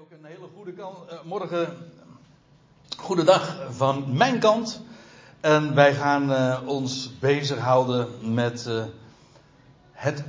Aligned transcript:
ook 0.00 0.10
een 0.10 0.24
hele 0.24 0.48
goede 0.56 0.72
kant, 0.72 0.96
eh, 1.08 1.18
morgen, 1.24 1.76
goede 2.96 3.40
van 3.70 4.16
mijn 4.16 4.38
kant. 4.38 4.82
En 5.40 5.74
wij 5.74 5.94
gaan 5.94 6.30
uh, 6.30 6.60
ons 6.66 7.18
bezighouden 7.18 8.08
met 8.34 8.66
uh, 8.68 8.84
het, 9.92 10.24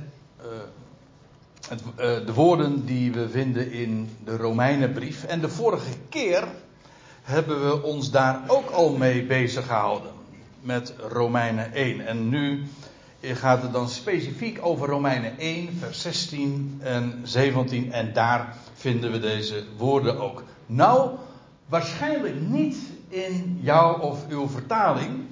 het 1.68 1.82
de 2.26 2.32
woorden 2.34 2.86
die 2.86 3.12
we 3.12 3.28
vinden 3.28 3.72
in 3.72 4.16
de 4.24 4.36
Romeinenbrief. 4.36 5.24
En 5.24 5.40
de 5.40 5.48
vorige 5.48 5.92
keer 6.08 6.48
hebben 7.22 7.68
we 7.68 7.82
ons 7.82 8.10
daar 8.10 8.40
ook 8.46 8.70
al 8.70 8.96
mee 8.96 9.26
bezig 9.26 9.66
gehouden. 9.66 10.12
Met 10.60 10.94
Romeinen 10.98 11.72
1. 11.72 12.06
En 12.06 12.28
nu 12.28 12.66
gaat 13.22 13.62
het 13.62 13.72
dan 13.72 13.88
specifiek 13.88 14.58
over 14.62 14.88
Romeinen 14.88 15.38
1, 15.38 15.76
vers 15.78 16.00
16 16.00 16.80
en 16.82 17.20
17. 17.22 17.92
En 17.92 18.12
daar 18.12 18.56
vinden 18.82 19.12
we 19.12 19.18
deze 19.18 19.64
woorden 19.76 20.20
ook. 20.20 20.42
Nou, 20.66 21.10
waarschijnlijk 21.68 22.40
niet 22.40 22.76
in 23.08 23.58
jouw 23.60 23.98
of 23.98 24.28
uw 24.28 24.48
vertaling. 24.48 25.24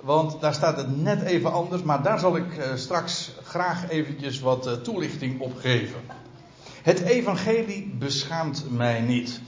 Want 0.00 0.40
daar 0.40 0.54
staat 0.54 0.76
het 0.76 1.02
net 1.02 1.22
even 1.22 1.52
anders. 1.52 1.82
Maar 1.82 2.02
daar 2.02 2.18
zal 2.18 2.36
ik 2.36 2.56
eh, 2.56 2.74
straks 2.74 3.32
graag 3.42 3.88
eventjes 3.88 4.40
wat 4.40 4.66
eh, 4.66 4.72
toelichting 4.72 5.40
op 5.40 5.56
geven. 5.56 6.00
Het 6.82 7.00
evangelie 7.00 7.94
beschaamt 7.98 8.64
mij 8.70 9.00
niet. 9.00 9.40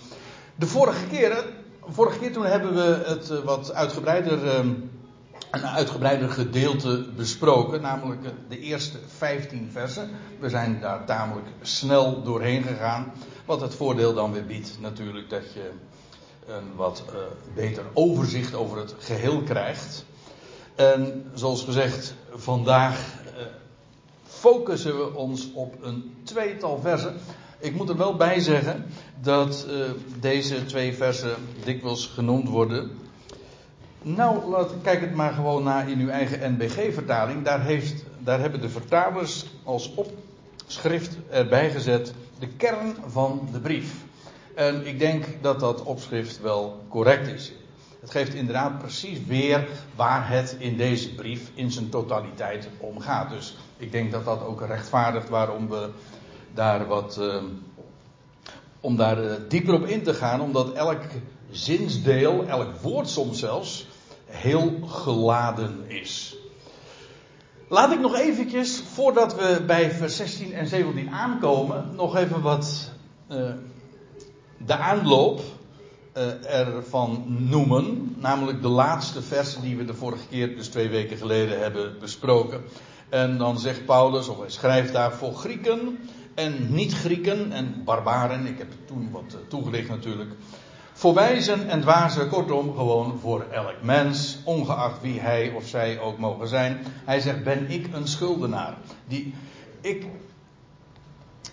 De 0.55 0.67
vorige 0.67 1.07
keer, 1.07 1.45
vorige 1.89 2.19
keer 2.19 2.33
toen 2.33 2.45
hebben 2.45 2.75
we 2.75 3.03
het 3.07 3.31
eh, 3.31 3.39
wat 3.39 3.75
uitgebreider 3.75 4.49
ehm, 4.49 4.71
een 5.63 5.67
uitgebreider 5.67 6.31
gedeelte 6.31 7.07
besproken, 7.17 7.81
namelijk 7.81 8.21
de 8.49 8.59
eerste 8.59 8.99
15 9.17 9.69
versen. 9.73 10.11
We 10.41 10.49
zijn 10.49 10.81
daar 10.81 11.05
tamelijk 11.05 11.47
snel 11.63 12.23
doorheen 12.23 12.63
gegaan. 12.63 13.13
Wat 13.45 13.61
het 13.61 13.75
voordeel 13.75 14.15
dan 14.15 14.33
weer 14.33 14.47
biedt, 14.47 14.77
natuurlijk, 14.81 15.31
dat 15.31 15.53
je 15.53 15.71
een 16.47 16.75
wat 16.77 17.05
uh, 17.09 17.15
beter 17.55 17.85
overzicht 17.93 18.55
over 18.55 18.79
het 18.79 18.95
geheel 18.99 19.43
krijgt. 19.43 20.05
En 20.75 21.31
zoals 21.35 21.65
gezegd, 21.65 22.15
vandaag 22.35 22.99
uh, 23.25 23.43
focussen 24.25 24.99
we 24.99 25.15
ons 25.15 25.53
op 25.53 25.75
een 25.83 26.15
tweetal 26.25 26.79
versen. 26.81 27.15
Ik 27.59 27.75
moet 27.75 27.89
er 27.89 27.97
wel 27.97 28.17
bij 28.17 28.41
zeggen 28.41 28.87
dat 29.21 29.67
uh, 29.69 29.85
deze 30.21 30.65
twee 30.65 30.95
versen 30.95 31.37
dikwijls 31.65 32.07
genoemd 32.07 32.49
worden 32.49 32.91
nou, 34.05 34.49
laat, 34.49 34.71
kijk 34.83 35.01
het 35.01 35.15
maar 35.15 35.33
gewoon 35.33 35.63
na 35.63 35.83
in 35.83 35.99
uw 35.99 36.09
eigen 36.09 36.53
NBG-vertaling. 36.53 37.45
Daar, 37.45 37.81
daar 38.19 38.41
hebben 38.41 38.61
de 38.61 38.69
vertalers 38.69 39.47
als 39.63 39.93
opschrift 39.95 41.17
erbij 41.31 41.71
gezet 41.71 42.13
de 42.39 42.49
kern 42.49 42.97
van 43.07 43.49
de 43.53 43.61
brief. 43.61 43.95
En 44.55 44.87
ik 44.87 44.99
denk 44.99 45.25
dat 45.41 45.61
dat 45.61 45.83
opschrift 45.83 46.41
wel 46.41 46.85
correct 46.89 47.27
is. 47.27 47.53
Het 48.01 48.11
geeft 48.11 48.35
inderdaad 48.35 48.79
precies 48.79 49.19
weer 49.27 49.69
waar 49.97 50.29
het 50.29 50.57
in 50.59 50.77
deze 50.77 51.15
brief 51.15 51.51
in 51.55 51.71
zijn 51.71 51.89
totaliteit 51.89 52.69
om 52.79 53.01
gaat. 53.01 53.31
Dus 53.31 53.57
ik 53.77 53.93
denk 53.93 54.13
dat 54.13 54.25
dat 54.25 54.43
ook 54.43 54.67
rechtvaardigt 54.67 55.29
waarom 55.29 55.69
we 55.69 55.89
daar 56.55 56.87
wat. 56.87 57.17
Uh, 57.21 57.43
om 58.85 58.97
daar 58.97 59.25
uh, 59.25 59.33
dieper 59.49 59.75
op 59.75 59.87
in 59.87 60.03
te 60.03 60.15
gaan, 60.15 60.41
omdat 60.41 60.73
elk 60.73 61.01
zinsdeel, 61.51 62.45
elk 62.47 62.77
woord 62.77 63.09
soms 63.09 63.39
zelfs, 63.39 63.87
heel 64.35 64.79
geladen 64.87 65.85
is. 65.87 66.37
Laat 67.69 67.93
ik 67.93 68.01
nog 68.01 68.17
eventjes, 68.17 68.83
voordat 68.93 69.35
we 69.35 69.63
bij 69.67 69.91
vers 69.91 70.17
16 70.17 70.53
en 70.53 70.67
17 70.67 71.11
aankomen, 71.11 71.95
nog 71.95 72.17
even 72.17 72.43
wat 72.43 72.91
uh, 73.31 73.51
de 74.67 74.77
aanloop 74.77 75.41
uh, 76.17 76.51
ervan 76.51 77.25
noemen. 77.27 78.17
Namelijk 78.19 78.63
de 78.63 78.69
laatste 78.69 79.23
versen 79.23 79.63
die 79.63 79.77
we 79.77 79.85
de 79.85 79.95
vorige 79.95 80.27
keer, 80.27 80.57
dus 80.57 80.69
twee 80.69 80.89
weken 80.89 81.17
geleden, 81.17 81.59
hebben 81.59 81.99
besproken. 81.99 82.63
En 83.09 83.39
dan 83.39 83.59
zegt 83.59 83.85
Paulus, 83.85 84.29
of 84.29 84.39
hij 84.39 84.51
schrijft 84.51 84.93
daar 84.93 85.13
voor 85.13 85.35
Grieken 85.35 85.99
en 86.35 86.75
niet-Grieken 86.75 87.53
en 87.53 87.83
barbaren. 87.85 88.47
Ik 88.47 88.59
heb 88.59 88.73
toen 88.85 89.11
wat 89.11 89.35
uh, 89.35 89.49
toegelicht 89.49 89.89
natuurlijk. 89.89 90.31
Voor 91.05 91.15
wijzen 91.15 91.69
en 91.69 91.81
dwazen, 91.81 92.29
kortom, 92.29 92.75
gewoon 92.77 93.19
voor 93.21 93.45
elk 93.51 93.75
mens, 93.83 94.39
ongeacht 94.45 95.01
wie 95.01 95.21
hij 95.21 95.53
of 95.57 95.67
zij 95.67 96.01
ook 96.01 96.19
mogen 96.19 96.49
zijn. 96.49 96.79
Hij 97.05 97.21
zegt: 97.21 97.45
Ben 97.45 97.71
ik 97.71 97.89
een 97.93 98.09
schuldenaar? 98.09 98.77
Die, 99.09 99.35
ik, 99.81 100.07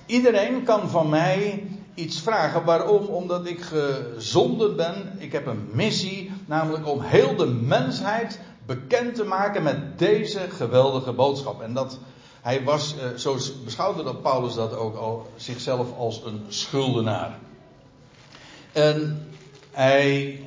iedereen 0.05 0.63
kan 0.63 0.89
van 0.89 1.09
mij 1.09 1.67
iets 1.93 2.21
vragen. 2.21 2.63
Waarom? 2.63 3.05
Omdat 3.05 3.45
ik 3.45 3.61
gezonden 3.61 4.75
ben. 4.75 5.15
Ik 5.17 5.31
heb 5.31 5.45
een 5.45 5.69
missie, 5.71 6.31
namelijk 6.45 6.87
om 6.87 7.01
heel 7.01 7.35
de 7.35 7.47
mensheid 7.47 8.39
bekend 8.65 9.15
te 9.15 9.23
maken 9.23 9.63
met 9.63 9.99
deze 9.99 10.39
geweldige 10.39 11.11
boodschap. 11.11 11.61
En 11.61 11.73
dat 11.73 11.99
hij 12.41 12.63
was, 12.63 12.95
eh, 12.97 13.17
zo 13.17 13.37
beschouwde 13.63 14.03
dat 14.03 14.21
Paulus 14.21 14.53
dat 14.53 14.75
ook 14.75 14.95
al 14.95 15.27
zichzelf 15.35 15.97
als 15.97 16.21
een 16.25 16.45
schuldenaar. 16.47 17.39
En 18.71 19.25
hij 19.81 20.39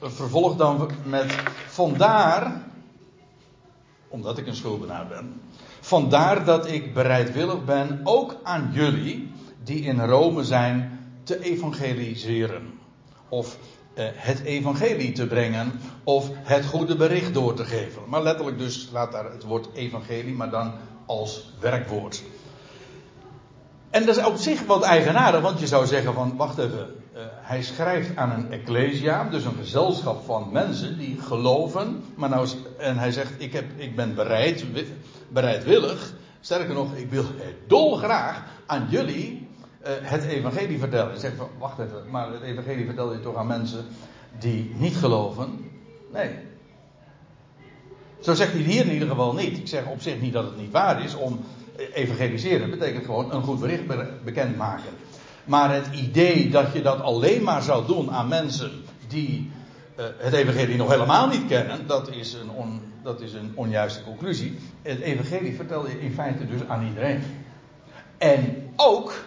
vervolgt 0.00 0.58
dan 0.58 0.90
met 1.04 1.34
vandaar, 1.66 2.62
omdat 4.08 4.38
ik 4.38 4.46
een 4.46 4.56
schuldenaar 4.56 5.06
ben, 5.06 5.40
vandaar 5.80 6.44
dat 6.44 6.70
ik 6.70 6.94
bereidwillig 6.94 7.64
ben 7.64 8.00
ook 8.04 8.36
aan 8.42 8.70
jullie 8.72 9.32
die 9.64 9.80
in 9.80 10.00
Rome 10.00 10.44
zijn 10.44 11.00
te 11.22 11.42
evangeliseren. 11.42 12.78
Of 13.28 13.58
eh, 13.94 14.04
het 14.14 14.40
evangelie 14.40 15.12
te 15.12 15.26
brengen 15.26 15.80
of 16.04 16.30
het 16.32 16.66
goede 16.66 16.96
bericht 16.96 17.34
door 17.34 17.54
te 17.54 17.64
geven. 17.64 18.02
Maar 18.06 18.22
letterlijk 18.22 18.58
dus 18.58 18.80
staat 18.80 19.12
daar 19.12 19.32
het 19.32 19.44
woord 19.44 19.68
evangelie, 19.74 20.34
maar 20.34 20.50
dan 20.50 20.72
als 21.06 21.52
werkwoord. 21.60 22.22
En 23.90 24.06
dat 24.06 24.16
is 24.16 24.24
op 24.24 24.36
zich 24.36 24.66
wat 24.66 24.82
eigenaardig, 24.82 25.40
want 25.40 25.60
je 25.60 25.66
zou 25.66 25.86
zeggen 25.86 26.14
van, 26.14 26.36
wacht 26.36 26.58
even, 26.58 26.94
uh, 27.18 27.24
hij 27.30 27.62
schrijft 27.62 28.16
aan 28.16 28.30
een 28.30 28.52
ecclesia, 28.52 29.24
dus 29.24 29.44
een 29.44 29.56
gezelschap 29.58 30.24
van 30.24 30.48
mensen 30.52 30.98
die 30.98 31.20
geloven, 31.20 32.02
maar 32.14 32.28
nou, 32.28 32.48
en 32.76 32.98
hij 32.98 33.12
zegt, 33.12 33.32
ik, 33.38 33.52
heb, 33.52 33.64
ik 33.76 33.96
ben 33.96 34.14
bereid, 34.14 34.64
bereidwillig, 35.28 36.14
sterker 36.40 36.74
nog, 36.74 36.94
ik 36.94 37.10
wil 37.10 37.24
dolgraag 37.66 38.44
aan 38.66 38.86
jullie 38.90 39.48
uh, 39.82 39.88
het 40.00 40.24
evangelie 40.24 40.78
vertellen. 40.78 41.10
Hij 41.10 41.20
zegt 41.20 41.36
van, 41.36 41.48
wacht 41.58 41.78
even, 41.78 42.10
maar 42.10 42.32
het 42.32 42.42
evangelie 42.42 42.84
vertel 42.84 43.12
je 43.12 43.20
toch 43.20 43.36
aan 43.36 43.46
mensen 43.46 43.84
die 44.38 44.74
niet 44.76 44.96
geloven? 44.96 45.70
Nee. 46.12 46.30
Zo 48.20 48.34
zegt 48.34 48.52
hij 48.52 48.60
hier 48.60 48.84
in 48.84 48.92
ieder 48.92 49.08
geval 49.08 49.34
niet. 49.34 49.58
Ik 49.58 49.68
zeg 49.68 49.86
op 49.86 50.00
zich 50.00 50.20
niet 50.20 50.32
dat 50.32 50.44
het 50.44 50.56
niet 50.56 50.70
waar 50.70 51.04
is 51.04 51.14
om 51.14 51.40
evangeliseren 51.92 52.70
betekent 52.70 53.04
gewoon 53.04 53.32
een 53.32 53.42
goed 53.42 53.60
bericht 53.60 53.82
bekendmaken. 54.24 54.90
Maar 55.48 55.74
het 55.74 55.86
idee 55.92 56.50
dat 56.50 56.72
je 56.72 56.82
dat 56.82 57.00
alleen 57.00 57.42
maar 57.42 57.62
zou 57.62 57.86
doen 57.86 58.10
aan 58.10 58.28
mensen 58.28 58.70
die 59.08 59.50
uh, 59.98 60.04
het 60.18 60.32
evangelie 60.32 60.76
nog 60.76 60.90
helemaal 60.90 61.28
niet 61.28 61.46
kennen, 61.46 61.86
dat 61.86 62.10
is, 62.10 62.32
een 62.32 62.80
dat 63.02 63.20
is 63.20 63.32
een 63.32 63.52
onjuiste 63.54 64.02
conclusie. 64.02 64.58
Het 64.82 65.00
evangelie 65.00 65.56
vertel 65.56 65.88
je 65.88 66.00
in 66.00 66.12
feite 66.12 66.46
dus 66.46 66.60
aan 66.68 66.86
iedereen. 66.86 67.22
En 68.18 68.70
ook, 68.76 69.24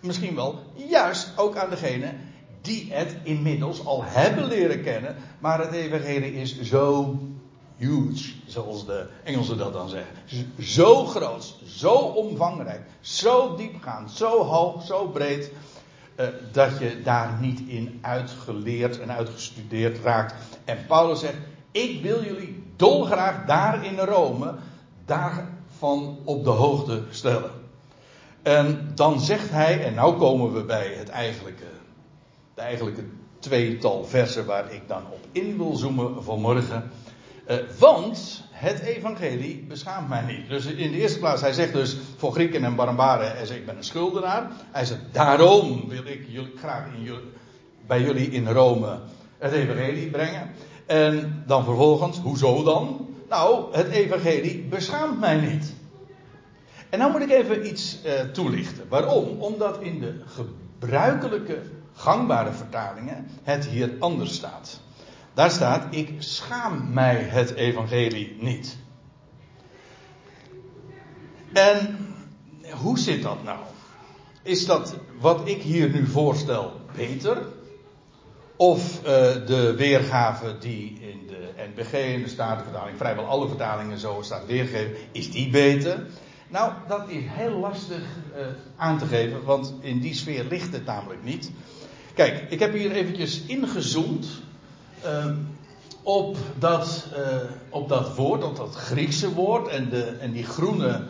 misschien 0.00 0.34
wel, 0.34 0.62
juist 0.88 1.32
ook 1.36 1.56
aan 1.56 1.70
degene 1.70 2.12
die 2.60 2.86
het 2.90 3.16
inmiddels 3.22 3.84
al 3.84 4.04
hebben 4.04 4.44
leren 4.44 4.82
kennen. 4.82 5.16
Maar 5.38 5.58
het 5.58 5.72
evangelie 5.72 6.34
is 6.34 6.60
zo 6.60 7.18
huge, 7.80 8.32
zoals 8.46 8.86
de 8.86 9.06
Engelsen 9.24 9.58
dat 9.58 9.72
dan 9.72 9.88
zeggen. 9.88 10.16
Zo 10.58 11.04
groot, 11.04 11.54
zo 11.66 11.92
omvangrijk, 11.94 12.80
zo 13.00 13.56
diepgaand, 13.56 14.10
zo 14.10 14.44
hoog, 14.44 14.86
zo 14.86 15.06
breed. 15.06 15.52
Uh, 16.16 16.26
dat 16.52 16.78
je 16.78 17.02
daar 17.02 17.38
niet 17.40 17.60
in 17.66 17.98
uitgeleerd 18.00 19.00
en 19.00 19.12
uitgestudeerd 19.12 19.98
raakt. 20.02 20.34
En 20.64 20.78
Paulus 20.86 21.20
zegt: 21.20 21.36
Ik 21.70 22.02
wil 22.02 22.24
jullie 22.24 22.62
dolgraag 22.76 23.46
daar 23.46 23.84
in 23.84 23.98
Rome 23.98 24.54
daarvan 25.04 26.18
op 26.24 26.44
de 26.44 26.50
hoogte 26.50 27.02
stellen. 27.10 27.50
En 28.42 28.92
dan 28.94 29.20
zegt 29.20 29.50
hij, 29.50 29.84
en 29.84 29.94
nou 29.94 30.18
komen 30.18 30.52
we 30.52 30.62
bij 30.62 30.94
het 30.94 31.08
eigenlijke, 31.08 31.64
de 32.54 32.60
eigenlijke 32.60 33.04
tweetal 33.38 34.04
versen 34.04 34.46
waar 34.46 34.72
ik 34.72 34.88
dan 34.88 35.02
op 35.10 35.26
in 35.32 35.56
wil 35.56 35.76
zoomen 35.76 36.24
vanmorgen. 36.24 36.90
Uh, 37.50 37.56
want 37.78 38.42
het 38.50 38.80
evangelie 38.80 39.64
beschaamt 39.68 40.08
mij 40.08 40.22
niet. 40.22 40.48
Dus 40.48 40.66
in 40.66 40.90
de 40.90 40.98
eerste 40.98 41.18
plaats, 41.18 41.40
hij 41.40 41.52
zegt 41.52 41.72
dus 41.72 41.96
voor 42.16 42.32
Grieken 42.32 42.64
en 42.64 42.74
Barbaren, 42.74 43.36
hij 43.36 43.46
zegt 43.46 43.60
ik 43.60 43.66
ben 43.66 43.76
een 43.76 43.84
schuldenaar. 43.84 44.50
Hij 44.70 44.84
zegt 44.84 45.00
daarom 45.12 45.88
wil 45.88 46.06
ik 46.06 46.24
jullie, 46.28 46.52
graag 46.56 46.86
in 46.96 47.02
jullie, 47.02 47.30
bij 47.86 48.02
jullie 48.02 48.30
in 48.30 48.48
Rome 48.48 48.98
het 49.38 49.52
evangelie 49.52 50.10
brengen. 50.10 50.50
En 50.86 51.42
dan 51.46 51.64
vervolgens, 51.64 52.18
hoezo 52.18 52.62
dan? 52.62 53.08
Nou, 53.28 53.76
het 53.76 53.88
evangelie 53.88 54.62
beschaamt 54.62 55.20
mij 55.20 55.36
niet. 55.36 55.74
En 56.88 56.98
nou 56.98 57.12
moet 57.12 57.20
ik 57.20 57.30
even 57.30 57.66
iets 57.66 57.98
uh, 58.06 58.12
toelichten. 58.20 58.88
Waarom? 58.88 59.40
Omdat 59.40 59.80
in 59.80 60.00
de 60.00 60.20
gebruikelijke 60.26 61.58
gangbare 61.92 62.52
vertalingen 62.52 63.26
het 63.42 63.66
hier 63.66 63.92
anders 63.98 64.34
staat. 64.34 64.80
Daar 65.34 65.50
staat: 65.50 65.94
Ik 65.94 66.14
schaam 66.18 66.92
mij 66.92 67.16
het 67.16 67.54
evangelie 67.54 68.36
niet. 68.40 68.76
En 71.52 72.08
hoe 72.70 72.98
zit 72.98 73.22
dat 73.22 73.44
nou? 73.44 73.58
Is 74.42 74.66
dat 74.66 74.94
wat 75.18 75.48
ik 75.48 75.62
hier 75.62 75.90
nu 75.90 76.06
voorstel 76.06 76.80
beter? 76.96 77.38
Of 78.56 78.98
uh, 78.98 79.06
de 79.46 79.74
weergave 79.76 80.58
die 80.58 80.98
in 81.00 81.26
de 81.26 81.52
NBG, 81.74 81.92
in 81.92 82.22
de 82.22 82.28
Statenvertaling, 82.28 82.96
vrijwel 82.96 83.24
alle 83.24 83.48
vertalingen 83.48 83.98
zo 83.98 84.18
staat 84.22 84.46
weergegeven, 84.46 84.96
is 85.12 85.30
die 85.30 85.50
beter? 85.50 86.06
Nou, 86.48 86.72
dat 86.88 87.08
is 87.08 87.22
heel 87.26 87.58
lastig 87.58 88.02
uh, 88.36 88.46
aan 88.76 88.98
te 88.98 89.06
geven, 89.06 89.44
want 89.44 89.74
in 89.80 90.00
die 90.00 90.14
sfeer 90.14 90.44
ligt 90.44 90.72
het 90.72 90.84
namelijk 90.84 91.24
niet. 91.24 91.50
Kijk, 92.14 92.50
ik 92.50 92.58
heb 92.58 92.72
hier 92.72 92.92
eventjes 92.92 93.42
ingezoomd 93.46 94.26
uh, 95.04 95.24
op, 96.02 96.36
dat, 96.58 97.06
op 97.68 97.88
dat 97.88 98.14
woord, 98.16 98.44
op 98.44 98.56
dat 98.56 98.74
Griekse 98.74 99.32
woord 99.32 99.68
en, 99.68 99.88
de, 99.88 100.02
en 100.04 100.32
die 100.32 100.44
groene 100.44 101.02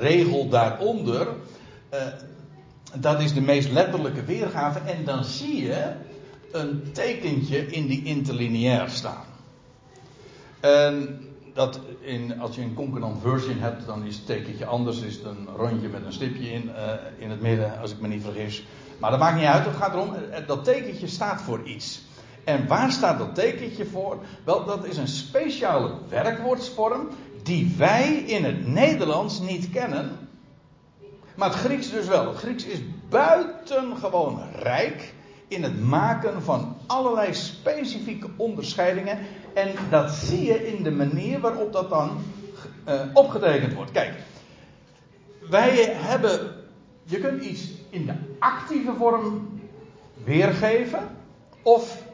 regel 0.00 0.48
daaronder. 0.48 1.28
dat 2.94 3.20
is 3.20 3.32
de 3.32 3.40
meest 3.40 3.70
letterlijke 3.70 4.24
weergave 4.24 4.78
en 4.78 5.04
dan 5.04 5.24
zie 5.24 5.62
je 5.62 5.92
een 6.52 6.92
tekentje 6.92 7.66
in 7.66 7.86
die 7.86 8.04
interlineair 8.04 8.88
staan. 8.88 9.24
En 10.60 11.20
dat 11.54 11.80
in, 12.00 12.40
als 12.40 12.54
je 12.54 12.62
een 12.62 12.74
concordant 12.74 13.22
version 13.22 13.58
hebt, 13.58 13.86
dan 13.86 14.04
is 14.04 14.16
het 14.16 14.26
tekentje 14.26 14.66
anders. 14.66 15.00
Is 15.00 15.14
het 15.14 15.24
een 15.24 15.48
rondje 15.56 15.88
met 15.88 16.04
een 16.04 16.12
stipje 16.12 16.52
in, 16.52 16.70
in 17.18 17.30
het 17.30 17.40
midden, 17.40 17.80
als 17.80 17.92
ik 17.92 18.00
me 18.00 18.08
niet 18.08 18.22
vergis. 18.22 18.64
Maar 18.98 19.10
dat 19.10 19.20
maakt 19.20 19.36
niet 19.36 19.44
uit, 19.44 19.64
het 19.64 19.76
gaat 19.76 19.92
erom, 19.92 20.14
eh, 20.14 20.46
dat 20.46 20.64
tekentje 20.64 21.06
staat 21.06 21.42
voor 21.42 21.62
iets. 21.64 22.00
En 22.46 22.66
waar 22.66 22.90
staat 22.90 23.18
dat 23.18 23.34
tekentje 23.34 23.86
voor? 23.86 24.18
Wel, 24.44 24.64
dat 24.64 24.84
is 24.84 24.96
een 24.96 25.08
speciale 25.08 25.94
werkwoordsvorm 26.08 27.08
die 27.42 27.74
wij 27.78 28.12
in 28.12 28.44
het 28.44 28.66
Nederlands 28.66 29.40
niet 29.40 29.70
kennen. 29.70 30.28
Maar 31.34 31.48
het 31.48 31.58
Grieks 31.58 31.90
dus 31.90 32.06
wel. 32.06 32.28
Het 32.28 32.36
Grieks 32.36 32.64
is 32.64 32.78
buitengewoon 33.08 34.40
rijk 34.58 35.14
in 35.48 35.62
het 35.62 35.84
maken 35.84 36.42
van 36.42 36.76
allerlei 36.86 37.34
specifieke 37.34 38.28
onderscheidingen. 38.36 39.18
En 39.54 39.68
dat 39.90 40.10
zie 40.10 40.44
je 40.44 40.66
in 40.66 40.82
de 40.82 40.90
manier 40.90 41.40
waarop 41.40 41.72
dat 41.72 41.90
dan 41.90 42.18
uh, 42.88 43.00
opgetekend 43.12 43.74
wordt. 43.74 43.90
Kijk, 43.90 44.14
wij 45.50 45.94
hebben. 45.94 46.54
Je 47.04 47.18
kunt 47.18 47.44
iets 47.44 47.70
in 47.90 48.06
de 48.06 48.14
actieve 48.38 48.92
vorm 48.98 49.48
weergeven. 50.24 51.08
Of 51.62 52.04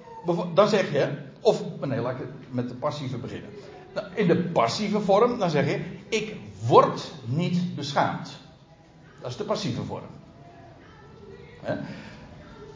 dan 0.55 0.69
zeg 0.69 0.93
je. 0.93 1.09
Of 1.41 1.63
nee, 1.81 2.01
laat 2.01 2.21
ik 2.21 2.27
met 2.51 2.69
de 2.69 2.75
passieve 2.75 3.17
beginnen. 3.17 3.51
Nou, 3.95 4.07
in 4.15 4.27
de 4.27 4.37
passieve 4.37 5.01
vorm, 5.01 5.39
dan 5.39 5.51
zeg 5.51 5.67
je: 5.67 5.81
Ik 6.09 6.37
word 6.67 7.13
niet 7.25 7.75
beschaamd. 7.77 8.39
Dat 9.21 9.31
is 9.31 9.37
de 9.37 9.45
passieve 9.45 9.83
vorm. 9.83 10.07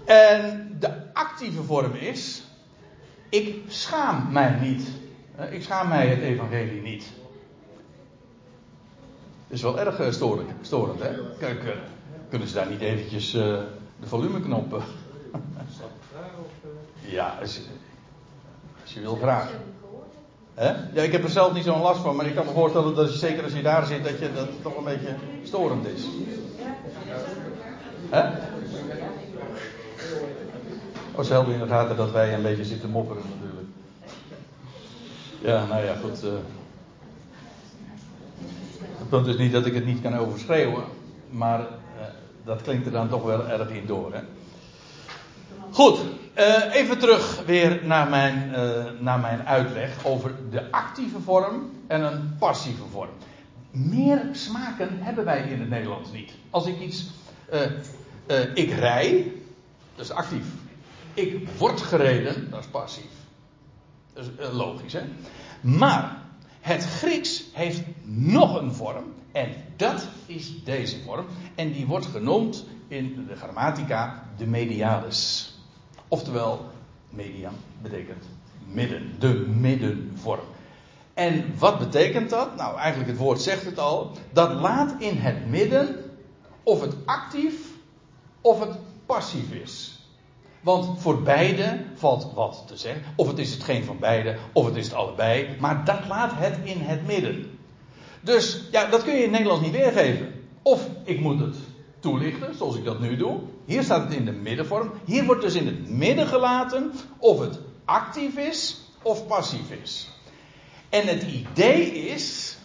En 0.04 0.76
de 0.78 1.14
actieve 1.14 1.62
vorm 1.62 1.92
is: 1.92 2.44
ik 3.28 3.62
schaam 3.66 4.32
mij 4.32 4.58
niet. 4.60 4.88
Ik 5.50 5.62
schaam 5.62 5.88
mij 5.88 6.06
het 6.06 6.20
evangelie 6.20 6.82
niet. 6.82 7.04
Dat 9.48 9.56
is 9.56 9.62
wel 9.62 9.78
erg 9.78 9.98
eh, 9.98 10.10
storend, 10.10 10.50
storend 10.60 11.00
hè? 11.00 11.08
Eh, 11.08 11.56
kunnen 12.28 12.48
ze 12.48 12.54
daar 12.54 12.70
niet 12.70 12.80
eventjes 12.80 13.34
uh, 13.34 13.42
de 14.00 14.06
volumeknop. 14.06 14.82
Ja, 17.06 17.36
als 17.40 17.54
je, 17.54 17.62
als 18.82 18.92
je 18.92 19.00
wil 19.00 19.16
graag. 19.16 19.50
Ja, 20.94 21.02
ik 21.02 21.12
heb 21.12 21.24
er 21.24 21.30
zelf 21.30 21.52
niet 21.52 21.64
zo'n 21.64 21.80
last 21.80 22.00
van, 22.00 22.16
maar 22.16 22.26
ik 22.26 22.34
kan 22.34 22.46
me 22.46 22.52
voorstellen 22.52 22.94
dat 22.94 23.12
je, 23.12 23.18
zeker 23.18 23.44
als 23.44 23.52
je 23.52 23.62
daar 23.62 23.86
zit, 23.86 24.04
dat 24.04 24.18
je 24.18 24.32
dat 24.32 24.48
toch 24.62 24.76
een 24.76 24.84
beetje 24.84 25.14
storend 25.42 25.86
is. 25.86 26.06
Hè? 28.10 28.28
Oh, 31.14 31.24
ze 31.24 31.52
in 31.52 31.58
de 31.58 31.66
gaten 31.66 31.96
dat 31.96 32.10
wij 32.10 32.34
een 32.34 32.42
beetje 32.42 32.64
zitten 32.64 32.90
mopperen 32.90 33.22
natuurlijk. 33.34 33.68
Ja, 35.40 35.66
nou 35.66 35.84
ja, 35.84 35.94
goed. 35.94 36.24
Uh, 36.24 36.30
het 38.98 39.08
punt 39.08 39.26
is 39.26 39.36
niet 39.36 39.52
dat 39.52 39.66
ik 39.66 39.74
het 39.74 39.86
niet 39.86 40.00
kan 40.00 40.16
overschreeuwen, 40.16 40.84
maar 41.30 41.60
uh, 41.60 41.66
dat 42.44 42.62
klinkt 42.62 42.86
er 42.86 42.92
dan 42.92 43.08
toch 43.08 43.22
wel 43.22 43.48
erg 43.48 43.70
in 43.70 43.86
door. 43.86 44.12
Hè? 44.12 44.20
Goed, 45.70 45.98
uh, 46.36 46.74
even 46.74 46.98
terug 46.98 47.44
weer 47.44 47.80
naar 47.84 48.08
mijn, 48.08 48.50
naar 49.00 49.20
mijn 49.20 49.46
uitleg 49.46 50.04
over 50.04 50.34
de 50.50 50.70
actieve 50.70 51.20
vorm 51.20 51.70
en 51.86 52.02
een 52.02 52.36
passieve 52.38 52.82
vorm. 52.90 53.10
Meer 53.70 54.28
smaken 54.32 54.98
hebben 55.00 55.24
wij 55.24 55.42
in 55.42 55.60
het 55.60 55.68
Nederlands 55.68 56.12
niet. 56.12 56.32
Als 56.50 56.66
ik 56.66 56.80
iets. 56.80 57.10
ik 58.54 58.70
rij, 58.70 59.32
dat 59.94 60.04
is 60.04 60.10
actief. 60.10 60.44
Ik 61.16 61.48
word 61.58 61.80
gereden, 61.80 62.50
dat 62.50 62.60
is 62.60 62.66
passief. 62.66 63.10
Dat 64.12 64.24
is 64.24 64.46
eh, 64.46 64.56
logisch, 64.56 64.92
hè? 64.92 65.02
Maar 65.60 66.18
het 66.60 66.84
Grieks 66.84 67.44
heeft 67.52 67.82
nog 68.04 68.60
een 68.60 68.72
vorm. 68.72 69.04
En 69.32 69.54
dat 69.76 70.08
is 70.26 70.64
deze 70.64 71.02
vorm. 71.02 71.26
En 71.54 71.72
die 71.72 71.86
wordt 71.86 72.06
genoemd 72.06 72.64
in 72.88 73.26
de 73.28 73.36
grammatica 73.36 74.24
de 74.36 74.46
medialis. 74.46 75.54
Oftewel, 76.08 76.60
median 77.10 77.54
betekent 77.82 78.24
midden. 78.72 79.14
De 79.18 79.46
middenvorm. 79.60 80.40
En 81.14 81.54
wat 81.58 81.78
betekent 81.78 82.30
dat? 82.30 82.56
Nou, 82.56 82.78
eigenlijk 82.78 83.10
het 83.10 83.18
woord 83.18 83.40
zegt 83.40 83.64
het 83.64 83.78
al. 83.78 84.10
Dat 84.32 84.52
laat 84.52 84.94
in 84.98 85.16
het 85.16 85.46
midden 85.46 85.96
of 86.62 86.80
het 86.80 86.94
actief 87.04 87.54
of 88.40 88.60
het 88.60 88.76
passief 89.06 89.50
is. 89.50 90.00
Want 90.60 91.00
voor 91.00 91.22
beide 91.22 91.84
valt 91.94 92.32
wat 92.34 92.64
te 92.66 92.76
zeggen. 92.76 93.02
Of 93.16 93.28
het 93.28 93.38
is 93.38 93.52
het 93.52 93.62
geen 93.62 93.84
van 93.84 93.98
beide, 93.98 94.36
of 94.52 94.66
het 94.66 94.76
is 94.76 94.84
het 94.84 94.94
allebei. 94.94 95.56
Maar 95.58 95.84
dat 95.84 96.06
laat 96.08 96.32
het 96.34 96.58
in 96.62 96.80
het 96.80 97.06
midden. 97.06 97.58
Dus 98.20 98.62
ja, 98.70 98.86
dat 98.90 99.02
kun 99.02 99.12
je 99.12 99.18
in 99.18 99.22
het 99.22 99.32
Nederlands 99.32 99.64
niet 99.64 99.72
weergeven. 99.72 100.32
Of 100.62 100.88
ik 101.04 101.20
moet 101.20 101.40
het 101.40 101.56
toelichten, 102.06 102.54
zoals 102.54 102.76
ik 102.76 102.84
dat 102.84 103.00
nu 103.00 103.16
doe. 103.16 103.40
Hier 103.64 103.82
staat 103.82 104.02
het 104.02 104.12
in 104.12 104.24
de 104.24 104.32
middenvorm. 104.32 104.92
Hier 105.04 105.24
wordt 105.24 105.42
dus 105.42 105.54
in 105.54 105.66
het 105.66 105.88
midden 105.88 106.26
gelaten 106.26 106.92
of 107.18 107.40
het 107.40 107.58
actief 107.84 108.36
is 108.36 108.80
of 109.02 109.26
passief 109.26 109.70
is. 109.82 110.08
En 110.88 111.06
het 111.06 111.22
idee 111.22 111.90
is 111.94 112.56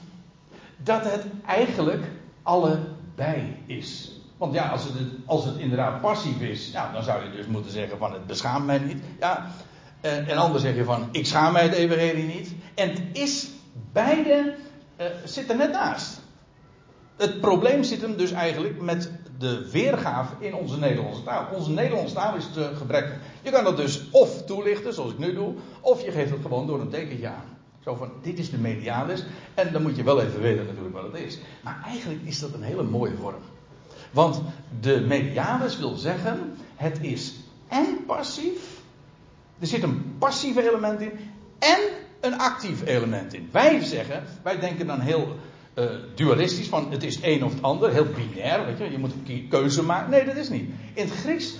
dat 0.77 1.03
het 1.03 1.25
eigenlijk 1.45 2.03
allebei 2.43 3.55
is. 3.65 4.11
Want 4.37 4.53
ja, 4.53 4.67
als 4.67 4.83
het, 4.83 4.93
als 5.25 5.45
het 5.45 5.57
inderdaad 5.57 6.01
passief 6.01 6.41
is, 6.41 6.71
nou, 6.71 6.93
dan 6.93 7.03
zou 7.03 7.23
je 7.23 7.31
dus 7.31 7.45
moeten 7.45 7.71
zeggen 7.71 7.97
van 7.97 8.13
het 8.13 8.27
beschaamt 8.27 8.65
mij 8.65 8.79
niet. 8.79 9.03
Ja, 9.19 9.51
en, 10.01 10.27
en 10.27 10.37
anders 10.37 10.63
zeg 10.63 10.75
je 10.75 10.83
van 10.83 11.07
ik 11.11 11.25
schaam 11.25 11.53
mij 11.53 11.63
het 11.63 11.73
evangelie 11.73 12.35
niet. 12.35 12.51
En 12.75 12.89
het 12.89 13.01
is, 13.11 13.49
beide 13.91 14.55
uh, 14.99 15.05
zitten 15.25 15.57
net 15.57 15.71
naast. 15.71 16.19
Het 17.17 17.41
probleem 17.41 17.83
zit 17.83 18.01
hem 18.01 18.17
dus 18.17 18.31
eigenlijk 18.31 18.81
met 18.81 19.11
de 19.41 19.71
weergave 19.71 20.33
in 20.39 20.55
onze 20.55 20.79
Nederlandse 20.79 21.23
taal. 21.23 21.47
Onze 21.53 21.71
Nederlandse 21.71 22.15
taal 22.15 22.35
is 22.35 22.51
te 22.53 22.71
gebrekkig. 22.77 23.15
Je 23.41 23.51
kan 23.51 23.63
dat 23.63 23.77
dus 23.77 24.09
of 24.11 24.43
toelichten, 24.45 24.93
zoals 24.93 25.11
ik 25.11 25.17
nu 25.17 25.33
doe, 25.33 25.53
of 25.81 26.03
je 26.05 26.11
geeft 26.11 26.31
het 26.31 26.41
gewoon 26.41 26.67
door 26.67 26.79
een 26.79 26.89
tekentje 26.89 27.27
aan. 27.27 27.57
Zo 27.83 27.95
van, 27.95 28.11
dit 28.21 28.39
is 28.39 28.49
de 28.49 28.57
medialis. 28.57 29.23
En 29.53 29.71
dan 29.71 29.81
moet 29.81 29.95
je 29.95 30.03
wel 30.03 30.21
even 30.21 30.41
weten 30.41 30.65
natuurlijk 30.65 30.95
wat 30.95 31.03
het 31.03 31.21
is. 31.21 31.39
Maar 31.63 31.81
eigenlijk 31.85 32.21
is 32.23 32.39
dat 32.39 32.53
een 32.53 32.63
hele 32.63 32.83
mooie 32.83 33.15
vorm. 33.21 33.41
Want 34.11 34.41
de 34.79 34.99
medialis 34.99 35.77
wil 35.77 35.95
zeggen, 35.95 36.57
het 36.75 36.97
is 37.01 37.33
en 37.67 38.03
passief, 38.05 38.81
er 39.59 39.67
zit 39.67 39.83
een 39.83 40.15
passief 40.17 40.57
element 40.57 40.99
in, 40.99 41.11
en 41.59 41.79
een 42.19 42.37
actief 42.37 42.85
element 42.85 43.33
in. 43.33 43.49
Wij 43.51 43.83
zeggen, 43.83 44.23
wij 44.43 44.59
denken 44.59 44.87
dan 44.87 44.99
heel 44.99 45.35
uh, 45.75 45.85
dualistisch 46.15 46.67
van 46.67 46.91
het 46.91 47.03
is 47.03 47.19
een 47.21 47.43
of 47.43 47.53
het 47.53 47.61
ander, 47.61 47.91
heel 47.91 48.05
binair, 48.05 48.65
weet 48.65 48.77
je, 48.77 48.91
je 48.91 48.97
moet 48.97 49.13
een 49.27 49.47
keuze 49.49 49.83
maken. 49.83 50.09
Nee, 50.09 50.25
dat 50.25 50.35
is 50.35 50.49
niet. 50.49 50.69
In 50.93 51.05
het 51.05 51.13
Grieks, 51.13 51.55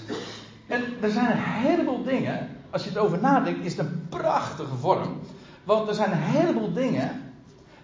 en 0.68 0.84
er 1.02 1.12
zijn 1.12 1.32
een 1.32 1.44
heleboel 1.44 2.04
dingen, 2.04 2.50
als 2.70 2.84
je 2.84 2.90
het 2.90 2.98
over 2.98 3.20
nadenkt, 3.22 3.66
is 3.66 3.78
het 3.78 3.88
een 3.88 4.06
prachtige 4.10 4.76
vorm. 4.76 5.20
Want 5.64 5.88
er 5.88 5.94
zijn 5.94 6.12
een 6.12 6.18
heleboel 6.18 6.74
dingen 6.74 7.34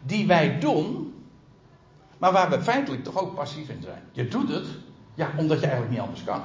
die 0.02 0.28
wij 0.28 0.60
doen, 0.60 1.14
maar 2.18 2.32
waar 2.32 2.50
we 2.50 2.62
feitelijk 2.62 3.04
toch 3.04 3.22
ook 3.22 3.36
passief 3.36 3.70
in 3.70 3.82
zijn. 3.82 4.02
Je 4.12 4.28
doet 4.28 4.50
het, 4.50 4.66
ja, 5.14 5.30
omdat 5.38 5.60
je 5.60 5.66
eigenlijk 5.66 5.94
niet 5.94 6.06
anders 6.06 6.24
kan. 6.24 6.42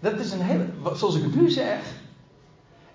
Dat 0.00 0.18
is 0.18 0.32
een 0.32 0.40
hele, 0.40 0.66
zoals 0.94 1.16
ik 1.16 1.22
het 1.22 1.34
nu 1.34 1.50
zeg, 1.50 1.78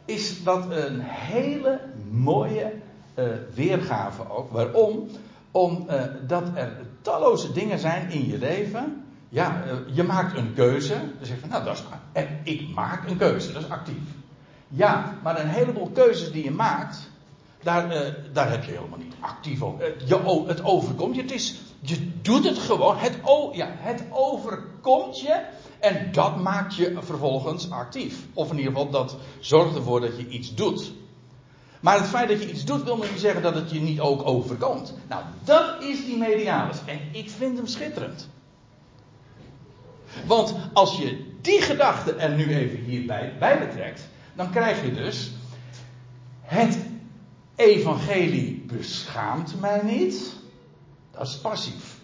is 0.06 0.44
dat 0.44 0.72
een 0.72 1.00
hele 1.01 1.80
mooie 2.12 2.74
uh, 3.16 3.25
weergave 3.54 4.30
ook. 4.30 4.51
Waarom? 4.51 5.10
Omdat 5.51 6.43
uh, 6.48 6.58
er 6.58 6.86
talloze 7.01 7.51
dingen 7.51 7.79
zijn 7.79 8.10
in 8.10 8.27
je 8.27 8.38
leven 8.38 9.03
ja, 9.31 9.63
eh, 9.63 9.96
je 9.96 10.03
maakt 10.03 10.38
een 10.38 10.53
keuze. 10.53 10.93
Dan 10.93 11.25
zeg 11.25 11.41
je, 11.41 11.48
nou, 11.48 11.63
dat 11.63 11.77
is, 11.77 11.84
en 12.12 12.39
ik 12.43 12.70
maak 12.70 13.10
een 13.10 13.17
keuze, 13.17 13.51
dat 13.51 13.63
is 13.63 13.70
actief. 13.70 14.03
Ja, 14.67 15.17
maar 15.24 15.39
een 15.39 15.48
heleboel 15.48 15.89
keuzes 15.89 16.31
die 16.31 16.43
je 16.43 16.51
maakt, 16.51 17.10
daar, 17.63 17.96
uh, 17.96 18.13
daar 18.34 18.50
heb 18.50 18.63
je 18.63 18.72
helemaal 18.72 18.98
niet 18.98 19.13
actief 19.20 19.62
over. 19.62 19.93
Je, 20.05 20.43
het 20.48 20.63
overkomt 20.63 21.15
je, 21.15 21.22
het 21.22 21.31
is, 21.31 21.62
je 21.79 22.22
doet 22.22 22.46
het 22.46 22.58
gewoon. 22.58 22.98
Het, 22.98 23.20
ja, 23.51 23.67
het 23.70 24.03
overkomt 24.10 25.20
je 25.20 25.46
en 25.79 26.12
dat 26.12 26.41
maakt 26.41 26.75
je 26.75 26.98
vervolgens 27.00 27.70
actief. 27.70 28.25
Of 28.34 28.51
in 28.51 28.58
ieder 28.58 28.72
geval, 28.72 28.89
dat 28.89 29.17
zorgt 29.39 29.75
ervoor 29.75 30.01
dat 30.01 30.17
je 30.17 30.27
iets 30.27 30.55
doet. 30.55 30.93
Maar 31.81 31.97
het 31.97 32.07
feit 32.07 32.29
dat 32.29 32.41
je 32.41 32.50
iets 32.50 32.65
doet, 32.65 32.83
wil 32.83 32.97
niet 32.97 33.09
zeggen 33.15 33.41
dat 33.41 33.55
het 33.55 33.71
je 33.71 33.79
niet 33.79 34.00
ook 34.00 34.27
overkomt. 34.27 34.93
Nou, 35.07 35.23
dat 35.43 35.83
is 35.83 36.05
die 36.05 36.17
medialis. 36.17 36.77
En 36.85 37.00
ik 37.11 37.29
vind 37.29 37.57
hem 37.57 37.67
schitterend. 37.67 38.29
Want 40.25 40.55
als 40.73 40.97
je 40.97 41.25
die 41.41 41.61
gedachte 41.61 42.13
er 42.13 42.35
nu 42.35 42.55
even 42.55 42.77
hierbij 42.77 43.33
bij 43.39 43.59
betrekt, 43.59 44.07
dan 44.33 44.51
krijg 44.51 44.83
je 44.83 44.93
dus. 44.93 45.31
Het 46.41 46.77
evangelie 47.55 48.63
beschaamt 48.67 49.59
mij 49.59 49.81
niet. 49.83 50.35
Dat 51.11 51.27
is 51.27 51.38
passief. 51.38 52.00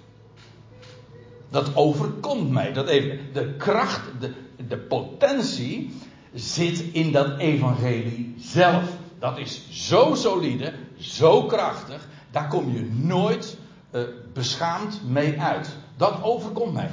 Dat 1.50 1.75
overkomt 1.75 2.50
mij. 2.51 2.74
Dat 2.74 2.88
even, 2.88 3.19
de 3.34 3.53
kracht, 3.55 4.01
de, 4.19 4.34
de 4.67 4.77
potentie 4.77 5.93
zit 6.34 6.79
in 6.79 7.12
dat 7.12 7.38
evangelie 7.38 8.36
zelf. 8.39 8.97
Dat 9.20 9.38
is 9.38 9.62
zo 9.70 10.16
solide, 10.16 10.74
zo 10.98 11.44
krachtig. 11.44 12.08
Daar 12.32 12.48
kom 12.48 12.72
je 12.72 12.90
nooit 12.92 13.58
uh, 13.92 14.02
beschaamd 14.34 15.02
mee 15.08 15.40
uit. 15.40 15.76
Dat 15.98 16.24
overkomt 16.24 16.74
mij. 16.74 16.90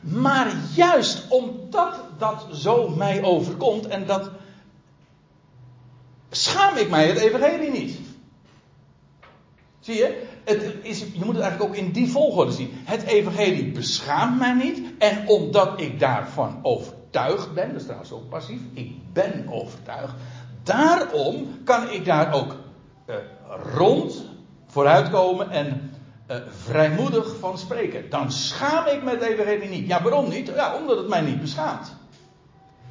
Maar 0.00 0.52
juist 0.74 1.28
omdat 1.28 1.94
dat 2.18 2.46
zo 2.52 2.88
mij 2.88 3.22
overkomt 3.22 3.86
en 3.86 4.06
dat 4.06 4.30
schaam 6.30 6.76
ik 6.76 6.90
mij 6.90 7.06
het 7.06 7.18
evangelie 7.18 7.70
niet. 7.70 7.98
Zie 9.80 9.94
je? 9.94 10.22
Het 10.44 10.74
is, 10.82 10.98
je 10.98 11.24
moet 11.24 11.34
het 11.34 11.42
eigenlijk 11.42 11.62
ook 11.62 11.76
in 11.76 11.92
die 11.92 12.10
volgorde 12.10 12.52
zien. 12.52 12.70
Het 12.72 13.02
evangelie 13.02 13.72
beschaamt 13.72 14.38
mij 14.38 14.52
niet. 14.52 14.82
En 14.98 15.28
omdat 15.28 15.80
ik 15.80 16.00
daarvan 16.00 16.58
overtuigd 16.62 17.54
ben, 17.54 17.68
dat 17.68 17.76
is 17.76 17.82
trouwens 17.82 18.12
ook 18.12 18.28
passief, 18.28 18.60
ik 18.72 19.12
ben 19.12 19.48
overtuigd. 19.48 20.14
Daarom 20.62 21.48
kan 21.64 21.90
ik 21.90 22.04
daar 22.04 22.32
ook 22.32 22.56
uh, 23.06 23.14
rond 23.74 24.24
vooruitkomen 24.66 25.50
en 25.50 25.90
uh, 26.30 26.36
vrijmoedig 26.64 27.36
van 27.38 27.58
spreken. 27.58 28.10
Dan 28.10 28.32
schaam 28.32 28.86
ik 28.86 29.02
me 29.02 29.10
het 29.10 29.22
evangelie 29.22 29.68
niet. 29.68 29.86
Ja, 29.86 30.02
waarom 30.02 30.28
niet? 30.28 30.46
Ja, 30.46 30.74
omdat 30.74 30.96
het 30.96 31.08
mij 31.08 31.20
niet 31.20 31.40
beschaamt. 31.40 31.98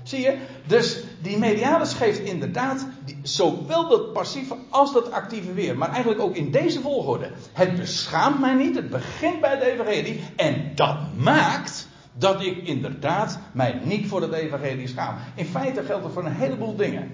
Zie 0.04 0.20
je? 0.20 0.38
Dus 0.66 1.04
die 1.22 1.38
medialis 1.38 1.94
geeft 1.94 2.20
inderdaad 2.20 2.88
zowel 3.22 3.90
dat 3.90 4.14
passieve 4.14 4.56
als 4.70 4.94
dat 4.94 5.12
actieve 5.12 5.54
weer. 5.54 5.78
Maar 5.78 5.90
eigenlijk 5.90 6.22
ook 6.22 6.36
in 6.36 6.52
deze 6.52 6.82
volgorde. 6.82 7.32
Het 7.54 7.76
beschaamt 7.76 8.40
mij 8.40 8.54
niet. 8.54 8.76
Het 8.76 8.90
begint 8.90 9.42
bij 9.42 9.52
het 9.52 9.62
evangelie. 9.62 10.24
En 10.36 10.72
dat 10.76 10.98
maakt 11.18 11.88
dat 12.14 12.42
ik 12.42 12.58
inderdaad 12.58 13.40
mij 13.52 13.80
niet 13.84 14.08
voor 14.08 14.22
het 14.22 14.32
evangelie 14.32 14.88
schaam. 14.88 15.16
In 15.36 15.46
feite 15.46 15.84
geldt 15.84 16.04
dat 16.04 16.12
voor 16.14 16.26
een 16.26 16.36
heleboel 16.36 16.76
dingen. 16.76 17.12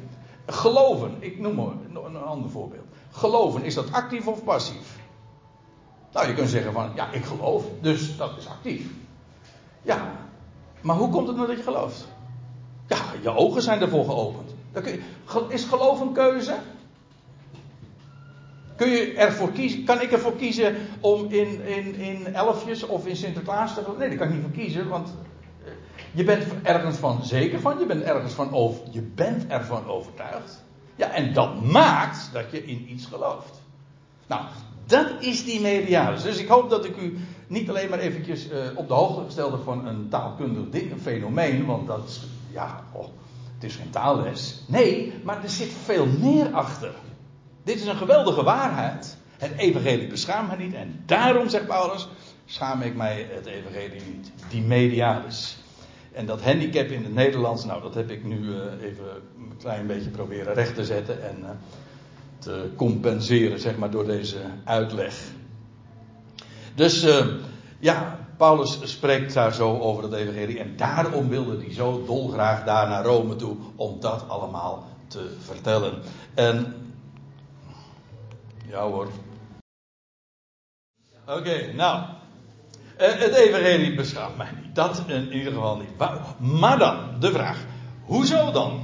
Geloven, 0.48 1.16
ik 1.20 1.40
noem 1.40 1.56
maar 1.56 2.04
een 2.06 2.18
ander 2.18 2.50
voorbeeld. 2.50 2.86
Geloven, 3.12 3.64
is 3.64 3.74
dat 3.74 3.92
actief 3.92 4.28
of 4.28 4.44
passief? 4.44 5.00
Nou, 6.14 6.28
je 6.28 6.34
kunt 6.34 6.50
zeggen 6.50 6.74
van, 6.74 6.92
ja, 6.96 7.12
ik 7.12 7.26
geloof, 7.26 7.64
dus 7.82 8.18
dat 8.18 8.38
is 8.38 8.48
actief. 8.48 8.88
Ja, 9.82 10.12
maar 10.82 10.96
hoe 10.96 11.10
komt 11.10 11.28
het 11.28 11.36
nou 11.36 11.48
dat 11.48 11.58
je 11.58 11.64
gelooft? 11.64 12.08
Ja, 12.88 12.98
je 13.22 13.30
ogen 13.30 13.62
zijn 13.62 13.82
ervoor 13.82 14.06
geopend. 14.06 14.54
Is 15.48 15.64
geloof 15.64 16.00
een 16.00 16.12
keuze? 16.12 16.56
Kun 18.76 18.90
je 18.90 19.14
ervoor 19.14 19.52
kiezen, 19.52 19.84
kan 19.84 20.02
ik 20.02 20.12
ervoor 20.12 20.36
kiezen 20.36 20.76
om 21.00 21.26
in, 21.30 21.62
in, 21.62 21.96
in 21.96 22.34
elfjes 22.34 22.84
of 22.84 23.08
in 23.08 23.16
Sinterklaas 23.16 23.74
te 23.74 23.80
geloven? 23.80 24.00
Nee, 24.00 24.10
daar 24.10 24.18
kan 24.18 24.28
ik 24.28 24.34
niet 24.34 24.44
voor 24.44 24.64
kiezen, 24.64 24.88
want 24.88 25.14
je 26.16 26.24
bent 26.24 26.44
ergens 26.64 26.98
van 26.98 27.24
zeker 27.24 27.60
van, 27.60 27.80
je 27.80 27.86
bent 27.86 28.04
ergens 28.04 28.34
van 28.34 28.54
over, 28.54 28.82
je 28.92 29.02
bent 29.02 29.48
ervan 29.48 29.88
overtuigd. 29.88 30.64
Ja, 30.96 31.10
en 31.10 31.34
dat 31.34 31.62
maakt 31.62 32.30
dat 32.34 32.52
je 32.52 32.66
in 32.66 32.92
iets 32.92 33.06
gelooft. 33.06 33.62
Nou, 34.28 34.42
dat 34.86 35.12
is 35.20 35.46
die 35.46 35.62
medialis. 35.62 36.24
Dus 36.24 36.38
ik 36.38 36.48
hoop 36.48 36.70
dat 36.70 36.86
ik 36.86 36.98
u 36.98 37.18
niet 37.48 37.70
alleen 37.70 37.90
maar 37.90 38.00
eventjes 38.00 38.50
uh, 38.50 38.58
op 38.76 38.88
de 38.88 38.94
hoogte 38.94 39.24
gestelde 39.26 39.58
van 39.58 39.88
een 39.88 40.10
taalkundig 40.10 40.84
fenomeen, 41.02 41.66
want 41.66 41.88
dat 41.88 42.08
is 42.08 42.22
ja, 42.52 42.84
oh, 42.92 43.08
het 43.54 43.64
is 43.64 43.76
geen 43.76 43.90
taalles. 43.90 44.62
Nee, 44.68 45.14
maar 45.24 45.44
er 45.44 45.50
zit 45.50 45.72
veel 45.84 46.06
meer 46.06 46.54
achter. 46.54 46.92
Dit 47.64 47.76
is 47.76 47.86
een 47.86 47.96
geweldige 47.96 48.44
waarheid. 48.44 49.18
Het 49.38 49.52
evangelie 49.58 50.08
beschaamt 50.08 50.48
mij 50.48 50.58
niet. 50.58 50.74
En 50.74 51.04
daarom, 51.06 51.50
zegt 51.50 51.68
Paulus, 51.68 52.08
schaam 52.46 52.82
ik 52.82 52.96
mij 52.96 53.28
het 53.32 53.46
evangelie 53.46 54.02
niet. 54.14 54.32
Die 54.50 54.62
medialis. 54.62 55.58
En 56.16 56.26
dat 56.26 56.42
handicap 56.42 56.88
in 56.88 57.04
het 57.04 57.14
Nederlands, 57.14 57.66
nou 57.66 57.82
dat 57.82 57.94
heb 57.94 58.10
ik 58.10 58.24
nu 58.24 58.40
uh, 58.40 58.58
even 58.82 59.06
een 59.38 59.58
klein 59.58 59.88
beetje 59.88 60.10
proberen 60.10 60.54
recht 60.54 60.76
te 60.76 60.86
zetten 60.86 61.24
en 61.30 61.38
uh, 61.42 61.50
te 62.40 62.70
compenseren, 62.76 63.60
zeg 63.60 63.78
maar, 63.78 63.92
door 63.92 64.06
deze 64.06 64.38
uitleg. 64.64 65.16
Dus 66.76 67.04
uh, 67.04 67.26
ja, 67.80 68.20
Paulus 68.38 68.80
spreekt 68.84 69.34
daar 69.34 69.54
zo 69.54 69.80
over 69.80 70.04
het 70.04 70.14
evangelie. 70.14 70.60
En 70.60 70.76
daarom 70.76 71.30
wilde 71.30 71.58
hij 71.58 71.74
zo 71.74 72.04
dolgraag 72.06 72.64
daar 72.64 72.90
naar 72.90 73.04
Rome 73.04 73.36
toe. 73.36 73.56
Om 73.76 74.00
dat 74.00 74.30
allemaal 74.30 74.88
te 75.08 75.36
vertellen. 75.40 76.02
En. 76.34 76.76
Ja 78.68 78.82
hoor. 78.82 79.08
Oké, 81.28 81.74
nou. 81.74 82.04
Eh, 82.98 83.08
het 83.08 83.34
evangelie 83.34 83.96
beschaamt 83.96 84.38
mij 84.38 84.50
niet. 84.64 84.76
Dat 84.76 85.04
in 85.08 85.34
ieder 85.34 85.54
geval 85.54 85.78
niet. 85.78 85.90
Maar 86.38 86.78
dan, 86.78 86.98
de 87.20 87.32
vraag. 87.32 87.66
Hoezo 88.04 88.52
dan? 88.52 88.80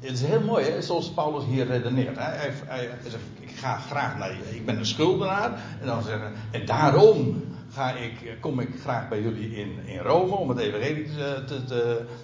Het 0.00 0.12
is 0.12 0.22
heel 0.22 0.40
mooi, 0.40 0.64
hè, 0.64 0.82
zoals 0.82 1.10
Paulus 1.10 1.44
hier 1.44 1.66
redeneert. 1.66 2.16
Hij, 2.18 2.52
hij, 2.66 2.90
zegt, 3.02 3.22
ik 3.40 3.50
ga 3.56 3.76
graag 3.76 4.18
naar 4.18 4.32
je, 4.32 4.56
ik 4.56 4.66
ben 4.66 4.78
een 4.78 4.86
schuldenaar. 4.86 5.50
En 5.80 5.86
dan 5.86 6.02
zeggen, 6.02 6.32
en 6.50 6.66
daarom 6.66 7.44
ga 7.70 7.92
ik, 7.92 8.36
kom 8.40 8.60
ik 8.60 8.68
graag 8.80 9.08
bij 9.08 9.22
jullie 9.22 9.56
in, 9.56 9.86
in 9.86 9.98
Rome 9.98 10.34
om 10.34 10.48
het 10.48 10.58
evangelie 10.58 11.04
te, 11.04 11.42
te, 11.46 11.64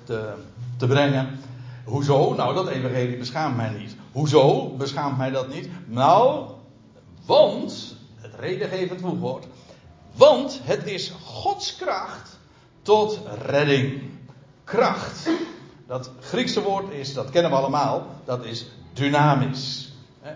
te, 0.04 0.32
te, 0.76 0.86
brengen. 0.86 1.38
Hoezo? 1.84 2.34
Nou, 2.34 2.54
dat 2.54 2.68
evangelie 2.68 3.16
beschaamt 3.16 3.56
mij 3.56 3.70
niet. 3.78 3.96
Hoezo 4.12 4.68
beschaamt 4.76 5.18
mij 5.18 5.30
dat 5.30 5.54
niet? 5.54 5.68
Nou, 5.86 6.50
want, 7.26 7.96
het 8.16 8.34
redengevend 8.38 9.00
voegwoord, 9.00 9.46
want 10.18 10.60
het 10.62 10.86
is 10.86 11.12
Gods 11.24 11.76
kracht 11.76 12.38
tot 12.82 13.20
redding. 13.46 14.02
Kracht. 14.64 15.28
Dat 15.86 16.10
Griekse 16.20 16.62
woord 16.62 16.92
is, 16.92 17.14
dat 17.14 17.30
kennen 17.30 17.50
we 17.50 17.56
allemaal, 17.56 18.06
dat 18.24 18.44
is 18.44 18.66
dynamisch. 18.92 19.92
Uh, 20.22 20.30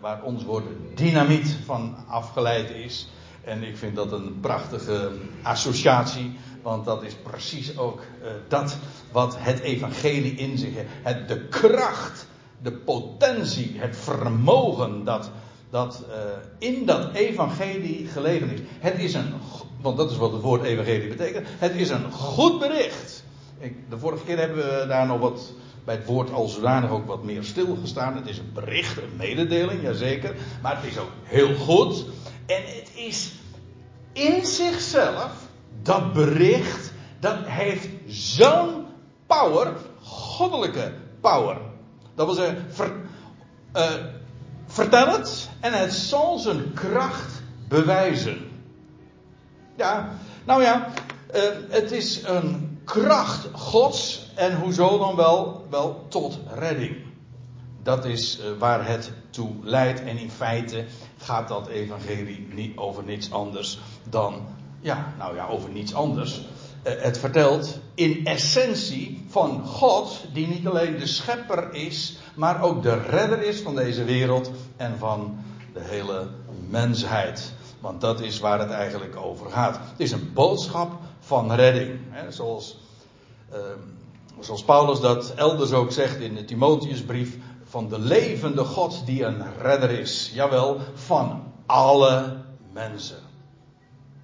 waar 0.00 0.22
ons 0.22 0.44
woord 0.44 0.64
dynamiet 0.94 1.56
van 1.64 1.96
afgeleid 2.08 2.70
is. 2.70 3.08
En 3.44 3.62
ik 3.62 3.76
vind 3.76 3.96
dat 3.96 4.12
een 4.12 4.40
prachtige 4.40 5.10
associatie, 5.42 6.38
want 6.62 6.84
dat 6.84 7.02
is 7.02 7.14
precies 7.14 7.78
ook 7.78 8.00
uh, 8.22 8.28
dat 8.48 8.76
wat 9.12 9.36
het 9.38 9.58
evangelie 9.60 10.34
in 10.34 10.58
zich 10.58 10.74
heeft. 10.74 11.28
De 11.28 11.48
kracht, 11.48 12.26
de 12.62 12.72
potentie, 12.72 13.74
het 13.78 13.96
vermogen 13.96 15.04
dat, 15.04 15.30
dat 15.70 16.04
uh, 16.08 16.14
in 16.58 16.86
dat 16.86 17.12
evangelie 17.12 18.06
gelegen 18.06 18.50
is. 18.50 18.60
Het 18.78 18.98
is 18.98 19.14
een, 19.14 19.32
want 19.80 19.96
dat 19.96 20.10
is 20.10 20.16
wat 20.16 20.32
het 20.32 20.42
woord 20.42 20.62
evangelie 20.62 21.08
betekent. 21.08 21.46
Het 21.50 21.74
is 21.74 21.90
een 21.90 22.12
goed 22.12 22.58
bericht. 22.58 23.24
Ik, 23.58 23.90
de 23.90 23.98
vorige 23.98 24.24
keer 24.24 24.38
hebben 24.38 24.56
we 24.56 24.84
daar 24.88 25.06
nog 25.06 25.20
wat 25.20 25.52
bij 25.84 25.94
het 25.94 26.06
woord 26.06 26.32
al 26.32 26.48
zodanig 26.48 26.90
ook 26.90 27.06
wat 27.06 27.24
meer 27.24 27.44
stilgestaan. 27.44 28.16
Het 28.16 28.26
is 28.26 28.38
een 28.38 28.52
bericht, 28.54 28.96
een 28.96 29.16
mededeling, 29.16 29.82
jazeker. 29.82 30.34
Maar 30.62 30.76
het 30.76 30.90
is 30.90 30.98
ook 30.98 31.10
heel 31.22 31.54
goed. 31.54 32.04
En 32.46 32.62
het 32.64 32.90
is 32.94 33.32
in 34.12 34.46
zichzelf, 34.46 35.32
dat 35.82 36.12
bericht, 36.12 36.92
dat 37.20 37.36
heeft 37.44 37.88
zo'n 38.06 38.86
power, 39.26 39.72
goddelijke 40.02 40.92
power. 41.20 41.56
Dat 42.14 42.26
wil 42.26 42.34
zeggen, 42.34 42.66
ver, 42.68 42.92
uh, 43.76 43.94
vertel 44.78 45.12
het 45.12 45.48
en 45.60 45.72
het 45.72 45.92
zal 45.92 46.38
zijn 46.38 46.72
kracht 46.72 47.42
bewijzen. 47.68 48.50
Ja, 49.76 50.08
nou 50.44 50.62
ja, 50.62 50.88
uh, 51.34 51.42
het 51.68 51.92
is 51.92 52.22
een 52.24 52.80
kracht 52.84 53.48
Gods 53.52 54.30
en 54.34 54.56
hoezo 54.56 54.98
dan 54.98 55.16
wel? 55.16 55.66
Wel 55.70 56.06
tot 56.08 56.38
redding. 56.54 56.96
Dat 57.82 58.04
is 58.04 58.38
uh, 58.38 58.44
waar 58.58 58.86
het 58.86 59.12
toe 59.30 59.50
leidt 59.62 60.00
en 60.00 60.18
in 60.18 60.30
feite 60.30 60.84
gaat 61.16 61.48
dat 61.48 61.66
evangelie 61.66 62.48
niet 62.52 62.76
over 62.76 63.04
niets 63.04 63.32
anders 63.32 63.78
dan, 64.08 64.46
ja, 64.80 65.12
nou 65.18 65.34
ja, 65.34 65.46
over 65.46 65.70
niets 65.70 65.94
anders. 65.94 66.40
Eh, 66.82 66.92
het 66.98 67.18
vertelt 67.18 67.78
in 67.94 68.26
essentie 68.26 69.24
van 69.28 69.66
God, 69.66 70.24
die 70.32 70.46
niet 70.46 70.66
alleen 70.66 70.98
de 70.98 71.06
schepper 71.06 71.74
is, 71.74 72.18
maar 72.34 72.62
ook 72.62 72.82
de 72.82 73.02
redder 73.02 73.42
is 73.42 73.60
van 73.60 73.74
deze 73.74 74.04
wereld 74.04 74.50
en 74.76 74.98
van 74.98 75.38
de 75.72 75.80
hele 75.82 76.28
mensheid. 76.68 77.52
Want 77.80 78.00
dat 78.00 78.20
is 78.20 78.38
waar 78.38 78.58
het 78.58 78.70
eigenlijk 78.70 79.16
over 79.16 79.50
gaat. 79.50 79.78
Het 79.90 80.00
is 80.00 80.12
een 80.12 80.32
boodschap 80.32 80.92
van 81.20 81.52
redding. 81.52 81.98
Hè, 82.08 82.30
zoals, 82.32 82.78
uh, 83.52 83.58
zoals 84.40 84.64
Paulus 84.64 85.00
dat 85.00 85.34
elders 85.34 85.72
ook 85.72 85.92
zegt 85.92 86.20
in 86.20 86.34
de 86.34 86.44
Timotheusbrief. 86.44 87.36
Van 87.64 87.88
de 87.88 87.98
levende 87.98 88.64
God 88.64 89.02
die 89.06 89.24
een 89.24 89.42
redder 89.58 89.90
is. 89.90 90.30
Jawel, 90.34 90.80
van 90.94 91.42
alle 91.66 92.36
mensen. 92.72 93.18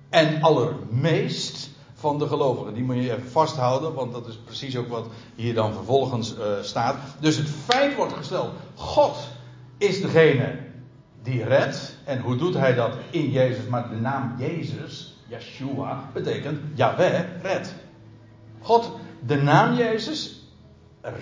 En 0.08 0.42
allermeest 0.42 1.63
van 2.04 2.18
de 2.18 2.26
gelovigen. 2.26 2.74
Die 2.74 2.82
moet 2.82 2.96
je 2.96 3.12
even 3.12 3.30
vasthouden, 3.30 3.94
want 3.94 4.12
dat 4.12 4.26
is 4.26 4.36
precies 4.36 4.76
ook 4.76 4.88
wat 4.88 5.06
hier 5.34 5.54
dan 5.54 5.72
vervolgens 5.72 6.34
uh, 6.34 6.44
staat. 6.62 6.96
Dus 7.20 7.36
het 7.36 7.48
feit 7.48 7.96
wordt 7.96 8.12
gesteld: 8.12 8.50
God 8.74 9.16
is 9.78 10.00
degene 10.00 10.58
die 11.22 11.44
redt. 11.44 11.96
En 12.04 12.20
hoe 12.20 12.36
doet 12.36 12.54
hij 12.54 12.74
dat 12.74 12.92
in 13.10 13.30
Jezus? 13.30 13.66
Maar 13.66 13.88
de 13.88 13.96
naam 13.96 14.34
Jezus, 14.38 15.16
Yeshua, 15.28 16.10
betekent 16.12 16.60
Yahweh 16.74 17.20
redt. 17.42 17.74
God, 18.60 18.90
de 19.26 19.36
naam 19.36 19.74
Jezus, 19.74 20.48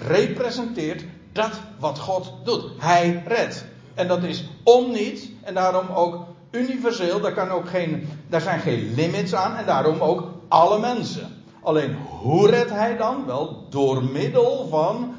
representeert 0.07 1.05
dat 1.33 1.61
wat 1.79 1.99
God 1.99 2.33
doet. 2.45 2.65
Hij 2.79 3.23
redt. 3.27 3.65
En 3.95 4.09
dat 4.09 4.23
is 4.23 4.45
om 4.63 4.91
niet, 4.91 5.31
en 5.43 5.55
daarom 5.55 5.87
ook 5.89 6.27
universeel, 6.51 7.21
daar, 7.21 7.35
kan 7.35 7.51
ook 7.51 7.69
geen, 7.69 8.09
daar 8.29 8.41
zijn 8.41 8.61
geen 8.61 8.95
limits 8.95 9.35
aan, 9.35 9.57
en 9.57 9.67
daarom 9.67 10.01
ook 10.01 10.42
alle 10.53 10.79
mensen. 10.79 11.43
Alleen 11.63 11.95
hoe 11.95 12.51
redt 12.51 12.71
hij 12.71 12.97
dan? 12.97 13.27
Wel 13.27 13.67
door 13.71 14.05
middel 14.05 14.67
van 14.69 15.15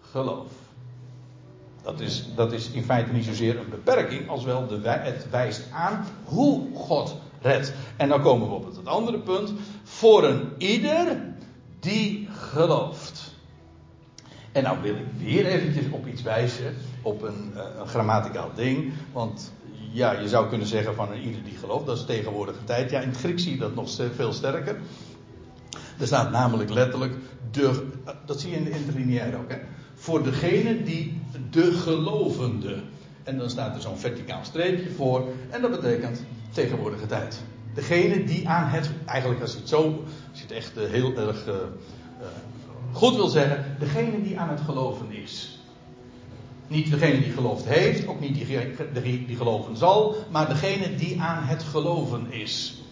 geloof. 0.00 0.50
Dat 1.82 2.00
is, 2.00 2.26
dat 2.34 2.52
is 2.52 2.70
in 2.70 2.82
feite 2.82 3.12
niet 3.12 3.24
zozeer 3.24 3.58
een 3.58 3.68
beperking, 3.70 4.28
als 4.28 4.44
wel 4.44 4.66
de, 4.66 4.80
het 4.88 5.30
wijst 5.30 5.62
aan 5.72 6.04
hoe 6.24 6.66
God 6.74 7.16
redt. 7.40 7.72
En 7.96 8.08
dan 8.08 8.22
komen 8.22 8.48
we 8.48 8.54
op 8.54 8.64
het 8.64 8.86
andere 8.86 9.18
punt. 9.18 9.52
Voor 9.82 10.24
een 10.24 10.52
ieder 10.58 11.34
die 11.80 12.28
gelooft. 12.30 13.34
En 14.52 14.62
nou 14.62 14.82
wil 14.82 14.94
ik 14.94 15.06
weer 15.18 15.46
eventjes 15.46 15.90
op 15.90 16.06
iets 16.06 16.22
wijzen, 16.22 16.74
op 17.02 17.22
een, 17.22 17.52
eh, 17.54 17.62
een 17.78 17.88
grammaticaal 17.88 18.50
ding. 18.54 18.92
Want 19.12 19.52
ja, 19.92 20.20
je 20.20 20.28
zou 20.28 20.48
kunnen 20.48 20.66
zeggen 20.66 20.94
van 20.94 21.12
ieder 21.12 21.44
die 21.44 21.56
gelooft, 21.56 21.86
dat 21.86 21.96
is 21.96 22.04
tegenwoordige 22.04 22.64
tijd. 22.64 22.90
Ja, 22.90 23.00
in 23.00 23.08
het 23.08 23.18
Grieks 23.18 23.42
zie 23.42 23.52
je 23.52 23.58
dat 23.58 23.74
nog 23.74 23.90
veel 24.14 24.32
sterker. 24.32 24.76
Er 25.98 26.06
staat 26.06 26.30
namelijk 26.30 26.70
letterlijk 26.70 27.14
de, 27.50 27.86
dat 28.26 28.40
zie 28.40 28.50
je 28.50 28.56
in 28.56 28.64
de 28.64 28.70
interlineair 28.70 29.36
ook, 29.38 29.50
hè. 29.50 29.56
Voor 29.94 30.22
degene 30.22 30.82
die 30.82 31.20
de 31.50 31.72
gelovende. 31.72 32.82
En 33.22 33.38
dan 33.38 33.50
staat 33.50 33.74
er 33.74 33.80
zo'n 33.80 33.98
verticaal 33.98 34.44
streepje 34.44 34.90
voor. 34.90 35.28
En 35.50 35.60
dat 35.60 35.70
betekent 35.70 36.24
tegenwoordige 36.50 37.06
tijd. 37.06 37.40
Degene 37.74 38.24
die 38.24 38.48
aan 38.48 38.68
het. 38.68 38.90
Eigenlijk 39.04 39.40
als 39.40 39.52
je 39.52 39.58
het 39.58 39.68
zo. 39.68 40.04
Als 40.30 40.40
je 40.40 40.42
het 40.42 40.52
echt 40.52 40.76
eh, 40.76 40.90
heel 40.90 41.16
erg. 41.16 41.48
Uh, 41.48 41.54
goed 42.92 43.14
wil 43.14 43.28
zeggen. 43.28 43.76
Degene 43.78 44.22
die 44.22 44.38
aan 44.38 44.48
het 44.48 44.60
geloven 44.60 45.12
is. 45.12 45.61
Niet 46.72 46.90
degene 46.90 47.20
die 47.20 47.32
geloofd 47.32 47.64
heeft. 47.64 48.06
Ook 48.06 48.20
niet 48.20 48.34
die, 48.34 49.26
die, 49.26 49.36
geloven 49.36 49.76
zal. 49.76 50.14
Maar 50.30 50.48
degene 50.48 50.94
die 50.94 51.20
aan 51.20 51.44
het 51.44 51.62
geloven 51.62 52.32
is. 52.32 52.82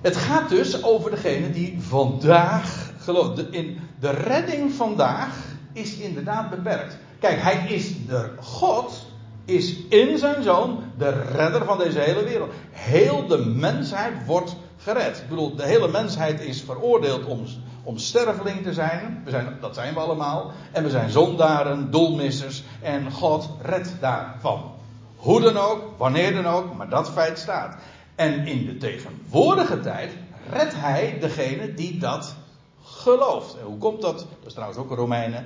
Het 0.00 0.16
gaat 0.16 0.48
dus 0.48 0.82
over 0.84 1.10
degene 1.10 1.50
die 1.50 1.76
vandaag 1.80 2.92
gelooft. 2.98 3.36
De, 3.36 3.48
in 3.50 3.78
de 4.00 4.10
redding 4.10 4.72
vandaag 4.72 5.36
is 5.72 5.96
inderdaad 5.96 6.50
beperkt. 6.50 6.98
Kijk, 7.18 7.42
hij 7.42 7.66
is 7.68 8.06
de 8.06 8.30
God, 8.40 9.06
is 9.44 9.76
in 9.88 10.18
zijn 10.18 10.42
zoon 10.42 10.82
de 10.98 11.10
redder 11.10 11.64
van 11.64 11.78
deze 11.78 11.98
hele 11.98 12.24
wereld. 12.24 12.52
Heel 12.70 13.26
de 13.26 13.38
mensheid 13.38 14.12
wordt 14.26 14.56
gered. 14.76 15.16
Ik 15.16 15.28
bedoel, 15.28 15.56
de 15.56 15.66
hele 15.66 15.88
mensheid 15.88 16.40
is 16.40 16.62
veroordeeld 16.62 17.24
om, 17.24 17.44
om 17.82 17.98
sterveling 17.98 18.62
te 18.62 18.72
zijn. 18.72 19.22
We 19.24 19.30
zijn. 19.30 19.56
Dat 19.60 19.74
zijn 19.74 19.94
we 19.94 20.00
allemaal. 20.00 20.50
En 20.72 20.82
we 20.82 20.90
zijn 20.90 21.10
zondaren, 21.10 21.90
doelmissers. 21.90 22.62
En 22.82 23.12
God 23.12 23.48
redt 23.62 23.96
daarvan. 24.00 24.72
Hoe 25.16 25.40
dan 25.40 25.56
ook, 25.56 25.82
wanneer 25.96 26.34
dan 26.34 26.46
ook, 26.46 26.76
maar 26.76 26.88
dat 26.88 27.10
feit 27.10 27.38
staat. 27.38 27.76
En 28.14 28.46
in 28.46 28.66
de 28.66 28.76
tegenwoordige 28.76 29.80
tijd 29.80 30.12
redt 30.50 30.74
hij 30.76 31.16
degene 31.20 31.74
die 31.74 31.98
dat 31.98 32.34
gelooft. 32.82 33.56
En 33.58 33.64
hoe 33.64 33.78
komt 33.78 34.02
dat? 34.02 34.18
Dat 34.18 34.46
is 34.46 34.52
trouwens 34.52 34.78
ook 34.80 34.90
een 34.90 34.96
Romeinen. 34.96 35.44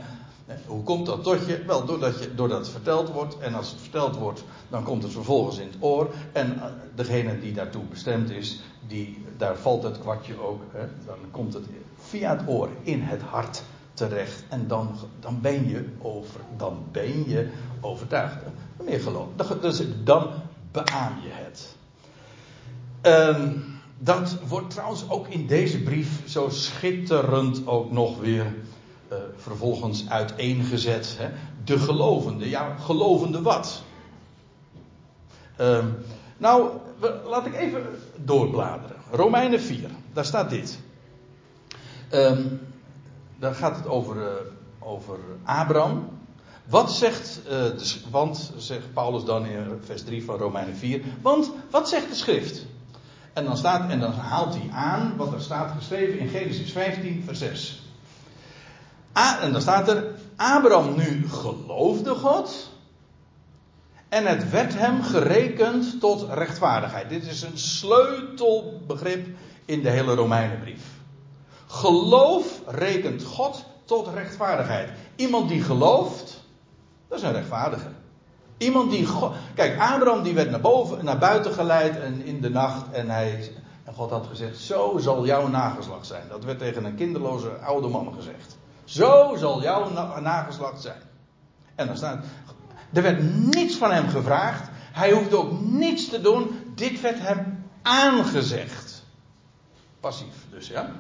Hoe 0.67 0.83
komt 0.83 1.07
dat 1.07 1.23
tot 1.23 1.47
je? 1.47 1.65
Wel, 1.67 1.85
doordat, 1.85 2.23
je, 2.23 2.35
doordat 2.35 2.59
het 2.59 2.69
verteld 2.69 3.13
wordt. 3.13 3.39
En 3.39 3.55
als 3.55 3.71
het 3.71 3.81
verteld 3.81 4.17
wordt, 4.17 4.45
dan 4.69 4.85
komt 4.85 5.03
het 5.03 5.13
vervolgens 5.13 5.59
in 5.59 5.67
het 5.67 5.77
oor. 5.81 6.11
En 6.33 6.61
eh, 6.61 6.65
degene 6.95 7.41
die 7.41 7.53
daartoe 7.53 7.83
bestemd 7.85 8.31
is, 8.31 8.61
die, 8.87 9.25
daar 9.37 9.57
valt 9.57 9.83
het 9.83 9.99
kwartje 9.99 10.41
ook. 10.41 10.63
Hè, 10.73 10.87
dan 11.07 11.17
komt 11.31 11.55
het 11.55 11.67
via 12.15 12.37
het 12.37 12.49
oor 12.49 12.69
in 12.83 13.01
het 13.01 13.23
hart 13.23 13.63
terecht. 13.95 14.45
En 14.49 14.67
dan, 14.69 14.97
dan, 15.21 15.41
ben, 15.41 15.69
je 15.69 15.89
over, 15.99 16.41
dan 16.57 16.85
ben 16.93 17.29
je 17.29 17.51
overtuigd. 17.81 18.37
Meer 18.85 19.01
geloof. 19.01 19.27
Dus 19.61 19.83
dan 20.05 20.31
beaam 20.73 21.13
je 21.23 21.31
het. 21.31 21.77
Um, 23.03 23.65
dat 23.99 24.37
wordt 24.49 24.71
trouwens 24.71 25.05
ook 25.09 25.29
in 25.29 25.47
deze 25.47 25.83
brief 25.83 26.29
zo 26.29 26.49
schitterend 26.49 27.67
ook 27.67 27.91
nog 27.91 28.19
weer 28.19 28.55
uh, 29.13 29.19
vervolgens 29.37 30.09
uiteengezet. 30.09 31.17
Hè? 31.19 31.29
De 31.65 31.79
gelovende. 31.79 32.49
Ja, 32.49 32.77
gelovende 32.77 33.43
wat? 33.43 33.83
Um, 35.61 35.95
nou, 36.37 36.71
laat 37.27 37.47
ik 37.47 37.55
even 37.55 37.83
doorbladeren. 38.17 38.97
Romeinen 39.11 39.61
4, 39.61 39.91
daar 40.13 40.25
staat 40.25 40.51
dit. 40.51 40.79
Um, 42.15 42.61
daar 43.39 43.55
gaat 43.55 43.77
het 43.77 43.87
over, 43.87 44.17
uh, 44.17 44.29
over 44.79 45.19
Abraham. 45.45 46.09
Wat 46.65 46.93
zegt, 46.93 47.41
uh, 47.45 47.51
de, 47.51 47.95
want, 48.11 48.53
zegt 48.57 48.93
Paulus 48.93 49.25
dan 49.25 49.47
in 49.47 49.81
vers 49.85 50.03
3 50.03 50.25
van 50.25 50.37
Romeinen 50.37 50.77
4, 50.77 51.03
want 51.23 51.51
wat 51.71 51.89
zegt 51.89 52.09
de 52.09 52.15
schrift? 52.15 52.67
En 53.33 53.45
dan, 53.45 53.57
staat, 53.57 53.91
en 53.91 54.01
dan 54.01 54.13
haalt 54.13 54.55
hij 54.55 54.71
aan 54.73 55.17
wat 55.17 55.33
er 55.33 55.41
staat 55.41 55.73
geschreven 55.77 56.19
in 56.19 56.29
Genesis 56.29 56.73
15, 56.73 57.23
vers 57.25 57.39
6. 57.39 57.83
A, 59.19 59.41
en 59.41 59.53
dan 59.53 59.61
staat 59.61 59.89
er: 59.89 60.05
Abraham 60.37 60.97
nu 60.97 61.29
geloofde 61.29 62.15
God. 62.15 62.73
En 64.09 64.27
het 64.27 64.51
werd 64.51 64.79
hem 64.79 65.03
gerekend 65.03 66.01
tot 66.01 66.27
rechtvaardigheid. 66.31 67.09
Dit 67.09 67.27
is 67.27 67.43
een 67.43 67.59
sleutelbegrip 67.59 69.27
in 69.65 69.83
de 69.83 69.91
hele 69.91 70.15
Romeinenbrief. 70.15 70.94
Geloof 71.75 72.61
rekent 72.67 73.25
God 73.25 73.65
tot 73.85 74.09
rechtvaardigheid. 74.15 74.91
Iemand 75.17 75.49
die 75.49 75.63
gelooft, 75.63 76.45
dat 77.09 77.19
is 77.19 77.25
een 77.25 77.33
rechtvaardige. 77.33 77.89
Iemand 78.59 78.91
die. 78.91 79.09
Kijk, 79.55 79.81
Abraham 79.81 80.23
die 80.23 80.35
werd 80.35 80.51
naar, 80.51 80.61
boven, 80.61 81.05
naar 81.05 81.19
buiten 81.19 81.53
geleid 81.53 82.01
en 82.01 82.25
in 82.25 82.41
de 82.41 82.51
nacht. 82.51 82.93
En, 82.93 83.11
hij, 83.11 83.53
en 83.85 83.95
God 83.95 84.11
had 84.11 84.27
gezegd: 84.27 84.59
Zo 84.59 84.99
zal 84.99 85.27
jouw 85.27 85.49
nageslacht 85.49 86.07
zijn. 86.07 86.29
Dat 86.29 86.45
werd 86.45 86.59
tegen 86.59 86.85
een 86.85 86.95
kinderloze 86.95 87.49
oude 87.49 87.89
man 87.89 88.15
gezegd. 88.15 88.57
Zo 88.85 89.35
zal 89.37 89.63
jouw 89.63 89.91
nageslacht 90.21 90.83
zijn. 90.83 91.03
En 91.75 91.87
dan 91.87 91.97
staat. 91.97 92.25
Er 92.93 93.03
werd 93.03 93.23
niets 93.55 93.77
van 93.77 93.93
hem 93.93 94.09
gevraagd. 94.09 94.69
Hij 94.93 95.13
hoefde 95.13 95.37
ook 95.37 95.61
niets 95.61 96.09
te 96.09 96.21
doen. 96.21 96.73
Dit 96.75 97.01
werd 97.01 97.19
hem 97.19 97.65
aangezegd. 97.83 99.05
Passief 100.01 100.47
dus, 100.51 100.69
ja. 100.69 100.91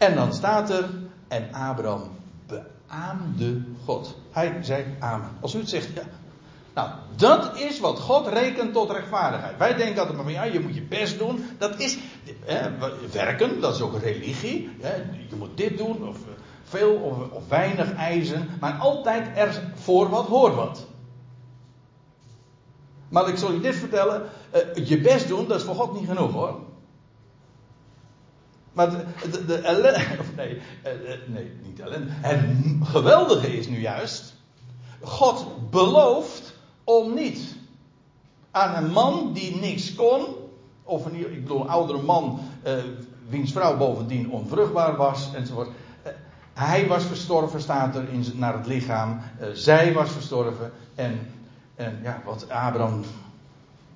En 0.00 0.14
dan 0.14 0.32
staat 0.32 0.70
er. 0.70 0.88
En 1.28 1.52
Abraham 1.52 2.10
beaamde 2.46 3.62
God. 3.84 4.16
Hij 4.30 4.58
zei 4.62 4.84
amen. 4.98 5.30
Als 5.40 5.54
u 5.54 5.58
het 5.58 5.68
zegt, 5.68 5.88
ja, 5.94 6.02
nou, 6.74 6.90
dat 7.16 7.58
is 7.58 7.80
wat 7.80 7.98
God 7.98 8.26
rekent 8.26 8.72
tot 8.72 8.90
rechtvaardigheid. 8.90 9.56
Wij 9.56 9.74
denken 9.74 9.98
altijd 9.98 10.16
maar 10.16 10.24
van 10.24 10.32
ja, 10.32 10.42
je 10.42 10.60
moet 10.60 10.74
je 10.74 10.82
best 10.82 11.18
doen. 11.18 11.44
Dat 11.58 11.78
is 11.78 11.98
hè, 12.44 12.70
werken, 13.12 13.60
dat 13.60 13.74
is 13.74 13.80
ook 13.80 13.98
religie. 13.98 14.70
Hè, 14.80 14.94
je 15.28 15.36
moet 15.36 15.56
dit 15.56 15.78
doen, 15.78 16.08
of 16.08 16.16
eh, 16.16 16.32
veel 16.64 16.94
of, 16.94 17.30
of 17.30 17.48
weinig 17.48 17.94
eisen. 17.94 18.48
Maar 18.60 18.72
altijd 18.72 19.36
er 19.36 19.62
voor 19.74 20.08
wat 20.08 20.26
hoort 20.26 20.54
wat. 20.54 20.86
Maar 23.08 23.28
ik 23.28 23.36
zal 23.36 23.52
je 23.52 23.60
dit 23.60 23.74
vertellen: 23.76 24.22
uh, 24.76 24.86
je 24.86 25.00
best 25.00 25.28
doen, 25.28 25.48
dat 25.48 25.58
is 25.58 25.66
voor 25.66 25.74
God 25.74 26.00
niet 26.00 26.08
genoeg 26.08 26.32
hoor. 26.32 26.60
Maar 28.72 28.90
de, 28.90 29.04
de, 29.30 29.44
de 29.44 29.54
ellende, 29.54 30.06
of 30.20 30.34
nee, 30.36 30.54
uh, 30.54 30.60
nee, 31.26 31.50
niet 31.62 31.80
ellende. 31.80 32.10
Het 32.10 32.40
geweldige 32.82 33.56
is 33.58 33.68
nu 33.68 33.80
juist: 33.80 34.34
God 35.00 35.70
belooft 35.70 36.54
om 36.84 37.14
niet 37.14 37.56
aan 38.50 38.84
een 38.84 38.90
man 38.90 39.32
die 39.32 39.56
niks 39.56 39.94
kon, 39.94 40.26
of 40.82 41.04
een, 41.04 41.14
ik 41.14 41.42
bedoel, 41.42 41.60
een 41.60 41.68
oudere 41.68 42.02
man, 42.02 42.40
uh, 42.66 42.72
wiens 43.28 43.52
vrouw 43.52 43.76
bovendien 43.76 44.30
onvruchtbaar 44.30 44.96
was, 44.96 45.30
enzovoort. 45.34 45.68
Hij 46.52 46.86
was 46.86 47.04
verstorven, 47.04 47.60
staat 47.60 47.96
er 47.96 48.08
in, 48.08 48.24
naar 48.34 48.52
het 48.52 48.66
lichaam. 48.66 49.20
Zij 49.52 49.92
was 49.92 50.10
verstorven. 50.10 50.72
En, 50.94 51.18
en 51.74 51.98
ja, 52.02 52.22
wat 52.24 52.48
Abraham. 52.48 53.02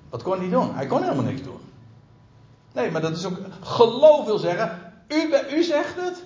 Wat 0.09 0.23
kon 0.23 0.39
hij 0.39 0.49
doen? 0.49 0.75
Hij 0.75 0.85
kon 0.85 1.01
helemaal 1.01 1.23
niks 1.23 1.41
doen. 1.41 1.59
Nee, 2.75 2.91
maar 2.91 3.01
dat 3.01 3.17
is 3.17 3.25
ook. 3.25 3.37
Geloof 3.61 4.25
wil 4.25 4.37
zeggen. 4.37 4.93
U, 5.07 5.35
u 5.51 5.63
zegt 5.63 5.95
het. 5.95 6.23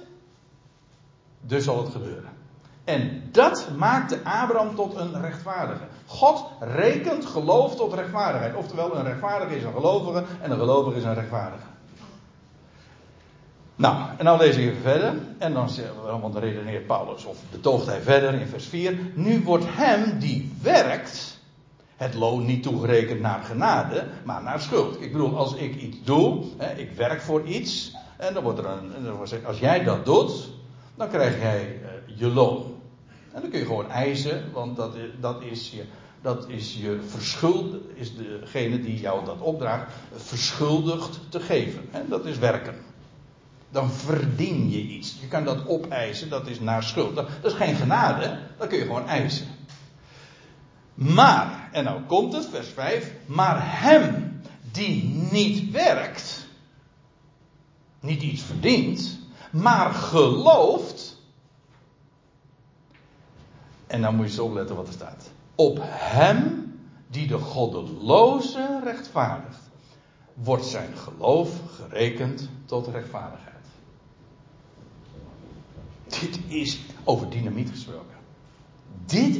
Dus 1.41 1.63
zal 1.63 1.83
het 1.83 1.91
gebeuren. 1.91 2.29
En 2.83 3.23
dat 3.31 3.67
maakte 3.77 4.19
Abraham 4.23 4.75
tot 4.75 4.95
een 4.95 5.21
rechtvaardige. 5.21 5.83
God 6.05 6.45
rekent 6.59 7.25
geloof 7.25 7.75
tot 7.75 7.93
rechtvaardigheid. 7.93 8.55
Oftewel, 8.55 8.95
een 8.95 9.03
rechtvaardige 9.03 9.55
is 9.55 9.63
een 9.63 9.73
gelovige 9.73 10.23
en 10.41 10.51
een 10.51 10.57
gelovige 10.57 10.97
is 10.97 11.03
een 11.03 11.13
rechtvaardige. 11.13 11.67
Nou, 13.75 13.95
en 14.17 14.25
dan 14.25 14.37
lees 14.37 14.55
ik 14.55 14.63
even 14.63 14.81
verder. 14.81 15.13
En 15.37 15.53
dan, 15.53 15.69
dan 16.21 16.37
redeneert 16.37 16.87
Paulus, 16.87 17.25
of 17.25 17.37
betoogt 17.51 17.85
hij 17.85 18.01
verder 18.01 18.33
in 18.33 18.47
vers 18.47 18.65
4. 18.65 18.99
Nu 19.13 19.43
wordt 19.43 19.65
hem 19.67 20.19
die 20.19 20.53
werkt, 20.61 21.28
het 21.99 22.13
loon 22.13 22.45
niet 22.45 22.63
toegerekend 22.63 23.21
naar 23.21 23.43
genade, 23.43 24.07
maar 24.23 24.43
naar 24.43 24.61
schuld. 24.61 25.01
Ik 25.01 25.11
bedoel, 25.11 25.37
als 25.37 25.55
ik 25.55 25.75
iets 25.75 25.97
doe, 26.03 26.43
hè, 26.57 26.73
ik 26.73 26.91
werk 26.91 27.21
voor 27.21 27.45
iets, 27.45 27.95
en 28.17 28.33
dan 28.33 28.43
wordt 28.43 28.59
er 28.59 28.65
een, 28.65 29.45
als 29.45 29.59
jij 29.59 29.83
dat 29.83 30.05
doet, 30.05 30.49
dan 30.95 31.09
krijg 31.09 31.41
jij 31.41 31.79
uh, 31.81 32.17
je 32.19 32.27
loon. 32.27 32.75
En 33.31 33.41
dan 33.41 33.49
kun 33.49 33.59
je 33.59 33.65
gewoon 33.65 33.89
eisen, 33.89 34.51
want 34.51 34.75
dat, 34.75 34.95
dat 35.19 35.41
is 35.43 35.71
je, 35.71 35.83
dat 36.21 36.45
is 36.47 36.77
je 36.81 36.99
verschuld, 37.07 37.75
is 37.93 38.15
degene 38.15 38.81
die 38.81 38.99
jou 38.99 39.25
dat 39.25 39.39
opdraagt, 39.39 39.91
verschuldigd 40.15 41.19
te 41.29 41.39
geven. 41.39 41.87
Hè? 41.91 42.01
Dat 42.07 42.25
is 42.25 42.37
werken. 42.37 42.75
Dan 43.69 43.91
verdien 43.91 44.69
je 44.69 44.81
iets. 44.81 45.17
Je 45.21 45.27
kan 45.27 45.43
dat 45.43 45.67
opeisen, 45.67 46.29
dat 46.29 46.47
is 46.47 46.59
naar 46.59 46.83
schuld. 46.83 47.15
Dat, 47.15 47.27
dat 47.41 47.51
is 47.51 47.57
geen 47.57 47.75
genade, 47.75 48.39
dat 48.57 48.67
kun 48.67 48.77
je 48.77 48.85
gewoon 48.85 49.07
eisen. 49.07 49.47
Maar, 50.99 51.69
en 51.71 51.83
nou 51.83 52.01
komt 52.01 52.33
het, 52.33 52.45
vers 52.45 52.67
5, 52.67 53.13
maar 53.25 53.81
hem 53.81 54.41
die 54.71 55.03
niet 55.31 55.71
werkt, 55.71 56.47
niet 57.99 58.21
iets 58.21 58.41
verdient, 58.41 59.19
maar 59.51 59.93
gelooft 59.93 61.17
en 63.89 64.01
dan 64.01 64.15
moet 64.15 64.25
je 64.25 64.31
eens 64.31 64.39
opletten 64.39 64.75
wat 64.75 64.87
er 64.87 64.93
staat. 64.93 65.31
Op 65.55 65.79
hem 65.83 66.73
die 67.07 67.27
de 67.27 67.37
goddeloze 67.37 68.79
rechtvaardigt, 68.83 69.69
wordt 70.33 70.65
zijn 70.65 70.97
geloof 70.97 71.59
gerekend 71.75 72.49
tot 72.65 72.87
rechtvaardigheid. 72.87 73.55
Dit 76.07 76.39
is 76.47 76.79
over 77.03 77.29
dynamiet 77.29 77.69
gesproken. 77.69 78.08
Dit 79.05 79.39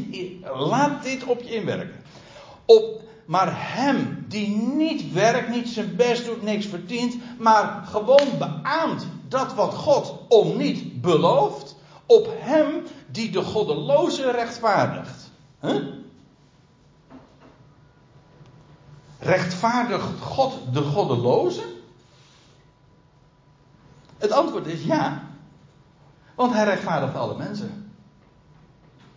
laat 0.53 1.03
dit 1.03 1.23
op 1.23 1.41
je 1.41 1.55
inwerken. 1.55 2.03
Op, 2.65 3.01
maar 3.25 3.73
hem 3.73 4.25
die 4.27 4.47
niet 4.55 5.13
werkt, 5.13 5.49
niet 5.49 5.69
zijn 5.69 5.95
best 5.95 6.25
doet, 6.25 6.41
niks 6.41 6.65
verdient, 6.65 7.15
maar 7.39 7.83
gewoon 7.85 8.38
beaamt 8.38 9.07
dat 9.27 9.53
wat 9.53 9.73
God 9.73 10.13
om 10.27 10.57
niet 10.57 11.01
belooft, 11.01 11.75
op 12.05 12.27
hem 12.39 12.83
die 13.07 13.31
de 13.31 13.41
goddeloze 13.41 14.31
rechtvaardigt. 14.31 15.31
Rechtvaardigt 19.19 20.19
God 20.19 20.73
de 20.73 20.81
goddeloze? 20.81 21.63
Het 24.17 24.31
antwoord 24.31 24.67
is 24.67 24.83
ja. 24.83 25.23
Want 26.35 26.53
hij 26.53 26.63
rechtvaardigt 26.63 27.15
alle 27.15 27.38
mensen. 27.38 27.88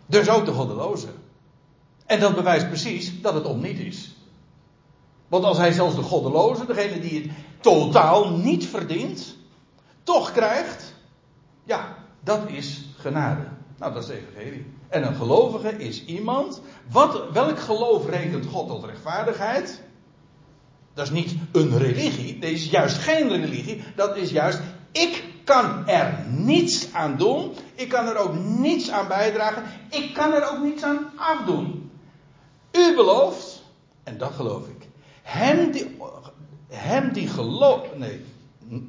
Dus 0.05 0.29
ook 0.29 0.45
de 0.45 0.51
goddeloze. 0.51 1.07
En 2.05 2.19
dat 2.19 2.35
bewijst 2.35 2.67
precies 2.67 3.21
dat 3.21 3.33
het 3.33 3.45
om 3.45 3.61
niet 3.61 3.79
is. 3.79 4.15
Want 5.27 5.43
als 5.43 5.57
hij 5.57 5.71
zelfs 5.71 5.95
de 5.95 6.01
goddeloze, 6.01 6.65
degene 6.65 6.99
die 6.99 7.21
het 7.21 7.31
totaal 7.59 8.29
niet 8.29 8.65
verdient, 8.65 9.35
toch 10.03 10.31
krijgt, 10.31 10.93
ja, 11.63 11.95
dat 12.19 12.49
is 12.49 12.85
genade. 12.97 13.43
Nou, 13.77 13.93
dat 13.93 14.01
is 14.01 14.07
de 14.07 14.17
evangelie. 14.17 14.65
En 14.89 15.07
een 15.07 15.15
gelovige 15.15 15.77
is 15.77 16.05
iemand. 16.05 16.61
Wat, 16.91 17.31
welk 17.31 17.59
geloof 17.59 18.09
rekent 18.09 18.45
God 18.45 18.67
tot 18.67 18.83
rechtvaardigheid? 18.83 19.81
Dat 20.93 21.05
is 21.05 21.11
niet 21.11 21.35
een 21.51 21.77
religie. 21.77 22.39
Dat 22.39 22.49
is 22.49 22.69
juist 22.69 22.97
geen 22.97 23.29
religie. 23.29 23.83
Dat 23.95 24.17
is 24.17 24.31
juist, 24.31 24.59
ik 24.91 25.23
kan 25.43 25.87
er 25.87 26.25
niets 26.27 26.93
aan 26.93 27.17
doen. 27.17 27.55
Ik 27.75 27.89
kan 27.89 28.07
er 28.07 28.17
ook 28.17 28.33
niets 28.33 28.89
aan 28.89 29.07
bijdragen. 29.07 29.63
Ik 29.89 30.13
kan 30.13 30.33
er 30.33 30.51
ook 30.51 30.63
niets 30.63 30.83
aan 30.83 31.11
afdoen. 31.15 31.91
U 32.71 32.95
belooft, 32.95 33.63
en 34.03 34.17
dat 34.17 34.31
geloof 34.31 34.67
ik. 34.67 34.87
Hem 35.21 35.71
die, 35.71 35.97
hem 36.67 37.13
die 37.13 37.27
gelooft, 37.27 37.97
nee, 37.97 38.25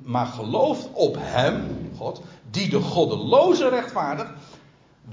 maar 0.03 0.27
gelooft 0.27 0.89
op 0.93 1.17
hem, 1.19 1.91
God, 1.97 2.23
die 2.51 2.69
de 2.69 2.81
goddeloze 2.81 3.69
rechtvaardigt, 3.69 4.31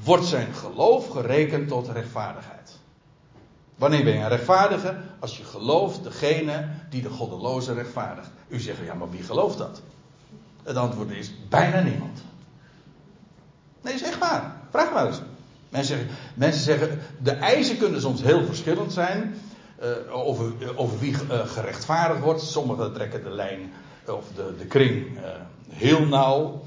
wordt 0.04 0.26
zijn 0.26 0.54
geloof 0.54 1.08
gerekend 1.08 1.68
tot 1.68 1.88
rechtvaardigheid. 1.88 2.80
Wanneer 3.76 4.04
ben 4.04 4.14
je 4.14 4.20
een 4.20 4.28
rechtvaardige? 4.28 4.98
Als 5.20 5.38
je 5.38 5.44
gelooft 5.44 6.04
degene 6.04 6.70
die 6.90 7.02
de 7.02 7.10
goddeloze 7.10 7.74
rechtvaardigt. 7.74 8.30
U 8.48 8.60
zegt, 8.60 8.78
ja, 8.86 8.94
maar 8.94 9.10
wie 9.10 9.24
gelooft 9.24 9.58
dat? 9.58 9.82
Het 10.64 10.76
antwoord 10.76 11.12
is 11.12 11.32
bijna 11.50 11.80
niemand. 11.80 12.24
Nee, 13.82 13.94
echt 13.94 14.18
waar. 14.18 14.56
Vraag 14.70 14.94
maar 14.94 15.08
eens. 15.08 15.22
Mensen 15.70 15.98
zeggen, 15.98 16.16
mensen 16.34 16.62
zeggen 16.62 17.00
de 17.22 17.32
eisen 17.32 17.78
kunnen 17.78 18.02
soms 18.02 18.22
heel 18.22 18.46
verschillend 18.46 18.94
zijn. 18.94 19.36
Uh, 19.82 20.16
over, 20.16 20.54
over 20.76 21.00
wie 21.00 21.12
uh, 21.14 21.40
gerechtvaardigd 21.46 22.22
wordt. 22.22 22.42
Sommigen 22.42 22.94
trekken 22.94 23.24
de 23.24 23.30
lijn 23.30 23.74
of 24.08 24.26
de, 24.36 24.56
de 24.58 24.66
kring 24.66 25.20
heel 25.70 26.06
nauw. 26.06 26.62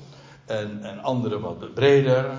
En, 0.44 0.82
en 0.82 1.02
anderen 1.02 1.40
wat 1.40 1.74
breder. 1.74 2.30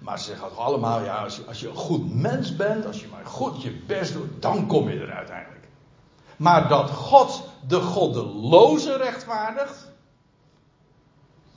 Maar 0.00 0.18
ze 0.18 0.24
zeggen 0.24 0.56
allemaal, 0.56 1.02
ja, 1.02 1.22
als 1.22 1.36
je, 1.36 1.42
als 1.44 1.60
je 1.60 1.68
een 1.68 1.74
goed 1.74 2.14
mens 2.14 2.56
bent, 2.56 2.86
als 2.86 3.00
je 3.00 3.06
maar 3.10 3.26
goed 3.26 3.62
je 3.62 3.80
best 3.86 4.12
doet, 4.12 4.42
dan 4.42 4.66
kom 4.66 4.90
je 4.90 5.00
er 5.00 5.12
uiteindelijk. 5.12 5.64
Maar 6.36 6.68
dat 6.68 6.90
God 6.90 7.42
de 7.68 7.80
goddeloze 7.80 8.96
rechtvaardigt. 8.96 9.89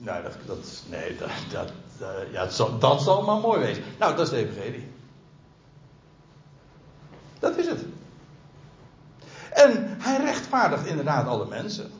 Nou, 0.03 0.23
dat, 0.23 0.33
dat, 0.45 0.83
nee, 0.89 1.15
dat, 1.15 1.29
dat, 1.51 1.71
ja, 2.31 2.43
dat, 2.43 2.53
zal, 2.53 2.79
dat 2.79 3.01
zal 3.01 3.21
maar 3.21 3.39
mooi 3.39 3.59
wezen. 3.59 3.83
Nou, 3.99 4.15
dat 4.15 4.25
is 4.25 4.29
de 4.29 4.37
evangelie. 4.37 4.87
Dat 7.39 7.57
is 7.57 7.67
het. 7.67 7.85
En 9.53 9.95
hij 9.99 10.17
rechtvaardigt 10.17 10.85
inderdaad 10.85 11.27
alle 11.27 11.45
mensen. 11.45 11.91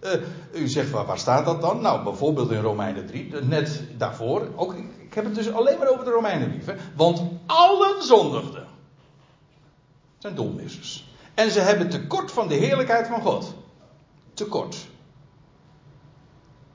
Uh, 0.00 0.12
u 0.52 0.68
zegt, 0.68 0.90
waar, 0.90 1.06
waar, 1.06 1.18
staat 1.18 1.44
dat 1.44 1.60
dan? 1.60 1.80
Nou, 1.80 2.02
bijvoorbeeld 2.02 2.50
in 2.50 2.60
Romeinen 2.60 3.06
3, 3.06 3.34
net 3.42 3.82
daarvoor. 3.96 4.48
Ook, 4.54 4.74
ik, 4.74 5.14
heb 5.14 5.24
het 5.24 5.34
dus 5.34 5.52
alleen 5.52 5.78
maar 5.78 5.88
over 5.88 6.04
de 6.04 6.10
Romeinenbrief. 6.10 6.66
Hè? 6.66 6.74
Want 6.96 7.22
allen 7.46 8.02
zondigden. 8.02 8.66
zijn 10.18 10.34
doelmissers. 10.34 11.08
En 11.34 11.50
ze 11.50 11.60
hebben 11.60 11.88
tekort 11.88 12.32
van 12.32 12.48
de 12.48 12.54
heerlijkheid 12.54 13.06
van 13.06 13.20
God. 13.20 13.54
Tekort. 14.34 14.76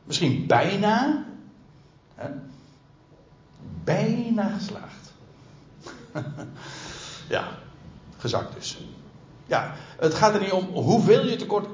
Misschien 0.04 0.48
bijna. 0.48 1.26
Hè? 2.16 2.30
Bijna 3.84 4.48
geslaagd. 4.58 5.14
ja, 7.30 7.48
gezakt 8.18 8.54
dus. 8.54 8.78
Ja, 9.46 9.74
het 9.98 10.14
gaat 10.14 10.34
er 10.34 10.42
niet 10.42 10.52
om 10.52 10.66
hoeveel 10.66 11.26
je 11.26 11.36
tekort 11.36 11.68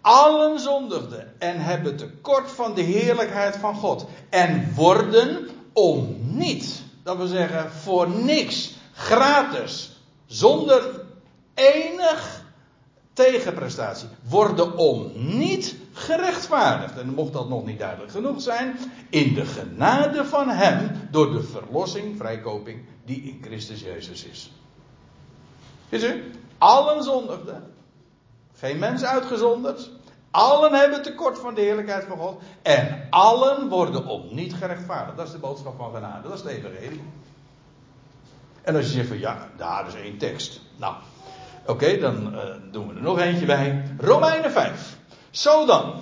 allen 0.00 0.60
zondigden 0.60 1.40
en 1.40 1.60
hebben 1.60 1.96
tekort 1.96 2.50
van 2.50 2.74
de 2.74 2.82
heerlijkheid 2.82 3.56
van 3.56 3.74
God. 3.74 4.06
En 4.28 4.72
worden 4.74 5.48
om 5.72 6.16
niet, 6.20 6.82
dat 7.02 7.16
wil 7.16 7.26
zeggen 7.26 7.72
voor 7.72 8.10
niks, 8.10 8.74
gratis, 8.92 10.00
zonder 10.26 11.00
enig 11.54 12.44
tegenprestatie, 13.12 14.08
worden 14.28 14.76
om 14.76 15.12
niet 15.14 15.74
gerechtvaardigd. 16.06 16.98
En 16.98 17.14
mocht 17.14 17.32
dat 17.32 17.48
nog 17.48 17.66
niet 17.66 17.78
duidelijk 17.78 18.10
genoeg 18.10 18.40
zijn, 18.40 18.76
in 19.10 19.34
de 19.34 19.44
genade 19.44 20.24
van 20.24 20.48
Hem 20.48 20.90
door 21.10 21.32
de 21.32 21.42
verlossing, 21.42 22.16
vrijkoping, 22.16 22.84
die 23.04 23.22
in 23.22 23.38
Christus 23.42 23.80
Jezus 23.80 24.24
is. 24.24 24.52
Is 25.88 26.04
u? 26.04 26.30
Allen 26.58 27.02
zondigden 27.02 27.74
geen 28.58 28.78
mens 28.78 29.04
uitgezonderd. 29.04 29.90
Allen 30.30 30.74
hebben 30.74 31.02
tekort 31.02 31.38
van 31.38 31.54
de 31.54 31.60
heerlijkheid 31.60 32.04
van 32.04 32.18
God. 32.18 32.42
En 32.62 33.06
allen 33.10 33.68
worden 33.68 34.06
op 34.06 34.32
niet 34.32 34.54
gerechtvaardigd. 34.54 35.16
Dat 35.16 35.26
is 35.26 35.32
de 35.32 35.38
boodschap 35.38 35.76
van 35.76 35.94
genade. 35.94 36.28
Dat 36.28 36.36
is 36.36 36.42
de 36.42 36.50
evangelie. 36.50 37.02
En 38.62 38.76
als 38.76 38.84
je 38.84 38.90
zegt 38.90 39.08
van 39.08 39.18
ja, 39.18 39.48
daar 39.56 39.86
is 39.86 39.94
één 39.94 40.18
tekst. 40.18 40.60
Nou, 40.76 40.94
oké, 41.66 41.98
dan 41.98 42.34
uh, 42.34 42.40
doen 42.70 42.88
we 42.88 42.94
er 42.94 43.02
nog 43.02 43.18
eentje 43.18 43.46
bij. 43.46 43.82
Romeinen 43.98 44.50
5. 44.50 44.95
Zo 45.36 45.66
dan, 45.66 45.92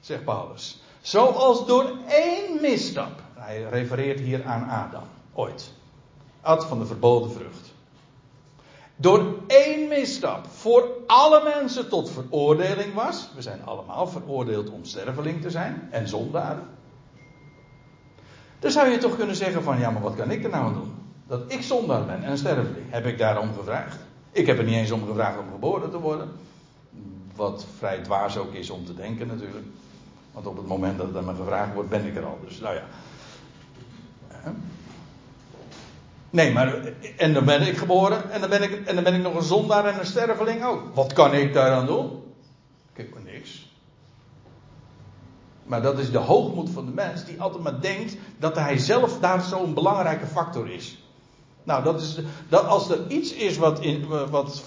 zegt 0.00 0.24
Paulus. 0.24 0.80
Zoals 1.00 1.66
door 1.66 1.92
één 2.08 2.60
misstap. 2.60 3.22
Hij 3.34 3.62
refereert 3.62 4.20
hier 4.20 4.44
aan 4.44 4.68
Adam. 4.68 5.02
Ooit. 5.32 5.72
At 6.40 6.64
van 6.64 6.78
de 6.78 6.86
verboden 6.86 7.32
vrucht. 7.32 7.72
Door 8.96 9.34
één 9.46 9.88
misstap 9.88 10.46
voor 10.46 10.88
alle 11.06 11.42
mensen 11.42 11.88
tot 11.88 12.10
veroordeling 12.10 12.94
was. 12.94 13.28
We 13.34 13.42
zijn 13.42 13.64
allemaal 13.64 14.06
veroordeeld 14.06 14.70
om 14.70 14.84
sterveling 14.84 15.42
te 15.42 15.50
zijn 15.50 15.88
en 15.90 16.08
zondaren. 16.08 16.68
Dan 18.58 18.70
zou 18.70 18.88
je 18.88 18.98
toch 18.98 19.16
kunnen 19.16 19.36
zeggen 19.36 19.62
van 19.62 19.78
ja, 19.78 19.90
maar 19.90 20.02
wat 20.02 20.16
kan 20.16 20.30
ik 20.30 20.44
er 20.44 20.50
nou 20.50 20.64
aan 20.64 20.74
doen? 20.74 20.94
Dat 21.26 21.52
ik 21.52 21.62
zondaar 21.62 22.04
ben 22.04 22.22
en 22.22 22.38
sterveling. 22.38 22.90
Heb 22.90 23.06
ik 23.06 23.18
daarom 23.18 23.50
gevraagd? 23.58 23.96
Ik 24.30 24.46
heb 24.46 24.58
er 24.58 24.64
niet 24.64 24.74
eens 24.74 24.90
om 24.90 25.06
gevraagd 25.06 25.38
om 25.38 25.50
geboren 25.50 25.90
te 25.90 25.98
worden. 25.98 26.30
Wat 27.36 27.66
vrij 27.78 27.98
dwaas 27.98 28.36
ook 28.36 28.52
is 28.52 28.70
om 28.70 28.84
te 28.84 28.94
denken 28.94 29.26
natuurlijk. 29.26 29.66
Want 30.32 30.46
op 30.46 30.56
het 30.56 30.66
moment 30.66 30.98
dat 30.98 31.06
het 31.06 31.16
aan 31.16 31.24
me 31.24 31.34
gevraagd 31.34 31.74
wordt, 31.74 31.88
ben 31.88 32.04
ik 32.04 32.16
er 32.16 32.24
al. 32.24 32.38
Dus 32.44 32.60
nou 32.60 32.74
ja. 32.74 32.82
Nee, 36.30 36.52
maar. 36.52 36.92
En 37.16 37.32
dan 37.32 37.44
ben 37.44 37.66
ik 37.66 37.76
geboren. 37.76 38.30
En 38.30 38.40
dan 38.40 38.50
ben 38.50 38.62
ik, 38.62 38.86
en 38.86 38.94
dan 38.94 39.04
ben 39.04 39.14
ik 39.14 39.22
nog 39.22 39.34
een 39.34 39.42
zondaar 39.42 39.84
en 39.84 39.98
een 39.98 40.06
sterveling 40.06 40.64
ook. 40.64 40.94
Wat 40.94 41.12
kan 41.12 41.34
ik 41.34 41.52
daaraan 41.52 41.86
doen? 41.86 42.22
Ik 42.92 42.96
heb 42.96 43.24
niks. 43.24 43.68
Maar 45.62 45.82
dat 45.82 45.98
is 45.98 46.10
de 46.10 46.18
hoogmoed 46.18 46.70
van 46.70 46.86
de 46.86 46.92
mens 46.92 47.24
die 47.24 47.40
altijd 47.40 47.62
maar 47.62 47.80
denkt 47.80 48.16
dat 48.38 48.56
hij 48.56 48.78
zelf 48.78 49.18
daar 49.18 49.42
zo'n 49.42 49.74
belangrijke 49.74 50.26
factor 50.26 50.70
is. 50.70 51.04
Nou, 51.62 51.82
dat 51.82 52.00
is, 52.00 52.18
dat 52.48 52.64
als 52.64 52.90
er 52.90 53.08
iets 53.08 53.32
is 53.32 53.56
wat, 53.56 53.80
in, 53.80 54.06
wat 54.30 54.62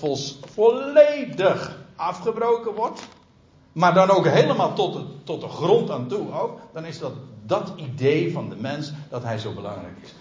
volledig 0.54 1.83
afgebroken 1.96 2.74
wordt, 2.74 3.08
maar 3.72 3.94
dan 3.94 4.10
ook 4.10 4.28
helemaal 4.28 4.74
tot 4.74 4.94
de, 4.94 5.04
tot 5.24 5.42
de 5.42 5.48
grond 5.48 5.92
aan 5.92 6.08
toe 6.08 6.34
ook, 6.34 6.60
dan 6.74 6.86
is 6.86 7.00
dat 7.00 7.14
dat 7.46 7.74
idee 7.76 8.32
van 8.32 8.50
de 8.50 8.56
mens 8.56 8.92
dat 9.10 9.24
hij 9.24 9.38
zo 9.38 9.54
belangrijk 9.54 9.98
is. 10.04 10.14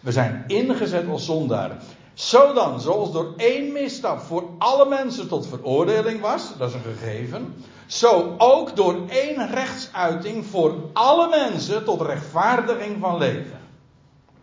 We 0.00 0.12
zijn 0.12 0.44
ingezet 0.46 1.08
als 1.08 1.24
zondaren. 1.24 1.78
Zo 2.14 2.52
dan, 2.52 2.80
zoals 2.80 3.12
door 3.12 3.34
één 3.36 3.72
misstap 3.72 4.20
voor 4.20 4.44
alle 4.58 4.88
mensen 4.88 5.28
tot 5.28 5.46
veroordeling 5.46 6.20
was, 6.20 6.56
dat 6.58 6.68
is 6.68 6.74
een 6.74 6.96
gegeven, 6.96 7.54
zo 7.86 8.34
ook 8.38 8.76
door 8.76 8.96
één 9.08 9.50
rechtsuiting 9.50 10.46
voor 10.46 10.74
alle 10.92 11.28
mensen 11.28 11.84
tot 11.84 12.00
rechtvaardiging 12.00 13.00
van 13.00 13.18
leven. 13.18 13.60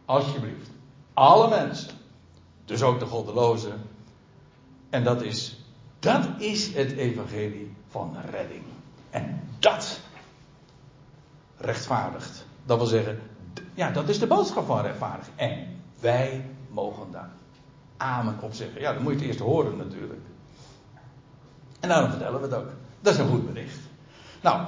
Alsjeblieft. 0.05 0.69
Alle 1.13 1.49
mensen. 1.49 1.89
Dus 2.65 2.81
ook 2.81 2.99
de 2.99 3.05
goddelozen. 3.05 3.89
En 4.89 5.03
dat 5.03 5.21
is, 5.21 5.57
dat 5.99 6.27
is 6.37 6.73
het 6.73 6.91
evangelie 6.91 7.71
van 7.89 8.15
redding. 8.31 8.63
En 9.09 9.41
dat 9.59 9.99
rechtvaardigt. 11.57 12.45
Dat 12.65 12.77
wil 12.77 12.87
zeggen, 12.87 13.19
ja, 13.73 13.91
dat 13.91 14.09
is 14.09 14.19
de 14.19 14.27
boodschap 14.27 14.65
van 14.65 14.81
rechtvaardiging. 14.81 15.37
En 15.37 15.67
wij 15.99 16.45
mogen 16.69 17.11
daar 17.11 17.29
amen 17.97 18.37
op 18.41 18.53
zeggen. 18.53 18.81
Ja, 18.81 18.93
dan 18.93 19.03
moet 19.03 19.11
je 19.11 19.17
het 19.17 19.27
eerst 19.27 19.39
horen 19.39 19.77
natuurlijk. 19.77 20.21
En 21.79 21.89
daarom 21.89 22.09
vertellen 22.09 22.39
we 22.39 22.45
het 22.45 22.55
ook. 22.55 22.69
Dat 22.99 23.13
is 23.13 23.19
een 23.19 23.27
goed 23.27 23.53
bericht. 23.53 23.79
Nou, 24.41 24.67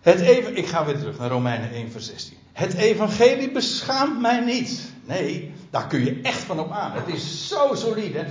het 0.00 0.20
even, 0.20 0.56
ik 0.56 0.66
ga 0.66 0.84
weer 0.84 0.98
terug 0.98 1.18
naar 1.18 1.28
Romeinen 1.30 1.70
1, 1.70 1.90
vers 1.90 2.06
16. 2.06 2.36
Het 2.52 2.74
evangelie 2.74 3.50
beschaamt 3.50 4.20
mij 4.20 4.40
niet. 4.40 4.92
Nee, 5.10 5.52
daar 5.70 5.86
kun 5.86 6.04
je 6.04 6.20
echt 6.22 6.42
van 6.42 6.60
op 6.60 6.70
aan. 6.70 6.92
Het 6.92 7.08
is 7.08 7.48
zo 7.48 7.74
solide. 7.74 8.26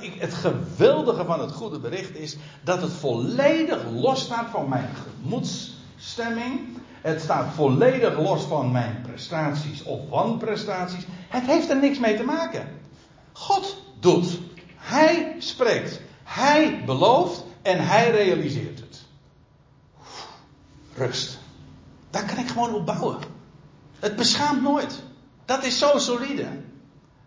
Ik, 0.00 0.14
het 0.18 0.34
geweldige 0.34 1.24
van 1.24 1.40
het 1.40 1.52
goede 1.52 1.78
bericht 1.78 2.16
is 2.16 2.36
dat 2.64 2.82
het 2.82 2.92
volledig 2.92 3.84
los 3.90 4.20
staat 4.20 4.50
van 4.50 4.68
mijn 4.68 4.88
gemoedsstemming. 5.02 6.60
Het 7.00 7.20
staat 7.20 7.54
volledig 7.54 8.18
los 8.18 8.42
van 8.42 8.72
mijn 8.72 9.00
prestaties 9.02 9.82
of 9.82 10.08
wanprestaties. 10.08 11.06
Het 11.28 11.46
heeft 11.46 11.70
er 11.70 11.80
niks 11.80 11.98
mee 11.98 12.16
te 12.16 12.24
maken. 12.24 12.68
God 13.32 13.76
doet. 14.00 14.38
Hij 14.76 15.36
spreekt. 15.38 16.00
Hij 16.24 16.82
belooft 16.84 17.44
en 17.62 17.86
hij 17.86 18.10
realiseert 18.10 18.78
het. 18.78 19.02
Rust. 20.94 21.38
Daar 22.10 22.24
kan 22.24 22.38
ik 22.38 22.48
gewoon 22.48 22.74
op 22.74 22.86
bouwen. 22.86 23.18
Het 23.98 24.16
beschaamt 24.16 24.62
nooit. 24.62 25.02
Dat 25.50 25.64
is 25.64 25.78
zo 25.78 25.98
solide. 25.98 26.46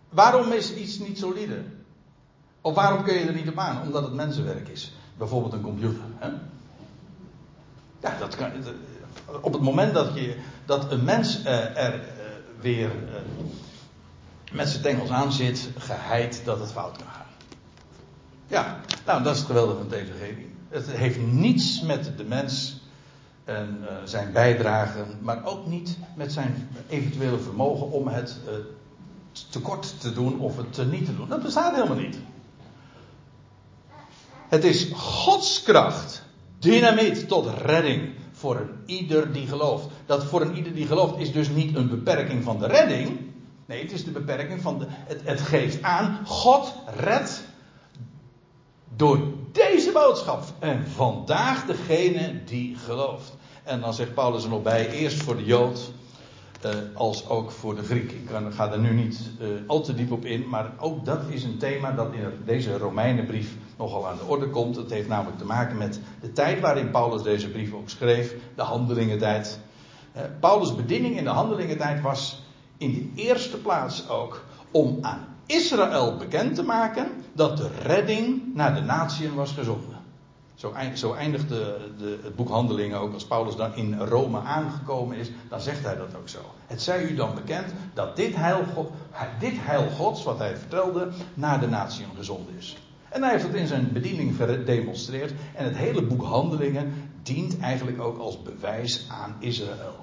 Waarom 0.10 0.52
is 0.52 0.74
iets 0.74 1.00
niet 1.00 1.18
solide? 1.18 1.64
Of 2.62 2.76
waarom 2.76 3.04
kun 3.04 3.14
je 3.14 3.26
er 3.26 3.34
niet 3.34 3.48
op 3.48 3.58
aan? 3.58 3.82
Omdat 3.82 4.04
het 4.04 4.14
mensenwerk 4.14 4.68
is. 4.68 4.94
Bijvoorbeeld 5.18 5.54
een 5.54 5.62
computer. 5.62 6.04
Hè? 6.18 6.28
Ja, 8.02 8.18
dat 8.20 8.36
kan, 8.36 8.52
op 9.42 9.54
het 9.54 9.62
moment 9.62 9.94
dat, 9.94 10.14
je, 10.14 10.38
dat 10.66 10.92
een 10.92 11.04
mens 11.04 11.44
eh, 11.44 11.78
er 11.78 11.94
eh, 11.94 12.00
weer 12.60 12.90
eh, 12.90 13.22
met 14.52 14.70
zijn 14.70 14.82
tengels 14.84 15.10
aan 15.10 15.32
zit, 15.32 15.70
geheid 15.78 16.42
dat 16.46 16.60
het 16.60 16.72
fout 16.72 16.98
kan 16.98 17.08
gaan. 17.08 17.26
Ja, 18.48 18.80
nou 19.06 19.24
dat 19.24 19.34
is 19.34 19.40
het 19.40 19.48
geweldige 19.48 19.78
van 19.78 19.90
deze 19.90 20.14
evangelie. 20.14 20.56
Het 20.70 20.92
heeft 20.92 21.20
niets 21.20 21.82
met 21.82 22.18
de 22.18 22.24
mens 22.24 22.82
en 23.44 23.78
uh, 23.82 23.88
zijn 24.04 24.32
bijdrage, 24.32 25.06
maar 25.20 25.46
ook 25.46 25.66
niet 25.66 25.98
met 26.16 26.32
zijn 26.32 26.70
eventuele 26.90 27.40
vermogen 27.40 27.92
om 27.92 28.08
het 28.08 28.38
uh, 28.48 28.54
tekort 29.50 30.00
te 30.00 30.14
doen 30.14 30.40
of 30.40 30.58
het 30.58 30.92
niet 30.92 31.06
te 31.06 31.16
doen. 31.16 31.30
Dat 31.30 31.44
bestaat 31.44 31.76
helemaal 31.76 31.98
niet. 31.98 32.18
Het 34.48 34.64
is 34.64 34.90
Gods 34.94 35.64
kracht, 35.64 36.24
dynamiet 36.60 37.28
tot 37.28 37.48
redding 37.58 38.14
voor 38.32 38.56
een 38.56 38.70
ieder 38.86 39.32
die 39.32 39.48
gelooft. 39.48 39.88
Dat 40.06 40.26
voor 40.26 40.42
een 40.42 40.56
ieder 40.56 40.74
die 40.74 40.88
gelooft 40.88 41.18
is 41.18 41.32
dus 41.32 41.50
niet 41.50 41.76
een 41.76 41.90
beperking 41.90 42.44
van 42.44 42.60
de 42.60 42.68
redding. 42.68 43.20
Nee, 43.66 43.82
het 43.82 43.92
is 43.92 44.04
de 44.04 44.12
beperking 44.12 44.62
van 44.62 44.80
de. 44.80 44.86
Het, 44.90 45.22
het 45.24 45.42
geeft 45.42 45.82
aan, 45.82 46.20
God 46.26 46.74
redt 46.96 47.44
door 48.96 49.20
deze 49.52 49.92
boodschap. 49.92 50.44
En 50.60 50.88
vandaag 50.88 51.66
degene 51.66 52.44
die 52.46 52.76
gelooft. 52.76 53.38
En 53.64 53.82
dan 53.82 53.94
zegt 53.94 54.14
Paulus 54.14 54.44
er 54.44 54.50
nog 54.50 54.62
bij, 54.62 54.90
eerst 54.90 55.24
voor 55.24 55.36
de 55.36 55.44
Jood, 55.44 55.92
eh, 56.62 56.72
als 56.94 57.30
ook 57.30 57.52
voor 57.52 57.76
de 57.76 57.84
Griek. 57.84 58.12
Ik 58.12 58.30
ga 58.50 58.72
er 58.72 58.80
nu 58.80 58.94
niet 58.94 59.20
uh, 59.42 59.48
al 59.68 59.82
te 59.82 59.94
diep 59.94 60.12
op 60.12 60.26
in, 60.26 60.50
maar 60.50 60.72
ook 60.80 61.06
dat 61.06 61.20
is 61.30 61.44
een 61.44 61.58
thema 61.58 61.92
dat 61.92 62.14
in 62.14 62.20
deze 62.46 62.78
Romeinenbrief 62.78 63.56
nogal 63.78 64.08
aan 64.08 64.18
de 64.18 64.24
orde 64.24 64.50
komt. 64.50 64.76
Het 64.76 64.90
heeft 64.90 65.08
namelijk 65.08 65.38
te 65.38 65.46
maken 65.46 65.78
met 65.78 66.00
de 66.22 66.32
tijd 66.32 66.60
waarin 66.60 66.92
Paulus 66.92 67.22
deze 67.22 67.50
brief 67.50 67.74
ook 67.74 67.90
schreef, 67.90 68.36
de 68.56 68.62
handelingentijd. 68.62 69.60
Uh, 70.16 70.22
Paulus' 70.40 70.76
bediening 70.76 71.18
in 71.18 71.24
de 71.24 71.30
handelingentijd 71.30 72.02
was 72.02 72.44
in 72.78 72.92
de 72.92 73.22
eerste 73.22 73.58
plaats 73.58 74.10
ook 74.10 74.44
om 74.72 74.98
aan 75.02 75.33
Israël 75.46 76.18
bekend 76.18 76.56
te 76.56 76.64
maken 76.64 77.08
dat 77.34 77.58
de 77.58 77.70
redding 77.82 78.56
naar 78.56 78.76
de 78.76 78.82
natieën 78.82 79.34
was 79.34 79.52
gezonden. 79.52 80.02
Zo, 80.94 81.14
eindigt 81.14 81.50
de, 81.50 82.20
het 82.24 82.36
boek 82.36 82.50
Handelingen 82.50 83.00
ook. 83.00 83.14
Als 83.14 83.26
Paulus 83.26 83.56
dan 83.56 83.76
in 83.76 84.00
Rome 84.00 84.40
aangekomen 84.40 85.18
is, 85.18 85.32
dan 85.50 85.62
zegt 85.62 85.84
hij 85.84 85.96
dat 85.96 86.16
ook 86.16 86.30
zo. 86.30 86.40
Het 86.68 86.82
zij 86.82 87.04
u 87.04 87.16
dan 87.16 87.36
bekend 87.36 87.74
dat 87.94 88.16
dit 88.16 88.36
heil, 88.36 88.92
dit 89.40 89.54
heil 89.56 89.90
Gods, 89.90 90.24
wat 90.24 90.38
hij 90.38 90.58
vertelde, 90.58 91.10
naar 91.34 91.60
de 91.60 91.68
natieën 91.68 92.10
gezonden 92.16 92.54
is. 92.58 92.78
En 93.10 93.22
hij 93.22 93.32
heeft 93.32 93.44
het 93.44 93.54
in 93.54 93.68
zijn 93.68 93.92
bediening 93.92 94.36
gedemonstreerd. 94.36 95.34
En 95.56 95.66
het 95.66 95.76
hele 95.76 96.04
boek 96.04 96.24
Handelingen 96.24 96.94
dient 97.24 97.60
eigenlijk 97.60 98.02
ook 98.02 98.18
als 98.18 98.42
bewijs 98.42 99.08
aan 99.10 99.36
Israël. 99.40 99.96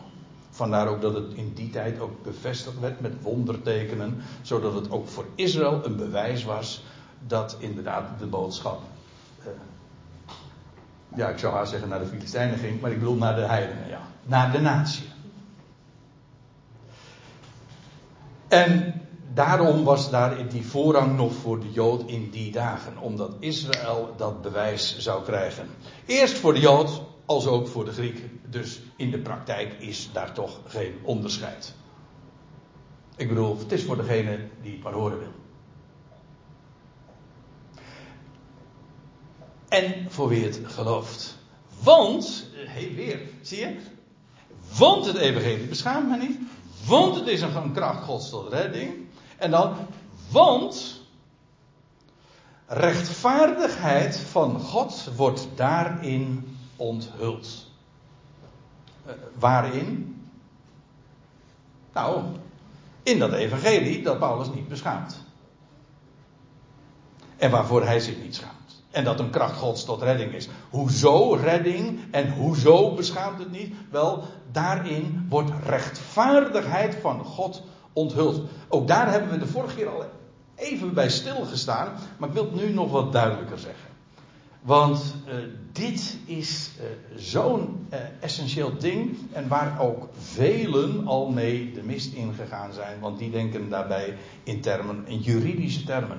Vandaar 0.61 0.89
ook 0.89 1.01
dat 1.01 1.15
het 1.15 1.33
in 1.35 1.53
die 1.55 1.71
tijd 1.71 2.01
ook 2.01 2.23
bevestigd 2.23 2.81
werd 2.81 3.01
met 3.01 3.23
wondertekenen, 3.23 4.23
zodat 4.43 4.75
het 4.75 4.91
ook 4.91 5.09
voor 5.09 5.27
Israël 5.35 5.81
een 5.85 5.97
bewijs 5.97 6.45
was 6.45 6.85
dat 7.27 7.57
inderdaad 7.59 8.19
de 8.19 8.27
boodschap, 8.27 8.81
eh, 9.43 9.51
ja, 11.17 11.29
ik 11.29 11.39
zou 11.39 11.55
haar 11.55 11.67
zeggen 11.67 11.89
naar 11.89 11.99
de 11.99 12.07
Filistijnen 12.07 12.59
ging, 12.59 12.81
maar 12.81 12.91
ik 12.91 12.99
bedoel 12.99 13.17
naar 13.17 13.35
de 13.35 13.41
heidenen, 13.41 13.89
ja, 13.89 14.01
naar 14.23 14.53
de 14.53 14.59
natie. 14.59 15.09
En 18.49 19.01
daarom 19.35 19.85
was 19.85 20.11
daar 20.11 20.49
die 20.49 20.67
voorrang 20.67 21.17
nog 21.17 21.35
voor 21.35 21.61
de 21.61 21.73
Jood 21.73 22.03
in 22.07 22.31
die 22.31 22.53
dagen, 22.53 22.99
omdat 22.99 23.35
Israël 23.39 24.15
dat 24.17 24.43
bewijs 24.43 24.99
zou 24.99 25.23
krijgen. 25.23 25.69
Eerst 26.07 26.39
voor 26.39 26.55
de 26.55 26.61
Jood, 26.61 27.03
als 27.31 27.47
ook 27.47 27.69
voor 27.69 27.85
de 27.85 27.93
Griek. 27.93 28.23
Dus 28.49 28.81
in 28.97 29.11
de 29.11 29.19
praktijk 29.19 29.73
is 29.73 30.13
daar 30.13 30.33
toch 30.33 30.61
geen 30.67 30.95
onderscheid. 31.03 31.75
Ik 33.17 33.29
bedoel, 33.29 33.59
het 33.59 33.73
is 33.73 33.85
voor 33.85 33.97
degene 33.97 34.39
die 34.63 34.73
het 34.73 34.83
maar 34.83 34.93
horen 34.93 35.19
wil. 35.19 35.33
En 39.69 40.07
voor 40.09 40.29
wie 40.29 40.45
het 40.45 40.61
gelooft. 40.65 41.39
Want, 41.83 42.47
hé 42.53 42.67
hey, 42.67 42.95
weer, 42.95 43.21
zie 43.41 43.59
je? 43.59 43.77
Want 44.79 45.07
het 45.07 45.17
evangelie 45.17 45.67
beschaamt 45.67 46.09
mij 46.09 46.19
niet. 46.19 46.39
Want 46.87 47.15
het 47.15 47.27
is 47.27 47.41
een 47.41 47.73
kracht 47.73 48.05
gods 48.05 48.31
tot 48.31 48.53
redding. 48.53 49.07
En 49.37 49.51
dan, 49.51 49.75
want 50.31 51.01
rechtvaardigheid 52.67 54.19
van 54.19 54.61
God 54.61 55.11
wordt 55.17 55.49
daarin 55.55 56.50
onthuld. 56.81 57.67
Uh, 59.07 59.13
waarin? 59.39 60.21
Nou, 61.93 62.23
in 63.03 63.19
dat 63.19 63.33
evangelie 63.33 64.03
dat 64.03 64.19
Paulus 64.19 64.51
niet 64.55 64.69
beschaamt. 64.69 65.25
En 67.37 67.51
waarvoor 67.51 67.85
hij 67.85 68.01
zich 68.01 68.23
niet 68.23 68.35
schaamt. 68.35 68.83
En 68.91 69.05
dat 69.05 69.21
een 69.21 69.31
kracht 69.31 69.59
Gods 69.59 69.85
tot 69.85 70.03
redding 70.03 70.33
is. 70.33 70.49
Hoezo 70.71 71.35
redding 71.35 72.01
en 72.11 72.33
hoezo 72.33 72.95
beschaamt 72.95 73.39
het 73.39 73.51
niet? 73.51 73.75
Wel, 73.91 74.25
daarin 74.53 75.27
wordt 75.29 75.51
rechtvaardigheid 75.65 76.95
van 76.95 77.25
God 77.25 77.63
onthuld. 77.93 78.43
Ook 78.69 78.89
daar 78.89 79.11
hebben 79.11 79.31
we 79.31 79.39
de 79.39 79.47
vorige 79.47 79.77
keer 79.77 79.89
al 79.89 80.05
even 80.55 80.95
bij 80.95 81.11
stilgestaan, 81.11 81.97
maar 82.19 82.29
ik 82.29 82.35
wil 82.35 82.45
het 82.45 82.55
nu 82.55 82.73
nog 82.73 82.91
wat 82.91 83.13
duidelijker 83.13 83.59
zeggen. 83.59 83.90
Want 84.63 85.15
uh, 85.29 85.35
dit 85.73 86.19
is 86.25 86.71
uh, 86.81 87.19
zo'n 87.19 87.87
uh, 87.93 87.99
essentieel 88.21 88.79
ding 88.79 89.17
en 89.33 89.49
waar 89.49 89.81
ook 89.81 90.09
velen 90.19 91.07
al 91.07 91.31
mee 91.31 91.73
de 91.73 91.83
mist 91.83 92.13
ingegaan 92.13 92.73
zijn, 92.73 93.01
want 93.01 93.19
die 93.19 93.31
denken 93.31 93.69
daarbij 93.69 94.17
in 94.43 94.61
termen, 94.61 95.07
in 95.07 95.19
juridische 95.19 95.85
termen. 95.85 96.19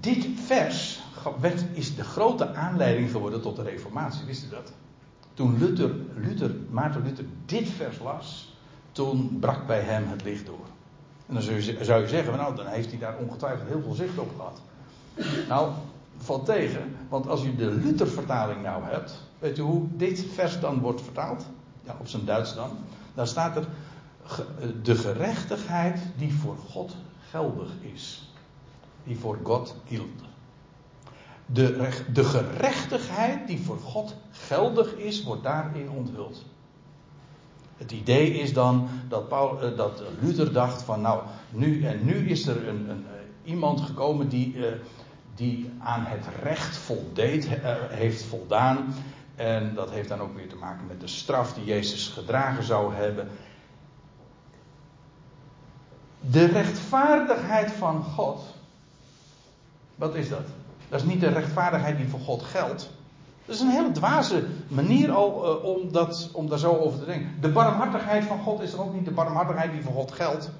Dit 0.00 0.26
vers 0.46 1.00
werd, 1.40 1.64
is 1.72 1.96
de 1.96 2.04
grote 2.04 2.54
aanleiding 2.54 3.10
geworden 3.10 3.40
tot 3.40 3.56
de 3.56 3.62
Reformatie, 3.62 4.26
wist 4.26 4.44
u 4.44 4.48
dat? 4.48 4.72
Toen 5.34 5.58
Luther, 5.58 5.94
Luther, 6.16 6.54
Maarten 6.70 7.02
Luther 7.02 7.24
dit 7.46 7.68
vers 7.68 7.98
las, 7.98 8.56
toen 8.92 9.36
brak 9.40 9.66
bij 9.66 9.80
hem 9.80 10.08
het 10.08 10.24
licht 10.24 10.46
door. 10.46 10.66
En 11.26 11.34
dan 11.34 11.42
zou 11.42 11.56
je, 11.56 11.84
zou 11.84 12.00
je 12.00 12.08
zeggen, 12.08 12.36
nou 12.36 12.56
dan 12.56 12.66
heeft 12.66 12.90
hij 12.90 12.98
daar 12.98 13.16
ongetwijfeld 13.16 13.68
heel 13.68 13.82
veel 13.82 13.94
zicht 13.94 14.18
op 14.18 14.30
gehad. 14.36 14.60
Nou, 15.48 15.72
valt 16.22 16.44
tegen, 16.44 16.96
want 17.08 17.28
als 17.28 17.42
je 17.42 17.56
de 17.56 17.70
Luther-vertaling 17.70 18.62
nou 18.62 18.82
hebt, 18.84 19.12
weet 19.38 19.58
u 19.58 19.62
hoe 19.62 19.86
dit 19.96 20.26
vers 20.32 20.60
dan 20.60 20.80
wordt 20.80 21.00
vertaald? 21.02 21.46
Ja, 21.82 21.96
op 22.00 22.08
zijn 22.08 22.24
Duits 22.24 22.54
dan. 22.54 22.70
Dan 23.14 23.26
staat 23.26 23.56
er 23.56 23.66
de 24.82 24.94
gerechtigheid 24.94 26.00
die 26.16 26.34
voor 26.34 26.56
God 26.56 26.96
geldig 27.30 27.70
is. 27.94 28.32
Die 29.04 29.18
voor 29.18 29.38
God 29.42 29.76
gilt. 29.86 30.28
De, 31.46 31.88
de 32.12 32.24
gerechtigheid 32.24 33.46
die 33.46 33.60
voor 33.60 33.78
God 33.78 34.16
geldig 34.30 34.94
is, 34.94 35.22
wordt 35.24 35.42
daarin 35.42 35.90
onthuld. 35.90 36.44
Het 37.76 37.92
idee 37.92 38.30
is 38.30 38.52
dan 38.52 38.88
dat, 39.08 39.30
eh, 39.30 39.76
dat 39.76 40.02
Luther 40.20 40.52
dacht 40.52 40.82
van 40.82 41.00
nou, 41.00 41.22
nu 41.50 41.84
en 41.84 42.04
nu 42.04 42.28
is 42.28 42.46
er 42.46 42.68
een, 42.68 42.88
een 42.90 43.06
eh, 43.06 43.50
iemand 43.50 43.80
gekomen 43.80 44.28
die, 44.28 44.54
uh, 44.54 44.66
die 45.40 45.70
aan 45.78 46.04
het 46.06 46.24
recht 46.42 46.76
voldeed, 46.76 47.48
heeft 47.90 48.22
voldaan. 48.22 48.94
En 49.36 49.74
dat 49.74 49.90
heeft 49.90 50.08
dan 50.08 50.20
ook 50.20 50.36
weer 50.36 50.48
te 50.48 50.56
maken 50.56 50.86
met 50.86 51.00
de 51.00 51.06
straf 51.06 51.54
die 51.54 51.64
Jezus 51.64 52.08
gedragen 52.08 52.62
zou 52.62 52.94
hebben. 52.94 53.28
De 56.20 56.44
rechtvaardigheid 56.44 57.70
van 57.70 58.02
God. 58.02 58.42
Wat 59.94 60.14
is 60.14 60.28
dat? 60.28 60.46
Dat 60.88 61.00
is 61.00 61.06
niet 61.06 61.20
de 61.20 61.28
rechtvaardigheid 61.28 61.96
die 61.96 62.08
voor 62.08 62.20
God 62.20 62.42
geldt. 62.42 62.90
Dat 63.44 63.54
is 63.54 63.60
een 63.60 63.70
hele 63.70 63.92
dwaze 63.92 64.46
manier 64.68 65.12
al 65.12 65.58
uh, 65.58 65.64
om, 65.64 65.90
om 66.32 66.48
daar 66.48 66.58
zo 66.58 66.76
over 66.76 66.98
te 66.98 67.04
denken. 67.04 67.40
De 67.40 67.48
barmhartigheid 67.48 68.24
van 68.24 68.38
God 68.38 68.60
is 68.60 68.76
ook 68.76 68.94
niet 68.94 69.04
de 69.04 69.10
barmhartigheid 69.10 69.72
die 69.72 69.82
voor 69.82 69.92
God 69.92 70.12
geldt. 70.12 70.50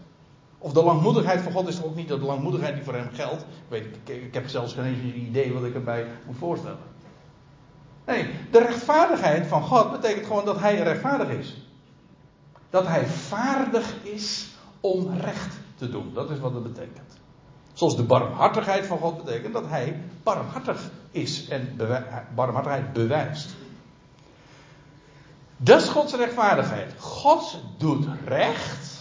Of 0.63 0.73
de 0.73 0.83
langmoedigheid 0.83 1.41
van 1.41 1.53
God 1.53 1.69
is 1.69 1.79
er 1.79 1.85
ook 1.85 1.95
niet 1.95 2.09
de 2.09 2.19
langmoedigheid 2.19 2.75
die 2.75 2.85
voor 2.85 2.95
hem 2.95 3.09
geldt. 3.13 3.41
Ik, 3.41 3.47
weet, 3.69 3.85
ik, 3.85 4.23
ik 4.23 4.35
heb 4.35 4.49
zelfs 4.49 4.73
geen 4.73 5.15
idee 5.29 5.53
wat 5.53 5.65
ik 5.65 5.75
erbij 5.75 6.07
moet 6.27 6.37
voorstellen. 6.37 6.79
Nee, 8.07 8.31
de 8.51 8.59
rechtvaardigheid 8.59 9.47
van 9.47 9.63
God 9.63 9.91
betekent 9.91 10.27
gewoon 10.27 10.45
dat 10.45 10.59
hij 10.59 10.83
rechtvaardig 10.83 11.29
is. 11.29 11.57
Dat 12.71 12.87
hij 12.87 13.07
vaardig 13.07 13.95
is 14.03 14.49
om 14.81 15.15
recht 15.21 15.57
te 15.77 15.89
doen. 15.89 16.11
Dat 16.15 16.31
is 16.31 16.39
wat 16.39 16.55
het 16.55 16.63
betekent. 16.63 17.19
Zoals 17.73 17.97
de 17.97 18.03
barmhartigheid 18.03 18.87
van 18.87 18.99
God 18.99 19.25
betekent 19.25 19.53
dat 19.53 19.67
hij 19.67 20.03
barmhartig 20.23 20.91
is 21.11 21.49
en 21.49 21.79
barmhartigheid 22.35 22.93
bewijst. 22.93 23.55
Dat 25.57 25.83
is 25.83 25.89
Gods 25.89 26.15
rechtvaardigheid. 26.15 26.93
God 26.99 27.61
doet 27.79 28.07
recht. 28.25 29.00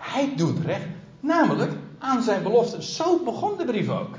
Hij 0.00 0.32
doet 0.36 0.58
recht. 0.64 0.86
Namelijk 1.20 1.72
aan 1.98 2.22
zijn 2.22 2.42
belofte. 2.42 2.82
Zo 2.82 3.18
begon 3.24 3.56
de 3.56 3.64
brief 3.64 3.88
ook. 3.88 4.18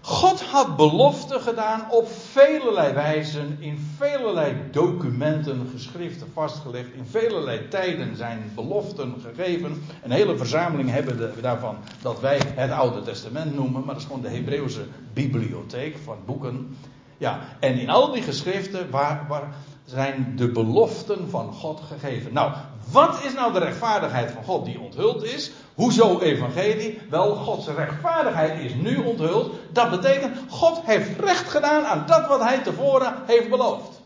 God 0.00 0.42
had 0.42 0.76
beloften 0.76 1.40
gedaan 1.40 1.90
op 1.90 2.08
velelei 2.08 2.92
wijzen, 2.92 3.56
in 3.60 3.78
velelei 3.96 4.54
documenten, 4.70 5.68
geschriften 5.72 6.30
vastgelegd, 6.32 6.92
in 6.94 7.06
velelei 7.06 7.68
tijden 7.68 8.16
zijn 8.16 8.52
beloften 8.54 9.14
gegeven. 9.22 9.82
Een 10.02 10.10
hele 10.10 10.36
verzameling 10.36 10.90
hebben 10.90 11.18
we 11.34 11.40
daarvan 11.40 11.76
dat 12.02 12.20
wij 12.20 12.40
het 12.54 12.70
Oude 12.70 13.02
Testament 13.02 13.54
noemen, 13.54 13.84
maar 13.84 13.94
dat 13.94 14.02
is 14.02 14.04
gewoon 14.04 14.22
de 14.22 14.28
Hebreeuwse 14.28 14.84
bibliotheek 15.12 15.96
van 16.04 16.16
boeken. 16.26 16.76
Ja, 17.18 17.40
en 17.60 17.78
in 17.78 17.90
al 17.90 18.12
die 18.12 18.22
geschriften 18.22 18.90
waar, 18.90 19.26
waar 19.28 19.54
zijn 19.84 20.32
de 20.36 20.48
beloften 20.48 21.30
van 21.30 21.52
God 21.52 21.80
gegeven. 21.80 22.32
Nou, 22.32 22.52
wat 22.92 23.24
is 23.24 23.34
nou 23.34 23.52
de 23.52 23.58
rechtvaardigheid 23.58 24.30
van 24.30 24.44
God 24.44 24.64
die 24.64 24.80
onthuld 24.80 25.24
is? 25.24 25.52
Hoezo 25.74 26.20
evangelie? 26.20 27.00
Wel, 27.10 27.34
Gods 27.34 27.66
rechtvaardigheid 27.66 28.60
is 28.60 28.74
nu 28.74 28.96
onthuld. 28.96 29.54
Dat 29.72 29.90
betekent, 29.90 30.36
God 30.48 30.80
heeft 30.84 31.20
recht 31.20 31.50
gedaan 31.50 31.84
aan 31.84 32.06
dat 32.06 32.26
wat 32.26 32.42
hij 32.42 32.58
tevoren 32.58 33.14
heeft 33.26 33.48
beloofd. 33.48 34.00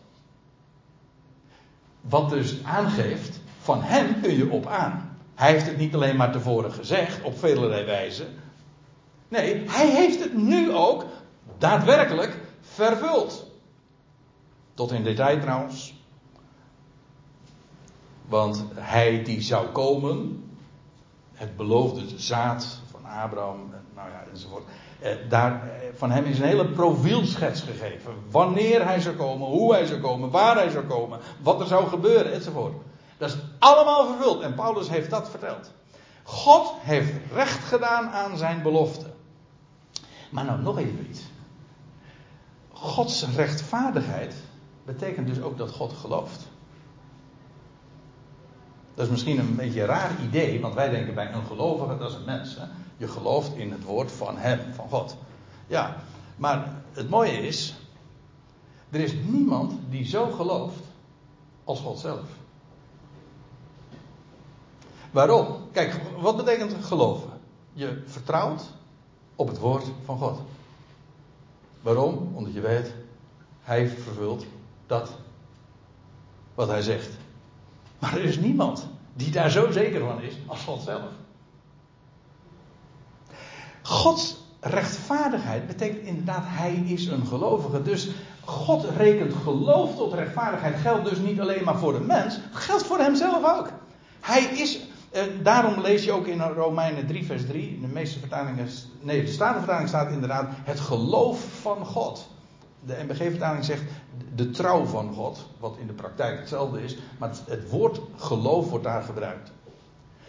Wat 2.01 2.31
dus 2.31 2.65
aangeeft, 2.65 3.41
van 3.61 3.83
hem 3.83 4.21
kun 4.21 4.37
je 4.37 4.51
op 4.51 4.67
aan. 4.67 5.19
Hij 5.35 5.51
heeft 5.51 5.67
het 5.67 5.79
niet 5.79 5.95
alleen 5.95 6.17
maar 6.17 6.33
tevoren 6.33 6.73
gezegd, 6.73 7.23
op 7.23 7.39
vele 7.39 7.85
wijze. 7.85 8.27
Nee, 9.29 9.63
hij 9.67 9.91
heeft 9.91 10.23
het 10.23 10.37
nu 10.37 10.73
ook 10.73 11.05
daadwerkelijk 11.59 12.41
vervuld. 12.61 13.47
Tot 14.75 14.93
in 14.93 15.03
detail 15.03 15.41
trouwens. 15.41 16.02
Want 18.33 18.65
hij 18.75 19.23
die 19.23 19.41
zou 19.41 19.67
komen, 19.67 20.45
het 21.33 21.57
beloofde 21.57 22.19
zaad 22.19 22.79
van 22.91 23.05
Abraham, 23.05 23.71
nou 23.95 24.09
ja, 24.11 24.25
enzovoort. 24.31 24.65
Eh, 25.01 25.13
daar, 25.29 25.53
eh, 25.53 25.89
van 25.95 26.11
hem 26.11 26.25
is 26.25 26.39
een 26.39 26.45
hele 26.45 26.69
profielschets 26.69 27.61
gegeven. 27.61 28.15
Wanneer 28.31 28.85
hij 28.85 29.01
zou 29.01 29.17
komen, 29.17 29.49
hoe 29.49 29.73
hij 29.73 29.87
zou 29.87 30.01
komen, 30.01 30.31
waar 30.31 30.57
hij 30.57 30.71
zou 30.71 30.85
komen, 30.85 31.19
wat 31.43 31.61
er 31.61 31.67
zou 31.67 31.87
gebeuren, 31.89 32.33
enzovoort. 32.33 32.75
Dat 33.19 33.29
is 33.29 33.37
allemaal 33.59 34.07
vervuld 34.07 34.43
en 34.43 34.55
Paulus 34.55 34.89
heeft 34.89 35.11
dat 35.11 35.31
verteld. 35.31 35.71
God 36.23 36.73
heeft 36.79 37.13
recht 37.33 37.65
gedaan 37.65 38.09
aan 38.09 38.37
zijn 38.37 38.63
belofte. 38.63 39.07
Maar 40.31 40.45
nou 40.45 40.61
nog 40.61 40.79
even 40.79 41.07
iets. 41.11 41.21
Gods 42.73 43.27
rechtvaardigheid 43.35 44.35
betekent 44.85 45.27
dus 45.27 45.41
ook 45.41 45.59
dat 45.59 45.71
God 45.71 45.93
gelooft. 45.93 46.51
Dat 48.95 49.05
is 49.05 49.11
misschien 49.11 49.39
een 49.39 49.57
beetje 49.57 49.81
een 49.81 49.87
raar 49.87 50.11
idee, 50.23 50.61
want 50.61 50.75
wij 50.75 50.89
denken 50.89 51.15
bij 51.15 51.33
een 51.33 51.47
gelovige, 51.47 51.99
dat 51.99 52.11
is 52.11 52.17
een 52.17 52.25
mens. 52.25 52.57
Je 52.97 53.09
gelooft 53.09 53.57
in 53.57 53.71
het 53.71 53.85
woord 53.85 54.13
van 54.13 54.37
Hem, 54.37 54.61
van 54.75 54.89
God. 54.89 55.17
Ja, 55.67 55.97
maar 56.37 56.83
het 56.93 57.11
mooie 57.11 57.47
is, 57.47 57.75
er 58.91 59.01
is 59.01 59.13
niemand 59.13 59.73
die 59.91 60.05
zo 60.07 60.31
gelooft 60.31 60.81
als 61.65 61.81
God 61.81 61.99
zelf. 61.99 62.25
Waarom? 65.11 65.47
Kijk, 65.73 66.01
wat 66.19 66.37
betekent 66.37 66.85
geloven? 66.85 67.31
Je 67.73 68.03
vertrouwt 68.07 68.63
op 69.37 69.49
het 69.49 69.59
woord 69.59 69.85
van 70.05 70.19
God. 70.19 70.41
Waarom? 71.81 72.31
Omdat 72.35 72.55
je 72.55 72.61
weet, 72.61 72.95
Hij 73.63 73.89
vervult 73.89 74.45
dat 74.87 75.11
wat 76.55 76.69
Hij 76.69 76.83
zegt. 76.83 77.11
Maar 78.03 78.17
er 78.17 78.25
is 78.25 78.39
niemand 78.39 78.89
die 79.15 79.31
daar 79.31 79.51
zo 79.51 79.71
zeker 79.71 80.01
van 80.01 80.23
is 80.23 80.35
als 80.47 80.63
God 80.63 80.83
zelf. 80.83 81.11
Gods 83.83 84.37
rechtvaardigheid 84.61 85.67
betekent 85.67 86.07
inderdaad, 86.07 86.43
hij 86.45 86.75
is 86.75 87.07
een 87.07 87.27
gelovige. 87.27 87.83
Dus 87.83 88.11
God 88.45 88.85
rekent 88.97 89.35
geloof 89.35 89.97
tot 89.97 90.13
rechtvaardigheid. 90.13 90.77
Geldt 90.81 91.09
dus 91.09 91.19
niet 91.19 91.41
alleen 91.41 91.65
maar 91.65 91.79
voor 91.79 91.93
de 91.93 92.01
mens, 92.01 92.39
geldt 92.53 92.87
voor 92.87 92.99
hemzelf 92.99 93.59
ook. 93.59 93.71
Hij 94.21 94.43
is, 94.43 94.81
eh, 95.11 95.23
daarom 95.43 95.81
lees 95.81 96.05
je 96.05 96.13
ook 96.13 96.27
in 96.27 96.41
Romeinen 96.41 97.07
3, 97.07 97.27
vers 97.27 97.47
3, 97.47 97.75
in 97.75 97.81
de 97.81 97.87
meeste 97.87 98.19
vertalingen, 98.19 98.69
nee, 99.01 99.25
de 99.25 99.33
Statenvertaling 99.33 99.89
staat 99.89 100.11
inderdaad 100.11 100.49
het 100.55 100.81
geloof 100.81 101.61
van 101.61 101.87
God. 101.87 102.29
De 102.81 103.05
NBG-vertaling 103.07 103.65
zegt 103.65 103.83
de 104.35 104.51
trouw 104.51 104.85
van 104.85 105.15
God, 105.15 105.47
wat 105.59 105.77
in 105.79 105.87
de 105.87 105.93
praktijk 105.93 106.39
hetzelfde 106.39 106.83
is, 106.83 106.97
maar 107.19 107.31
het 107.47 107.71
woord 107.71 108.01
geloof 108.17 108.69
wordt 108.69 108.85
daar 108.85 109.03
gebruikt. 109.03 109.53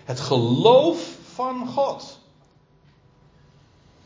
Het 0.03 0.19
geloof 0.19 1.17
van 1.33 1.67
God. 1.67 2.19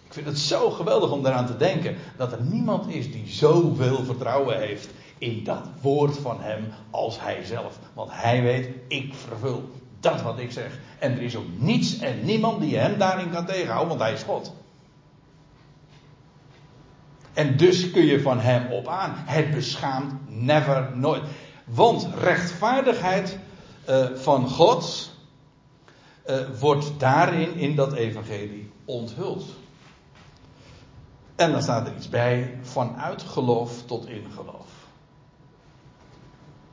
Ik 0.06 0.14
vind 0.14 0.26
het 0.26 0.40
zo 0.40 0.70
geweldig 0.70 1.12
om 1.12 1.24
daaraan 1.24 1.46
te 1.46 1.58
denken 1.58 1.96
dat 2.18 2.32
er 2.32 2.42
niemand 2.42 2.88
is 2.88 3.12
die 3.12 3.28
zoveel 3.28 4.04
vertrouwen 4.04 4.60
heeft 4.60 4.90
in 5.18 5.44
dat 5.44 5.64
woord 5.82 6.18
van 6.18 6.42
hem 6.42 6.68
als 6.92 7.22
hij 7.22 7.44
zelf. 7.46 7.80
Want 7.94 8.10
hij 8.14 8.42
weet, 8.42 8.70
ik 8.88 9.14
vervul 9.14 9.70
dat 10.00 10.22
wat 10.22 10.40
ik 10.40 10.52
zeg. 10.52 10.80
En 11.00 11.12
er 11.12 11.22
is 11.22 11.36
ook 11.36 11.48
niets 11.58 11.98
en 11.98 12.26
niemand 12.26 12.60
die 12.62 12.78
hem 12.78 12.98
daarin 12.98 13.32
kan 13.32 13.46
tegenhouden, 13.46 13.88
want 13.88 14.00
hij 14.00 14.14
is 14.14 14.24
God. 14.24 14.54
En 17.38 17.58
dus 17.58 17.92
kun 17.92 18.06
je 18.06 18.22
van 18.22 18.40
hem 18.40 18.72
op 18.72 18.88
aan. 18.88 19.14
Het 19.16 19.52
beschaamt 19.52 20.14
never, 20.28 20.92
nooit. 20.98 21.24
Want 21.64 22.08
rechtvaardigheid 22.20 23.38
uh, 23.90 24.06
van 24.14 24.50
God 24.50 25.12
uh, 26.30 26.36
wordt 26.60 26.92
daarin, 26.98 27.56
in 27.56 27.76
dat 27.76 27.94
evangelie, 27.94 28.72
onthuld. 28.86 29.46
En 31.36 31.52
dan 31.52 31.62
staat 31.62 31.88
er 31.88 31.96
iets 31.96 32.10
bij, 32.10 32.60
vanuit 32.62 33.22
geloof 33.22 33.84
tot 33.86 34.08
in 34.08 34.26
geloof. 34.36 34.68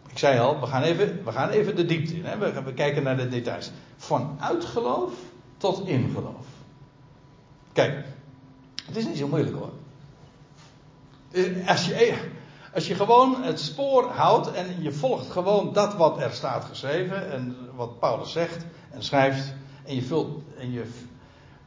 Ik 0.09 0.19
zei 0.19 0.39
al, 0.39 0.61
we 0.61 0.67
gaan 0.67 0.83
even, 0.83 1.25
we 1.25 1.33
gaan 1.33 1.49
even 1.49 1.77
de 1.77 1.85
diepte 1.85 2.17
in. 2.17 2.25
Hè? 2.25 2.39
We, 2.39 2.63
we 2.63 2.75
kijken 2.75 3.03
naar 3.03 3.17
de 3.17 3.29
details. 3.29 3.71
Vanuit 3.97 4.65
geloof 4.65 5.13
tot 5.57 5.87
in 5.87 6.11
geloof. 6.15 6.47
Kijk, 7.73 8.05
het 8.87 8.97
is 8.97 9.07
niet 9.07 9.17
zo 9.17 9.29
moeilijk 9.29 9.57
hoor. 9.57 9.73
Als 11.67 11.87
je, 11.87 12.15
als 12.75 12.87
je 12.87 12.95
gewoon 12.95 13.43
het 13.43 13.61
spoor 13.61 14.11
houdt 14.11 14.53
en 14.53 14.83
je 14.83 14.93
volgt 14.93 15.31
gewoon 15.31 15.73
dat 15.73 15.95
wat 15.95 16.21
er 16.21 16.31
staat 16.31 16.65
geschreven 16.65 17.31
en 17.33 17.57
wat 17.75 17.99
Paulus 17.99 18.33
zegt 18.33 18.65
en 18.91 19.03
schrijft 19.03 19.55
en 19.85 19.95
je 19.95 20.03
vult 20.03 20.43
en 20.59 20.73
je, 20.73 20.85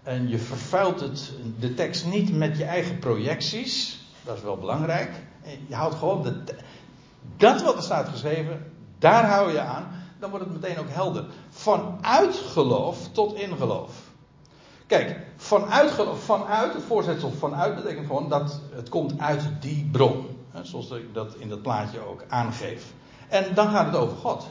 en 0.03 0.29
je 0.29 0.37
vervuilt 0.37 0.99
het, 0.99 1.31
de 1.59 1.73
tekst 1.73 2.05
niet 2.05 2.37
met 2.37 2.57
je 2.57 2.63
eigen 2.63 2.99
projecties, 2.99 3.99
dat 4.23 4.37
is 4.37 4.43
wel 4.43 4.57
belangrijk. 4.57 5.11
je 5.67 5.75
houdt 5.75 5.95
gewoon 5.95 6.23
dat 7.37 7.61
wat 7.61 7.75
er 7.75 7.83
staat 7.83 8.09
geschreven, 8.09 8.71
daar 8.99 9.25
hou 9.25 9.51
je 9.51 9.59
aan, 9.59 10.05
dan 10.19 10.29
wordt 10.29 10.45
het 10.45 10.61
meteen 10.61 10.79
ook 10.79 10.89
helder. 10.89 11.25
Vanuit 11.49 12.35
geloof 12.35 13.09
tot 13.11 13.33
in 13.33 13.57
geloof. 13.57 13.91
Kijk, 14.85 15.26
vanuit 15.37 15.91
vanuit, 16.23 16.73
het 16.73 16.83
voorzetsel 16.83 17.31
vanuit 17.31 17.75
betekent 17.75 18.07
gewoon 18.07 18.29
dat 18.29 18.59
het 18.71 18.89
komt 18.89 19.19
uit 19.19 19.49
die 19.59 19.89
bron. 19.91 20.37
Hè, 20.51 20.63
zoals 20.65 20.91
ik 20.91 21.13
dat 21.13 21.35
in 21.37 21.49
dat 21.49 21.61
plaatje 21.61 21.99
ook 21.99 22.23
aangeef. 22.27 22.93
En 23.29 23.53
dan 23.53 23.69
gaat 23.69 23.85
het 23.85 23.95
over 23.95 24.17
God. 24.17 24.47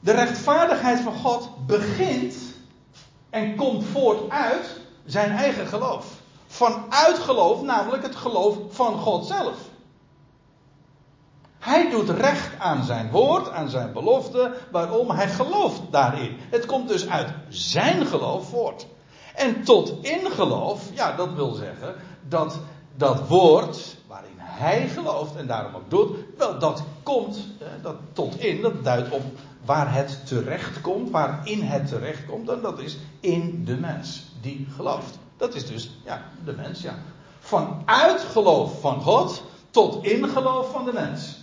De 0.00 0.12
rechtvaardigheid 0.12 1.00
van 1.00 1.14
God 1.14 1.66
begint 1.66 2.34
en 3.30 3.56
komt 3.56 3.84
voort 3.84 4.30
uit 4.30 4.80
zijn 5.04 5.30
eigen 5.30 5.66
geloof. 5.66 6.06
Vanuit 6.46 7.18
geloof, 7.18 7.62
namelijk 7.62 8.02
het 8.02 8.16
geloof 8.16 8.56
van 8.70 8.98
God 8.98 9.26
zelf. 9.26 9.56
Hij 11.58 11.90
doet 11.90 12.08
recht 12.08 12.58
aan 12.58 12.84
zijn 12.84 13.10
woord, 13.10 13.50
aan 13.50 13.68
zijn 13.68 13.92
belofte. 13.92 14.54
Waarom? 14.70 15.10
Hij 15.10 15.28
gelooft 15.28 15.80
daarin. 15.90 16.36
Het 16.50 16.66
komt 16.66 16.88
dus 16.88 17.08
uit 17.08 17.28
zijn 17.48 18.06
geloof 18.06 18.48
voort. 18.48 18.86
En 19.34 19.64
tot 19.64 19.94
in 20.00 20.30
geloof, 20.30 20.90
ja, 20.94 21.16
dat 21.16 21.32
wil 21.34 21.52
zeggen 21.52 21.94
dat 22.28 22.58
dat 22.96 23.28
woord 23.28 23.96
waarin 24.06 24.36
hij 24.36 24.88
gelooft 24.88 25.36
en 25.36 25.46
daarom 25.46 25.74
ook 25.74 25.90
doet, 25.90 26.16
wel, 26.36 26.58
dat 26.58 26.82
komt, 27.02 27.46
dat 27.82 27.96
tot 28.12 28.38
in, 28.40 28.60
dat 28.60 28.84
duidt 28.84 29.10
op 29.10 29.22
waar 29.64 29.94
het 29.94 30.26
terecht 30.26 30.80
komt, 30.80 31.10
waarin 31.10 31.62
het 31.62 31.88
terecht 31.88 32.26
komt, 32.26 32.48
en 32.48 32.60
dat 32.60 32.78
is 32.78 32.98
in 33.20 33.64
de 33.64 33.76
mens 33.76 34.22
die 34.40 34.66
gelooft. 34.76 35.18
Dat 35.36 35.54
is 35.54 35.66
dus, 35.66 35.90
ja, 36.04 36.22
de 36.44 36.52
mens, 36.52 36.82
ja. 36.82 36.94
Vanuit 37.38 38.20
geloof 38.20 38.80
van 38.80 39.00
God 39.00 39.42
tot 39.70 40.04
in 40.04 40.28
geloof 40.28 40.70
van 40.70 40.84
de 40.84 40.92
mens. 40.92 41.40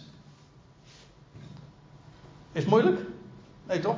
Is 2.52 2.66
moeilijk? 2.66 3.00
Nee, 3.68 3.80
toch? 3.80 3.98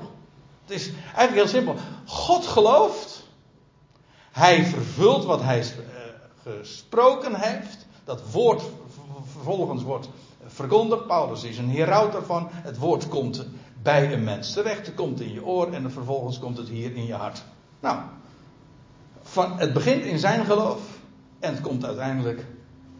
Het 0.65 0.79
is 0.79 0.91
eigenlijk 1.15 1.33
heel 1.33 1.47
simpel. 1.47 1.75
God 2.05 2.47
gelooft. 2.47 3.10
Hij 4.31 4.65
vervult 4.65 5.25
wat 5.25 5.41
hij 5.41 5.59
eh, 5.59 5.65
gesproken 6.43 7.35
heeft. 7.35 7.85
Dat 8.03 8.31
woord 8.31 8.63
vervolgens 9.31 9.83
wordt 9.83 10.09
verkondigd. 10.45 11.07
Paulus 11.07 11.43
is 11.43 11.57
een 11.57 11.69
heraut 11.69 12.11
daarvan. 12.11 12.47
Het 12.51 12.77
woord 12.77 13.07
komt 13.07 13.45
bij 13.81 14.13
een 14.13 14.23
mens 14.23 14.53
terecht. 14.53 14.85
Het 14.85 14.95
komt 14.95 15.21
in 15.21 15.33
je 15.33 15.45
oor 15.45 15.73
en 15.73 15.91
vervolgens 15.91 16.39
komt 16.39 16.57
het 16.57 16.69
hier 16.69 16.95
in 16.95 17.05
je 17.05 17.13
hart. 17.13 17.43
Nou, 17.79 17.99
van, 19.21 19.59
het 19.59 19.73
begint 19.73 20.03
in 20.03 20.19
zijn 20.19 20.45
geloof. 20.45 20.81
En 21.39 21.53
het 21.53 21.61
komt 21.61 21.85
uiteindelijk 21.85 22.45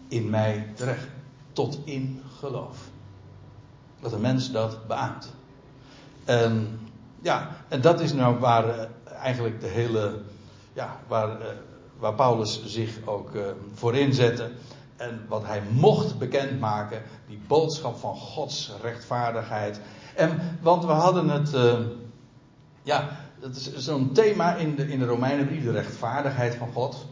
in 0.08 0.30
mij 0.30 0.68
terecht. 0.76 1.08
Tot 1.54 1.80
in 1.84 2.22
geloof. 2.40 2.78
Dat 4.00 4.14
een 4.14 4.22
mens 4.22 4.52
dat 4.52 4.88
beaamt. 4.88 5.34
En 6.26 6.80
ja, 7.22 7.50
en 7.68 7.82
dat 7.82 8.00
is 8.00 8.14
nou 8.14 8.40
waar 8.40 8.68
uh, 8.68 8.84
eigenlijk 9.22 9.62
de 9.62 9.68
hele, 9.68 10.22
ja, 10.74 11.00
waar, 11.08 11.30
uh, 11.30 11.46
waar 12.00 12.14
Paulus 12.14 12.66
zich 12.66 12.98
ook 13.06 13.36
uh, 13.36 13.42
voor 13.74 13.96
inzette. 13.96 14.52
En 14.96 15.26
wat 15.28 15.46
hij 15.46 15.62
mocht 15.72 16.20
bekendmaken, 16.20 17.02
die 17.28 17.40
boodschap 17.48 17.98
van 17.98 18.16
Gods 18.16 18.72
rechtvaardigheid. 18.82 19.82
En, 20.16 20.58
want 20.62 20.86
we 20.86 20.92
hadden 20.92 21.30
het, 21.30 21.56
ja, 22.84 23.10
dat 23.40 23.56
is 23.56 23.76
zo'n 23.76 24.12
thema 24.12 24.56
in 24.56 24.76
de, 24.76 24.88
in 24.88 25.00
de 25.00 25.06
Romeinenbrief, 25.06 25.64
de 25.64 25.72
rechtvaardigheid 25.72 26.56
van 26.56 26.72
God. 26.74 27.06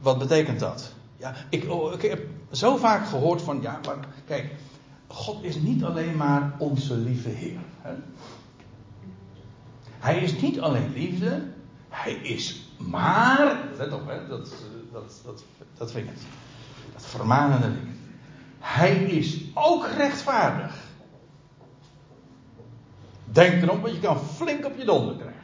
wat 0.00 0.18
betekent 0.18 0.60
dat? 0.60 0.92
Ja, 1.16 1.34
ik, 1.48 1.70
oh, 1.70 1.92
ik 1.92 2.02
heb 2.02 2.20
zo 2.50 2.76
vaak 2.76 3.06
gehoord 3.06 3.42
van, 3.42 3.58
ja, 3.62 3.80
maar 3.86 3.96
kijk, 4.26 4.54
God 5.06 5.44
is 5.44 5.56
niet 5.56 5.84
alleen 5.84 6.16
maar 6.16 6.52
onze 6.58 6.94
lieve 6.94 7.28
Heer. 7.28 7.58
Hè? 7.80 7.92
Hij 10.00 10.18
is 10.18 10.40
niet 10.40 10.60
alleen 10.60 10.92
liefde, 10.92 11.42
hij 11.88 12.12
is 12.12 12.68
maar, 12.76 13.56
let 13.76 13.92
op, 13.92 14.06
hè, 14.06 14.26
dat, 14.26 14.52
dat, 14.92 15.20
dat, 15.24 15.44
dat 15.76 15.92
vind 15.92 16.08
ik 16.08 16.14
het. 16.14 16.22
Dat 16.92 17.06
vermanende 17.06 17.72
ding. 17.72 17.88
Hij 18.58 18.94
is 18.96 19.44
ook 19.54 19.86
rechtvaardig. 19.86 20.74
Denk 23.24 23.62
erom, 23.62 23.80
want 23.80 23.94
je 23.94 24.00
kan 24.00 24.18
flink 24.18 24.66
op 24.66 24.76
je 24.76 24.84
donder 24.84 25.16
krijgen. 25.16 25.40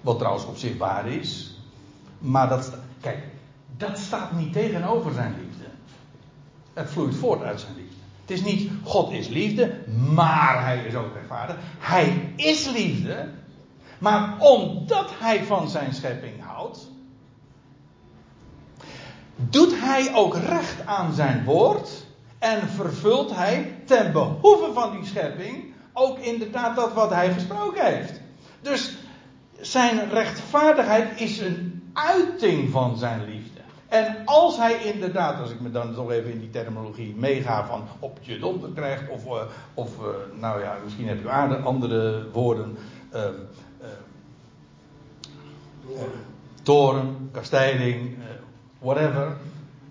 Wat 0.00 0.18
trouwens 0.18 0.44
op 0.44 0.56
zich 0.56 0.78
waar 0.78 1.08
is. 1.08 1.58
Maar 2.18 2.48
dat, 2.48 2.72
kijk, 3.00 3.24
dat 3.76 3.98
staat 3.98 4.32
niet 4.32 4.52
tegenover 4.52 5.12
zijn 5.12 5.34
liefde. 5.38 5.64
Het 6.72 6.90
vloeit 6.90 7.14
voort 7.14 7.42
uit 7.42 7.60
zijn 7.60 7.74
liefde. 7.76 7.89
Het 8.30 8.38
is 8.38 8.44
niet 8.52 8.70
God 8.84 9.12
is 9.12 9.28
liefde, 9.28 9.72
maar 10.14 10.64
hij 10.64 10.84
is 10.84 10.94
ook 10.94 11.14
rechtvaardig. 11.14 11.56
Hij 11.78 12.32
is 12.36 12.68
liefde, 12.68 13.28
maar 13.98 14.36
omdat 14.38 15.10
hij 15.18 15.44
van 15.44 15.68
zijn 15.68 15.94
schepping 15.94 16.42
houdt, 16.42 16.88
doet 19.36 19.80
hij 19.80 20.14
ook 20.14 20.36
recht 20.36 20.86
aan 20.86 21.12
zijn 21.12 21.44
woord 21.44 22.06
en 22.38 22.68
vervult 22.68 23.34
hij 23.34 23.74
ten 23.84 24.12
behoeve 24.12 24.72
van 24.72 24.90
die 24.90 25.06
schepping 25.06 25.72
ook 25.92 26.18
inderdaad 26.18 26.76
dat 26.76 26.92
wat 26.92 27.10
hij 27.10 27.32
gesproken 27.32 27.84
heeft. 27.84 28.20
Dus 28.60 28.96
zijn 29.60 30.10
rechtvaardigheid 30.10 31.20
is 31.20 31.38
een 31.38 31.90
uiting 31.92 32.70
van 32.70 32.96
zijn 32.96 33.24
liefde. 33.24 33.49
En 33.90 34.16
als 34.24 34.56
hij 34.56 34.84
inderdaad, 34.84 35.40
als 35.40 35.50
ik 35.50 35.60
me 35.60 35.70
dan 35.70 35.94
toch 35.94 36.10
even 36.10 36.32
in 36.32 36.38
die 36.38 36.50
terminologie 36.50 37.14
meega 37.16 37.66
van 37.66 37.82
op 37.98 38.18
je 38.20 38.38
donder 38.38 38.70
krijgt, 38.70 39.08
of, 39.08 39.24
uh, 39.24 39.32
of 39.74 39.98
uh, 39.98 40.06
nou 40.40 40.60
ja, 40.60 40.76
misschien 40.84 41.08
heb 41.08 41.22
je 41.22 41.56
andere 41.56 42.30
woorden, 42.32 42.76
uh, 43.14 43.20
toren, 46.62 47.28
kastijding, 47.32 48.16
whatever. 48.78 49.36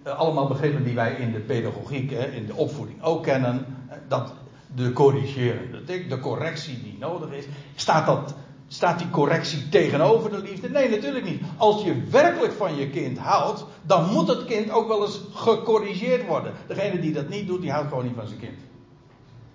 allemaal 0.04 0.47
begrippen 0.47 0.84
die 0.84 0.95
wij 0.95 1.14
in 1.14 1.32
de 1.32 1.39
pedagogiek, 1.39 2.12
in 2.12 2.45
de 2.45 2.56
opvoeding 2.56 3.04
ook 3.04 3.24
kennen. 3.24 3.66
dat 4.08 4.34
de 4.76 4.93
corrigerende, 4.93 6.08
de 6.08 6.20
correctie 6.20 6.84
die 6.84 6.97
nodig 7.00 7.32
is, 7.32 7.45
staat 7.76 8.06
dat 8.06 8.36
Staat 8.72 8.99
die 8.99 9.09
correctie 9.09 9.70
tegenover 9.70 10.30
de 10.30 10.39
liefde? 10.39 10.70
Nee, 10.70 10.89
natuurlijk 10.89 11.26
niet. 11.26 11.41
Als 11.57 11.84
je 11.84 12.03
werkelijk 12.09 12.53
van 12.53 12.76
je 12.76 12.89
kind 12.89 13.17
houdt, 13.17 13.65
dan 13.82 14.11
moet 14.11 14.28
het 14.28 14.45
kind 14.45 14.72
ook 14.72 14.88
wel 14.88 15.05
eens 15.05 15.22
gecorrigeerd 15.34 16.28
worden. 16.28 16.53
Degene 16.67 16.99
die 16.99 17.13
dat 17.13 17.30
niet 17.30 17.47
doet, 17.47 17.61
die 17.61 17.72
houdt 17.72 17.89
gewoon 17.89 18.05
niet 18.05 18.15
van 18.15 18.28
zijn 18.28 18.39
kind. 18.39 18.59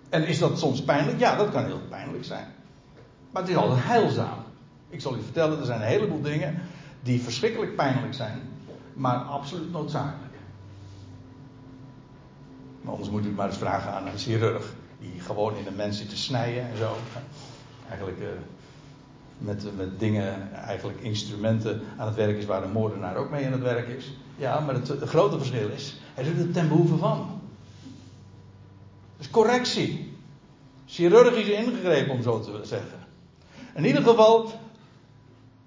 En 0.09 0.27
is 0.27 0.39
dat 0.39 0.59
soms 0.59 0.83
pijnlijk? 0.83 1.19
Ja, 1.19 1.37
dat 1.37 1.51
kan 1.51 1.65
heel 1.65 1.81
pijnlijk 1.89 2.25
zijn. 2.25 2.47
Maar 3.31 3.43
het 3.43 3.51
is 3.51 3.57
altijd 3.57 3.85
heilzaam. 3.85 4.39
Ik 4.89 5.01
zal 5.01 5.17
u 5.17 5.23
vertellen, 5.23 5.59
er 5.59 5.65
zijn 5.65 5.81
een 5.81 5.87
heleboel 5.87 6.21
dingen 6.21 6.63
die 7.03 7.23
verschrikkelijk 7.23 7.77
pijnlijk 7.77 8.15
zijn, 8.15 8.41
maar 8.95 9.17
absoluut 9.17 9.73
noodzakelijk. 9.73 10.35
Maar 12.83 12.93
anders 12.93 13.11
moet 13.11 13.27
u 13.27 13.31
maar 13.31 13.47
eens 13.47 13.57
vragen 13.57 13.93
aan 13.93 14.07
een 14.07 14.19
chirurg, 14.19 14.75
die 15.01 15.21
gewoon 15.21 15.57
in 15.57 15.67
een 15.67 15.77
mens 15.77 15.99
zit 15.99 16.09
te 16.09 16.17
snijden 16.17 16.71
en 16.71 16.77
zo. 16.77 16.97
Eigenlijk. 17.89 18.19
Uh, 18.21 18.27
met, 19.39 19.77
met 19.77 19.99
dingen, 19.99 20.53
eigenlijk 20.53 21.01
instrumenten 21.01 21.83
aan 21.97 22.07
het 22.07 22.17
werk 22.17 22.37
is 22.37 22.45
waar 22.45 22.63
een 22.63 22.73
moordenaar 22.73 23.17
ook 23.17 23.31
mee 23.31 23.47
aan 23.47 23.53
het 23.53 23.63
werk 23.63 23.89
is. 23.89 24.13
Ja, 24.37 24.61
maar 24.61 24.75
het, 24.75 24.89
het 24.89 25.09
grote 25.09 25.39
verschil 25.39 25.69
is, 25.69 26.01
hij 26.15 26.25
doet 26.25 26.39
het 26.39 26.53
ten 26.53 26.69
behoeve 26.69 26.97
van. 26.97 27.41
Dus 29.17 29.31
correctie. 29.31 30.13
Chirurgisch 30.87 31.49
ingegrepen, 31.49 32.13
om 32.13 32.23
zo 32.23 32.41
te 32.41 32.61
zeggen. 32.63 32.99
In 33.75 33.85
ieder 33.85 34.03
geval, 34.03 34.53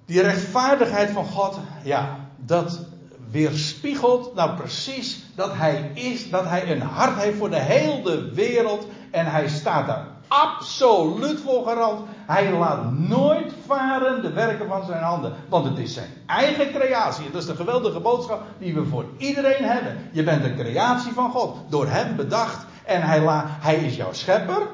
die 0.05 0.21
rechtvaardigheid 0.21 1.09
van 1.09 1.25
God, 1.25 1.59
ja, 1.83 2.29
dat 2.45 2.85
weerspiegelt 3.31 4.35
nou 4.35 4.55
precies 4.55 5.23
dat 5.35 5.53
hij 5.53 5.91
is, 5.93 6.29
dat 6.29 6.45
hij 6.45 6.71
een 6.71 6.81
hart 6.81 7.21
heeft 7.21 7.37
voor 7.37 7.49
de 7.49 7.59
hele 7.59 8.31
wereld 8.31 8.87
en 9.11 9.25
hij 9.25 9.47
staat 9.47 9.87
daar 9.87 10.16
absoluut 10.27 11.39
voor 11.39 11.65
garant. 11.65 12.07
Hij 12.25 12.51
laat 12.51 12.91
nooit 12.91 13.53
varen 13.65 14.21
de 14.21 14.33
werken 14.33 14.67
van 14.67 14.85
zijn 14.85 15.03
handen. 15.03 15.33
Want 15.49 15.65
het 15.65 15.77
is 15.77 15.93
zijn 15.93 16.09
eigen 16.25 16.71
creatie. 16.71 17.31
Dat 17.31 17.41
is 17.41 17.47
de 17.47 17.55
geweldige 17.55 17.99
boodschap 17.99 18.43
die 18.59 18.73
we 18.73 18.85
voor 18.85 19.05
iedereen 19.17 19.63
hebben. 19.63 20.09
Je 20.11 20.23
bent 20.23 20.43
een 20.43 20.55
creatie 20.55 21.11
van 21.11 21.31
God. 21.31 21.57
Door 21.69 21.87
hem 21.87 22.15
bedacht. 22.15 22.65
En 22.85 23.01
hij, 23.01 23.21
hij 23.43 23.75
is 23.75 23.95
jouw 23.95 24.13
schepper. 24.13 24.67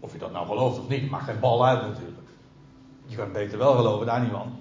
Of 0.00 0.12
je 0.12 0.18
dat 0.18 0.32
nou 0.32 0.46
gelooft 0.46 0.78
of 0.78 0.88
niet, 0.88 1.10
maakt 1.10 1.24
geen 1.24 1.40
bal 1.40 1.66
uit 1.66 1.82
natuurlijk. 1.82 2.18
Je 3.06 3.16
kan 3.16 3.32
beter 3.32 3.58
wel 3.58 3.74
geloven, 3.74 4.06
daar 4.06 4.20
niet 4.20 4.30
van. 4.30 4.56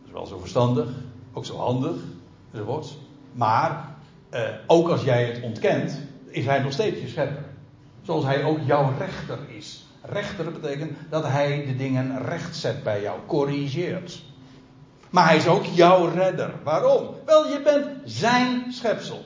Dat 0.00 0.06
is 0.06 0.12
wel 0.12 0.26
zo 0.26 0.38
verstandig. 0.38 0.88
Ook 1.32 1.44
zo 1.44 1.56
handig. 1.56 1.96
Enzovoorts. 2.52 2.98
Maar, 3.32 3.88
eh, 4.30 4.42
ook 4.66 4.88
als 4.88 5.02
jij 5.02 5.24
het 5.24 5.42
ontkent, 5.42 6.00
is 6.26 6.44
hij 6.44 6.58
nog 6.58 6.72
steeds 6.72 7.00
je 7.00 7.08
schepper. 7.08 7.44
Zoals 8.04 8.24
hij 8.24 8.44
ook 8.44 8.58
jouw 8.64 8.92
rechter 8.98 9.38
is. 9.48 9.84
Rechter 10.02 10.52
betekent 10.52 10.96
dat 11.10 11.26
hij 11.26 11.64
de 11.66 11.76
dingen 11.76 12.22
rechtzet 12.22 12.82
bij 12.82 13.02
jou, 13.02 13.18
corrigeert. 13.26 14.22
Maar 15.10 15.26
hij 15.26 15.36
is 15.36 15.46
ook 15.46 15.64
jouw 15.64 16.06
redder. 16.06 16.54
Waarom? 16.62 17.08
Wel, 17.24 17.48
je 17.48 17.60
bent 17.62 17.86
zijn 18.04 18.72
schepsel. 18.72 19.24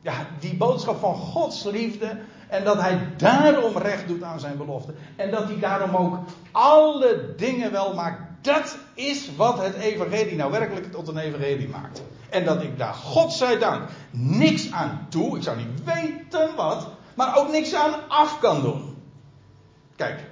Ja, 0.00 0.26
die 0.40 0.56
boodschap 0.56 1.00
van 1.00 1.14
Gods 1.14 1.64
liefde. 1.64 2.18
En 2.48 2.64
dat 2.64 2.80
hij 2.80 2.98
daarom 3.16 3.76
recht 3.76 4.08
doet 4.08 4.22
aan 4.22 4.40
zijn 4.40 4.56
belofte. 4.56 4.94
En 5.16 5.30
dat 5.30 5.44
hij 5.44 5.58
daarom 5.58 5.96
ook 5.96 6.18
alle 6.50 7.34
dingen 7.36 7.72
wel 7.72 7.94
maakt. 7.94 8.22
Dat 8.40 8.76
is 8.94 9.36
wat 9.36 9.62
het 9.62 9.74
evangelie 9.74 10.36
nou 10.36 10.50
werkelijk 10.50 10.92
tot 10.92 11.08
een 11.08 11.18
evangelie 11.18 11.68
maakt. 11.68 12.02
En 12.30 12.44
dat 12.44 12.62
ik 12.62 12.78
daar, 12.78 12.94
God 12.94 13.32
zij 13.32 13.58
dank, 13.58 13.88
niks 14.10 14.72
aan 14.72 15.06
toe. 15.08 15.36
Ik 15.36 15.42
zou 15.42 15.56
niet 15.56 15.84
weten 15.84 16.56
wat 16.56 16.88
maar 17.16 17.38
ook 17.38 17.50
niks 17.50 17.74
aan 17.74 18.08
af 18.08 18.38
kan 18.40 18.62
doen. 18.62 18.96
Kijk, 19.96 20.30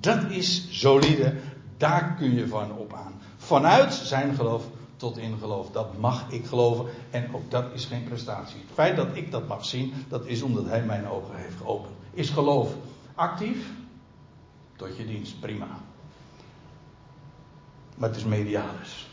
dat 0.00 0.30
is 0.30 0.80
solide, 0.80 1.34
daar 1.76 2.14
kun 2.18 2.34
je 2.34 2.48
van 2.48 2.72
op 2.72 2.92
aan. 2.92 3.20
Vanuit 3.36 3.92
zijn 3.92 4.34
geloof 4.34 4.64
tot 4.96 5.16
in 5.16 5.38
geloof, 5.38 5.70
dat 5.70 5.98
mag 5.98 6.30
ik 6.30 6.46
geloven 6.46 6.86
en 7.10 7.34
ook 7.34 7.50
dat 7.50 7.64
is 7.72 7.84
geen 7.84 8.04
prestatie. 8.04 8.60
Het 8.60 8.74
feit 8.74 8.96
dat 8.96 9.16
ik 9.16 9.30
dat 9.30 9.48
mag 9.48 9.64
zien, 9.64 9.92
dat 10.08 10.26
is 10.26 10.42
omdat 10.42 10.66
hij 10.66 10.82
mijn 10.82 11.08
ogen 11.08 11.36
heeft 11.36 11.56
geopend. 11.56 11.94
Is 12.10 12.30
geloof 12.30 12.74
actief? 13.14 13.70
Tot 14.76 14.96
je 14.96 15.06
dienst, 15.06 15.40
prima. 15.40 15.66
Maar 17.94 18.08
het 18.08 18.18
is 18.18 18.24
medialis. 18.24 19.08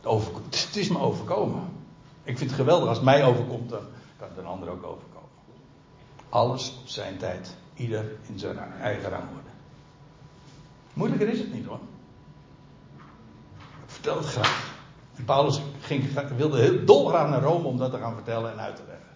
Het, 0.00 0.12
het 0.50 0.76
is 0.76 0.88
me 0.88 0.98
overkomen. 0.98 1.62
Ik 2.22 2.38
vind 2.38 2.50
het 2.50 2.58
geweldig 2.58 2.88
als 2.88 2.96
het 2.96 3.06
mij 3.06 3.24
overkomt, 3.24 3.70
dan 3.70 3.82
kan 4.18 4.28
het 4.28 4.38
een 4.38 4.46
ander 4.46 4.68
ook 4.68 4.84
overkomen. 4.84 5.09
Alles 6.30 6.78
zijn 6.84 7.16
tijd. 7.16 7.56
Ieder 7.74 8.04
in 8.28 8.38
zijn 8.38 8.58
eigen 8.58 9.10
worden. 9.10 9.52
Moeilijker 10.92 11.28
is 11.28 11.38
het 11.38 11.52
niet 11.52 11.66
hoor. 11.66 11.78
Vertel 13.86 14.16
het 14.16 14.26
graag. 14.26 14.78
En 15.16 15.24
Paulus 15.24 15.60
ging, 15.80 16.04
wilde 16.36 16.60
heel 16.60 16.84
dolgraag 16.84 17.30
naar 17.30 17.42
Rome 17.42 17.66
om 17.66 17.78
dat 17.78 17.90
te 17.90 17.98
gaan 17.98 18.14
vertellen 18.14 18.52
en 18.52 18.60
uit 18.60 18.76
te 18.76 18.82
leggen. 18.86 19.06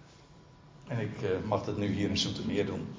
En 0.86 0.98
ik 0.98 1.22
uh, 1.22 1.48
mag 1.48 1.64
dat 1.64 1.76
nu 1.76 1.86
hier 1.86 2.08
in 2.08 2.16
Soetermeer 2.16 2.66
doen. 2.66 2.94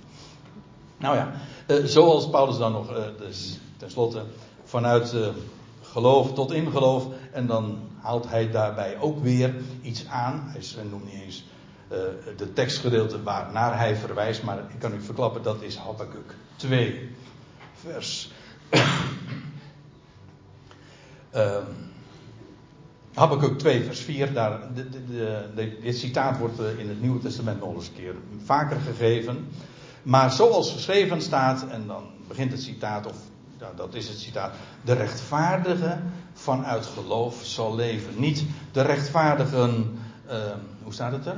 Nou 0.97 1.15
ja, 1.15 1.31
uh, 1.67 1.85
zoals 1.85 2.29
Paulus 2.29 2.57
dan 2.57 2.71
nog 2.71 2.91
uh, 2.91 3.03
dus, 3.17 3.59
tenslotte 3.77 4.23
vanuit 4.63 5.15
geloof 5.81 6.33
tot 6.33 6.51
in 6.51 6.71
geloof. 6.71 7.07
En 7.31 7.47
dan 7.47 7.79
haalt 8.01 8.29
hij 8.29 8.51
daarbij 8.51 8.99
ook 8.99 9.19
weer 9.19 9.55
iets 9.81 10.07
aan. 10.07 10.43
Hij 10.47 10.83
noemt 10.89 11.05
niet 11.05 11.21
eens 11.21 11.45
de 12.37 12.53
tekstgedeelte 12.53 13.23
waarnaar 13.23 13.77
hij 13.77 13.95
verwijst, 13.95 14.43
maar 14.43 14.57
ik 14.57 14.79
kan 14.79 14.93
u 14.93 15.01
verklappen, 15.01 15.43
dat 15.43 15.61
is 15.61 15.75
Habakkuk 15.75 16.35
2, 16.55 17.09
vers. 17.73 18.31
uh, 21.33 21.57
Habakkuk 23.15 23.59
2, 23.59 23.83
vers 23.83 23.99
4. 23.99 24.33
Daar, 24.33 24.73
de, 24.73 24.89
de, 24.89 25.05
de, 25.55 25.77
dit 25.81 25.97
citaat 25.97 26.37
wordt 26.37 26.59
eh, 26.59 26.79
in 26.79 26.89
het 26.89 27.01
Nieuwe 27.01 27.19
Testament 27.19 27.59
nog 27.59 27.73
eens 27.73 27.87
een 27.87 27.93
keer 27.93 28.15
vaker 28.43 28.79
gegeven. 28.79 29.47
Maar 30.03 30.31
zoals 30.31 30.71
geschreven 30.71 31.21
staat, 31.21 31.67
en 31.67 31.87
dan 31.87 32.03
begint 32.27 32.51
het 32.51 32.61
citaat, 32.61 33.05
of 33.05 33.17
dat 33.75 33.93
is 33.93 34.07
het 34.07 34.19
citaat. 34.19 34.53
De 34.81 34.93
rechtvaardige 34.93 35.99
vanuit 36.33 36.85
geloof 36.85 37.39
zal 37.43 37.75
leven. 37.75 38.19
Niet 38.19 38.45
de 38.71 38.81
rechtvaardigen, 38.81 39.99
uh, 40.27 40.33
hoe 40.83 40.93
staat 40.93 41.11
het 41.11 41.25
er? 41.25 41.37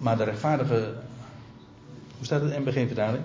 Maar 0.00 0.16
de 0.16 0.24
rechtvaardige. 0.24 0.92
Hoe 2.16 2.24
staat 2.24 2.40
het 2.40 2.52
in 2.52 2.64
beginvertaling? 2.64 3.22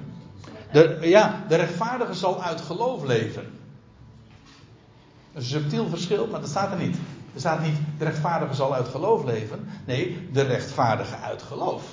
De, 0.71 0.97
ja, 1.01 1.43
de 1.47 1.55
rechtvaardige 1.55 2.13
zal 2.13 2.43
uit 2.43 2.61
geloof 2.61 3.03
leven. 3.03 3.43
Een 5.33 5.43
subtiel 5.43 5.87
verschil, 5.89 6.27
maar 6.27 6.39
dat 6.39 6.49
staat 6.49 6.71
er 6.71 6.77
niet. 6.77 6.97
Er 7.33 7.39
staat 7.39 7.61
niet 7.61 7.77
de 7.97 8.03
rechtvaardige 8.05 8.53
zal 8.53 8.73
uit 8.73 8.87
geloof 8.87 9.23
leven. 9.23 9.67
Nee, 9.85 10.29
de 10.31 10.41
rechtvaardige 10.41 11.15
uit 11.15 11.41
geloof 11.41 11.83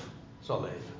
zal 0.40 0.62
leven. 0.62 0.94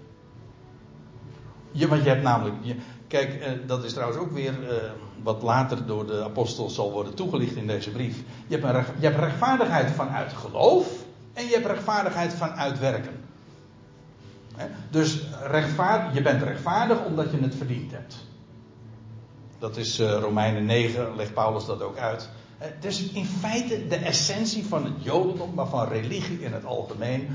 Je, 1.70 1.88
want 1.88 2.02
je 2.02 2.08
hebt 2.08 2.22
namelijk. 2.22 2.54
Je, 2.60 2.76
kijk, 3.08 3.34
eh, 3.34 3.52
dat 3.66 3.84
is 3.84 3.92
trouwens 3.92 4.20
ook 4.20 4.32
weer 4.32 4.68
eh, 4.68 4.90
wat 5.22 5.42
later 5.42 5.86
door 5.86 6.06
de 6.06 6.24
apostel 6.24 6.70
zal 6.70 6.92
worden 6.92 7.14
toegelicht 7.14 7.56
in 7.56 7.66
deze 7.66 7.90
brief. 7.90 8.22
Je 8.46 8.56
hebt, 8.58 8.74
een, 8.74 8.94
je 8.98 9.06
hebt 9.06 9.18
rechtvaardigheid 9.18 9.90
vanuit 9.90 10.32
geloof 10.32 10.86
en 11.32 11.44
je 11.44 11.52
hebt 11.52 11.66
rechtvaardigheid 11.66 12.34
vanuit 12.34 12.78
werken. 12.78 13.21
Dus 14.90 15.22
rechtvaardig, 15.42 16.14
je 16.14 16.22
bent 16.22 16.42
rechtvaardig 16.42 17.04
omdat 17.04 17.30
je 17.30 17.38
het 17.40 17.54
verdiend 17.54 17.92
hebt. 17.92 18.16
Dat 19.58 19.76
is 19.76 20.00
uh, 20.00 20.18
Romeinen 20.20 20.64
9, 20.64 21.16
legt 21.16 21.34
Paulus 21.34 21.66
dat 21.66 21.82
ook 21.82 21.96
uit. 21.96 22.28
Dus 22.80 23.02
in 23.02 23.24
feite 23.24 23.86
de 23.86 23.96
essentie 23.96 24.66
van 24.66 24.84
het 24.84 25.04
Jodendom, 25.04 25.54
maar 25.54 25.66
van 25.66 25.88
religie 25.88 26.40
in 26.40 26.52
het 26.52 26.64
algemeen, 26.64 27.28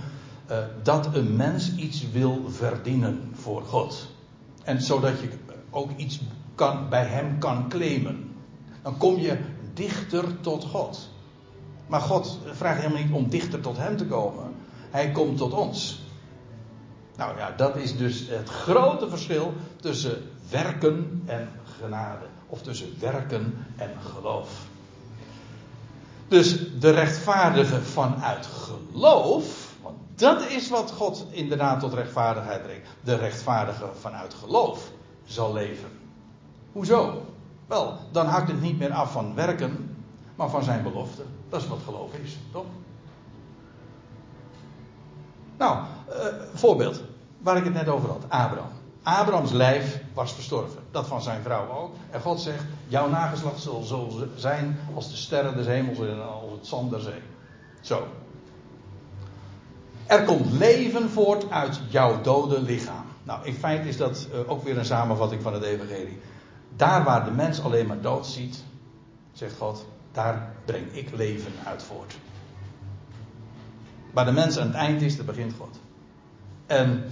uh, 0.51 0.57
dat 0.83 1.15
een 1.15 1.35
mens 1.35 1.75
iets 1.75 2.11
wil 2.11 2.45
verdienen 2.49 3.31
voor 3.33 3.61
God. 3.61 4.07
En 4.63 4.81
zodat 4.81 5.19
je 5.19 5.29
ook 5.69 5.89
iets 5.97 6.19
kan, 6.55 6.89
bij 6.89 7.05
hem 7.05 7.39
kan 7.39 7.69
claimen. 7.69 8.35
Dan 8.81 8.97
kom 8.97 9.17
je 9.17 9.37
dichter 9.73 10.39
tot 10.41 10.63
God. 10.63 11.09
Maar 11.87 12.01
God 12.01 12.39
vraagt 12.51 12.81
helemaal 12.81 13.03
niet 13.03 13.11
om 13.11 13.29
dichter 13.29 13.59
tot 13.59 13.77
hem 13.77 13.97
te 13.97 14.05
komen. 14.05 14.53
Hij 14.89 15.11
komt 15.11 15.37
tot 15.37 15.53
ons. 15.53 16.01
Nou 17.17 17.37
ja, 17.37 17.53
dat 17.57 17.75
is 17.75 17.97
dus 17.97 18.27
het 18.29 18.49
grote 18.49 19.09
verschil 19.09 19.53
tussen 19.81 20.29
werken 20.49 21.23
en 21.25 21.49
genade. 21.79 22.25
Of 22.47 22.61
tussen 22.61 22.93
werken 22.99 23.65
en 23.75 23.91
geloof. 24.15 24.49
Dus 26.27 26.79
de 26.79 26.89
rechtvaardige 26.89 27.81
vanuit 27.81 28.45
geloof, 28.45 29.75
want 29.81 29.97
dat 30.15 30.49
is 30.49 30.69
wat 30.69 30.91
God 30.91 31.25
inderdaad 31.29 31.79
tot 31.79 31.93
rechtvaardigheid 31.93 32.63
brengt. 32.63 32.87
De 33.03 33.15
rechtvaardige 33.15 33.89
vanuit 33.99 34.33
geloof 34.33 34.91
zal 35.25 35.53
leven. 35.53 35.89
Hoezo? 36.71 37.25
Wel, 37.67 37.97
dan 38.11 38.25
hangt 38.25 38.47
het 38.47 38.61
niet 38.61 38.79
meer 38.79 38.91
af 38.91 39.11
van 39.11 39.35
werken, 39.35 39.95
maar 40.35 40.49
van 40.49 40.63
zijn 40.63 40.83
belofte. 40.83 41.23
Dat 41.49 41.61
is 41.61 41.67
wat 41.67 41.79
geloof 41.85 42.13
is, 42.23 42.37
toch? 42.51 42.65
Nou, 45.57 45.77
uh, 46.09 46.15
voorbeeld. 46.53 47.01
Waar 47.37 47.57
ik 47.57 47.63
het 47.63 47.73
net 47.73 47.87
over 47.87 48.09
had. 48.09 48.23
Abraham. 48.27 48.71
Abrahams 49.03 49.51
lijf 49.51 50.01
was 50.13 50.33
verstorven. 50.33 50.79
Dat 50.91 51.07
van 51.07 51.21
zijn 51.21 51.41
vrouw 51.41 51.69
ook. 51.69 51.95
En 52.11 52.21
God 52.21 52.41
zegt: 52.41 52.63
Jouw 52.87 53.09
nageslacht 53.09 53.59
zal 53.59 53.81
zo 53.81 54.09
zijn 54.35 54.79
als 54.95 55.09
de 55.09 55.15
sterren 55.15 55.55
des 55.55 55.65
hemels 55.65 55.99
en 55.99 56.27
als 56.27 56.51
het 56.51 56.67
zand 56.67 56.89
der 56.89 56.99
zee. 56.99 57.21
Zo. 57.81 58.07
Er 60.05 60.23
komt 60.23 60.51
leven 60.51 61.09
voort 61.09 61.51
uit 61.51 61.79
jouw 61.89 62.21
dode 62.21 62.61
lichaam. 62.61 63.05
Nou, 63.23 63.45
in 63.45 63.53
feite 63.53 63.87
is 63.87 63.97
dat 63.97 64.27
uh, 64.33 64.51
ook 64.51 64.63
weer 64.63 64.77
een 64.77 64.85
samenvatting 64.85 65.41
van 65.41 65.53
het 65.53 65.63
Evangelie. 65.63 66.19
Daar 66.75 67.03
waar 67.03 67.25
de 67.25 67.31
mens 67.31 67.63
alleen 67.63 67.87
maar 67.87 68.01
dood 68.01 68.27
ziet, 68.27 68.63
zegt 69.31 69.57
God, 69.57 69.85
daar 70.11 70.53
breng 70.65 70.93
ik 70.93 71.09
leven 71.15 71.51
uit 71.65 71.83
voort. 71.83 72.17
Waar 74.17 74.25
de 74.25 74.31
mens 74.31 74.57
aan 74.57 74.67
het 74.67 74.75
eind 74.75 75.01
is, 75.01 75.15
daar 75.15 75.25
begint 75.25 75.53
God. 75.59 75.79
En 76.65 77.03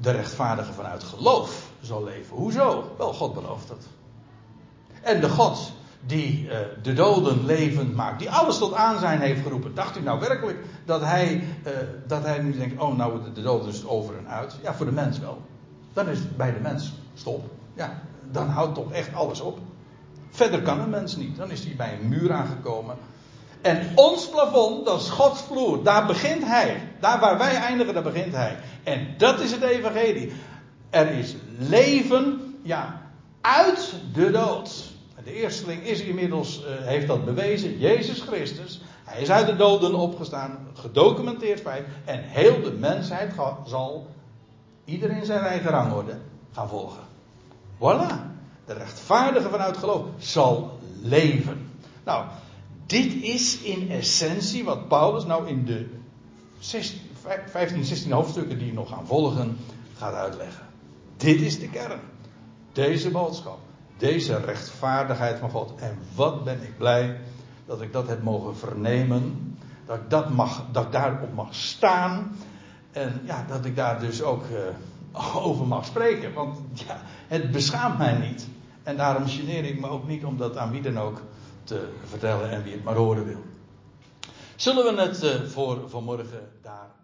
de 0.00 0.10
rechtvaardige 0.10 0.72
vanuit 0.72 1.02
geloof 1.02 1.70
zal 1.80 2.04
leven. 2.04 2.36
Hoezo? 2.36 2.94
Wel, 2.98 3.12
God 3.12 3.34
belooft 3.34 3.68
het. 3.68 3.86
En 5.02 5.20
de 5.20 5.28
God 5.28 5.72
die 6.06 6.44
uh, 6.44 6.58
de 6.82 6.92
doden 6.92 7.44
levend 7.44 7.94
maakt, 7.94 8.18
die 8.18 8.30
alles 8.30 8.58
tot 8.58 8.74
aanzijn 8.74 9.20
heeft 9.20 9.42
geroepen. 9.42 9.74
Dacht 9.74 9.96
u 9.96 10.02
nou 10.02 10.20
werkelijk 10.20 10.58
dat 10.84 11.00
hij, 11.00 11.34
uh, 11.34 11.72
dat 12.06 12.22
hij 12.22 12.38
nu 12.38 12.58
denkt, 12.58 12.82
oh 12.82 12.96
nou 12.96 13.32
de 13.34 13.42
dood 13.42 13.66
is 13.66 13.86
over 13.86 14.18
en 14.18 14.28
uit? 14.28 14.56
Ja, 14.62 14.74
voor 14.74 14.86
de 14.86 14.92
mens 14.92 15.18
wel. 15.18 15.42
Dan 15.92 16.08
is 16.08 16.18
het 16.18 16.36
bij 16.36 16.52
de 16.52 16.60
mens 16.60 16.92
stop. 17.14 17.50
Ja, 17.74 18.02
dan 18.30 18.48
houdt 18.48 18.74
toch 18.74 18.92
echt 18.92 19.14
alles 19.14 19.40
op. 19.40 19.58
Verder 20.30 20.62
kan 20.62 20.80
een 20.80 20.90
mens 20.90 21.16
niet. 21.16 21.36
Dan 21.36 21.50
is 21.50 21.64
hij 21.64 21.76
bij 21.76 21.98
een 22.00 22.08
muur 22.08 22.32
aangekomen. 22.32 22.96
En 23.62 23.92
ons 23.94 24.28
plafond, 24.28 24.84
dat 24.86 25.00
is 25.00 25.08
Gods 25.08 25.40
vloer. 25.40 25.82
Daar 25.82 26.06
begint 26.06 26.44
Hij. 26.44 26.88
Daar 27.00 27.20
waar 27.20 27.38
wij 27.38 27.54
eindigen, 27.54 27.94
daar 27.94 28.02
begint 28.02 28.34
Hij. 28.34 28.56
En 28.82 29.14
dat 29.18 29.40
is 29.40 29.50
het 29.50 29.62
Evangelie. 29.62 30.32
Er 30.90 31.10
is 31.10 31.34
leven, 31.58 32.54
ja, 32.62 33.00
uit 33.40 33.94
de 34.12 34.30
dood. 34.30 34.90
De 35.24 35.32
eersteling 35.32 35.82
is 35.82 36.00
inmiddels, 36.00 36.60
uh, 36.60 36.86
heeft 36.86 37.06
dat 37.06 37.24
bewezen, 37.24 37.78
Jezus 37.78 38.20
Christus. 38.20 38.80
Hij 39.04 39.20
is 39.20 39.30
uit 39.30 39.46
de 39.46 39.56
doden 39.56 39.94
opgestaan, 39.94 40.58
gedocumenteerd 40.74 41.60
feit. 41.60 41.86
En 42.04 42.20
heel 42.22 42.62
de 42.62 42.72
mensheid 42.72 43.32
zal, 43.66 44.06
iedereen 44.84 45.24
zijn 45.24 45.40
eigen 45.40 45.70
rangorde, 45.70 46.18
gaan 46.52 46.68
volgen. 46.68 47.02
Voilà. 47.76 48.30
De 48.66 48.72
rechtvaardige 48.72 49.48
vanuit 49.48 49.76
geloof 49.76 50.04
zal 50.18 50.78
leven. 51.02 51.70
Nou, 52.04 52.24
dit 52.86 53.22
is 53.22 53.58
in 53.58 53.90
essentie 53.90 54.64
wat 54.64 54.88
Paulus 54.88 55.24
nou 55.24 55.48
in 55.48 55.64
de 55.64 55.86
16, 56.58 57.00
15, 57.46 57.84
16 57.84 58.12
hoofdstukken 58.12 58.58
die 58.58 58.72
nog 58.72 58.88
gaan 58.88 59.06
volgen 59.06 59.56
gaat 59.96 60.14
uitleggen. 60.14 60.66
Dit 61.16 61.40
is 61.40 61.58
de 61.58 61.68
kern. 61.68 62.00
Deze 62.72 63.10
boodschap. 63.10 63.58
Deze 63.96 64.36
rechtvaardigheid 64.36 65.38
van 65.38 65.50
God. 65.50 65.72
En 65.76 65.98
wat 66.14 66.44
ben 66.44 66.62
ik 66.62 66.78
blij 66.78 67.20
dat 67.66 67.82
ik 67.82 67.92
dat 67.92 68.08
heb 68.08 68.22
mogen 68.22 68.56
vernemen. 68.56 69.56
Dat 69.86 69.96
ik, 69.96 70.10
dat 70.10 70.30
mag, 70.30 70.64
dat 70.72 70.84
ik 70.84 70.92
daarop 70.92 71.34
mag 71.34 71.54
staan. 71.54 72.36
En 72.92 73.20
ja, 73.24 73.44
dat 73.48 73.64
ik 73.64 73.76
daar 73.76 74.00
dus 74.00 74.22
ook 74.22 74.44
uh, 75.12 75.36
over 75.46 75.66
mag 75.66 75.84
spreken. 75.84 76.32
Want 76.32 76.58
ja, 76.72 77.00
het 77.28 77.50
beschaamt 77.50 77.98
mij 77.98 78.18
niet. 78.18 78.46
En 78.82 78.96
daarom 78.96 79.26
geneer 79.26 79.64
ik 79.64 79.80
me 79.80 79.88
ook 79.88 80.08
niet 80.08 80.24
om 80.24 80.36
dat 80.36 80.56
aan 80.56 80.70
wie 80.70 80.80
dan 80.82 80.98
ook 80.98 81.22
te 81.64 81.88
vertellen 82.04 82.50
en 82.50 82.62
wie 82.62 82.72
het 82.72 82.84
maar 82.84 82.94
horen 82.94 83.24
wil. 83.24 83.42
Zullen 84.56 84.94
we 84.94 85.02
het 85.02 85.22
uh, 85.22 85.42
voor 85.42 85.90
vanmorgen 85.90 86.48
laten? 86.62 87.01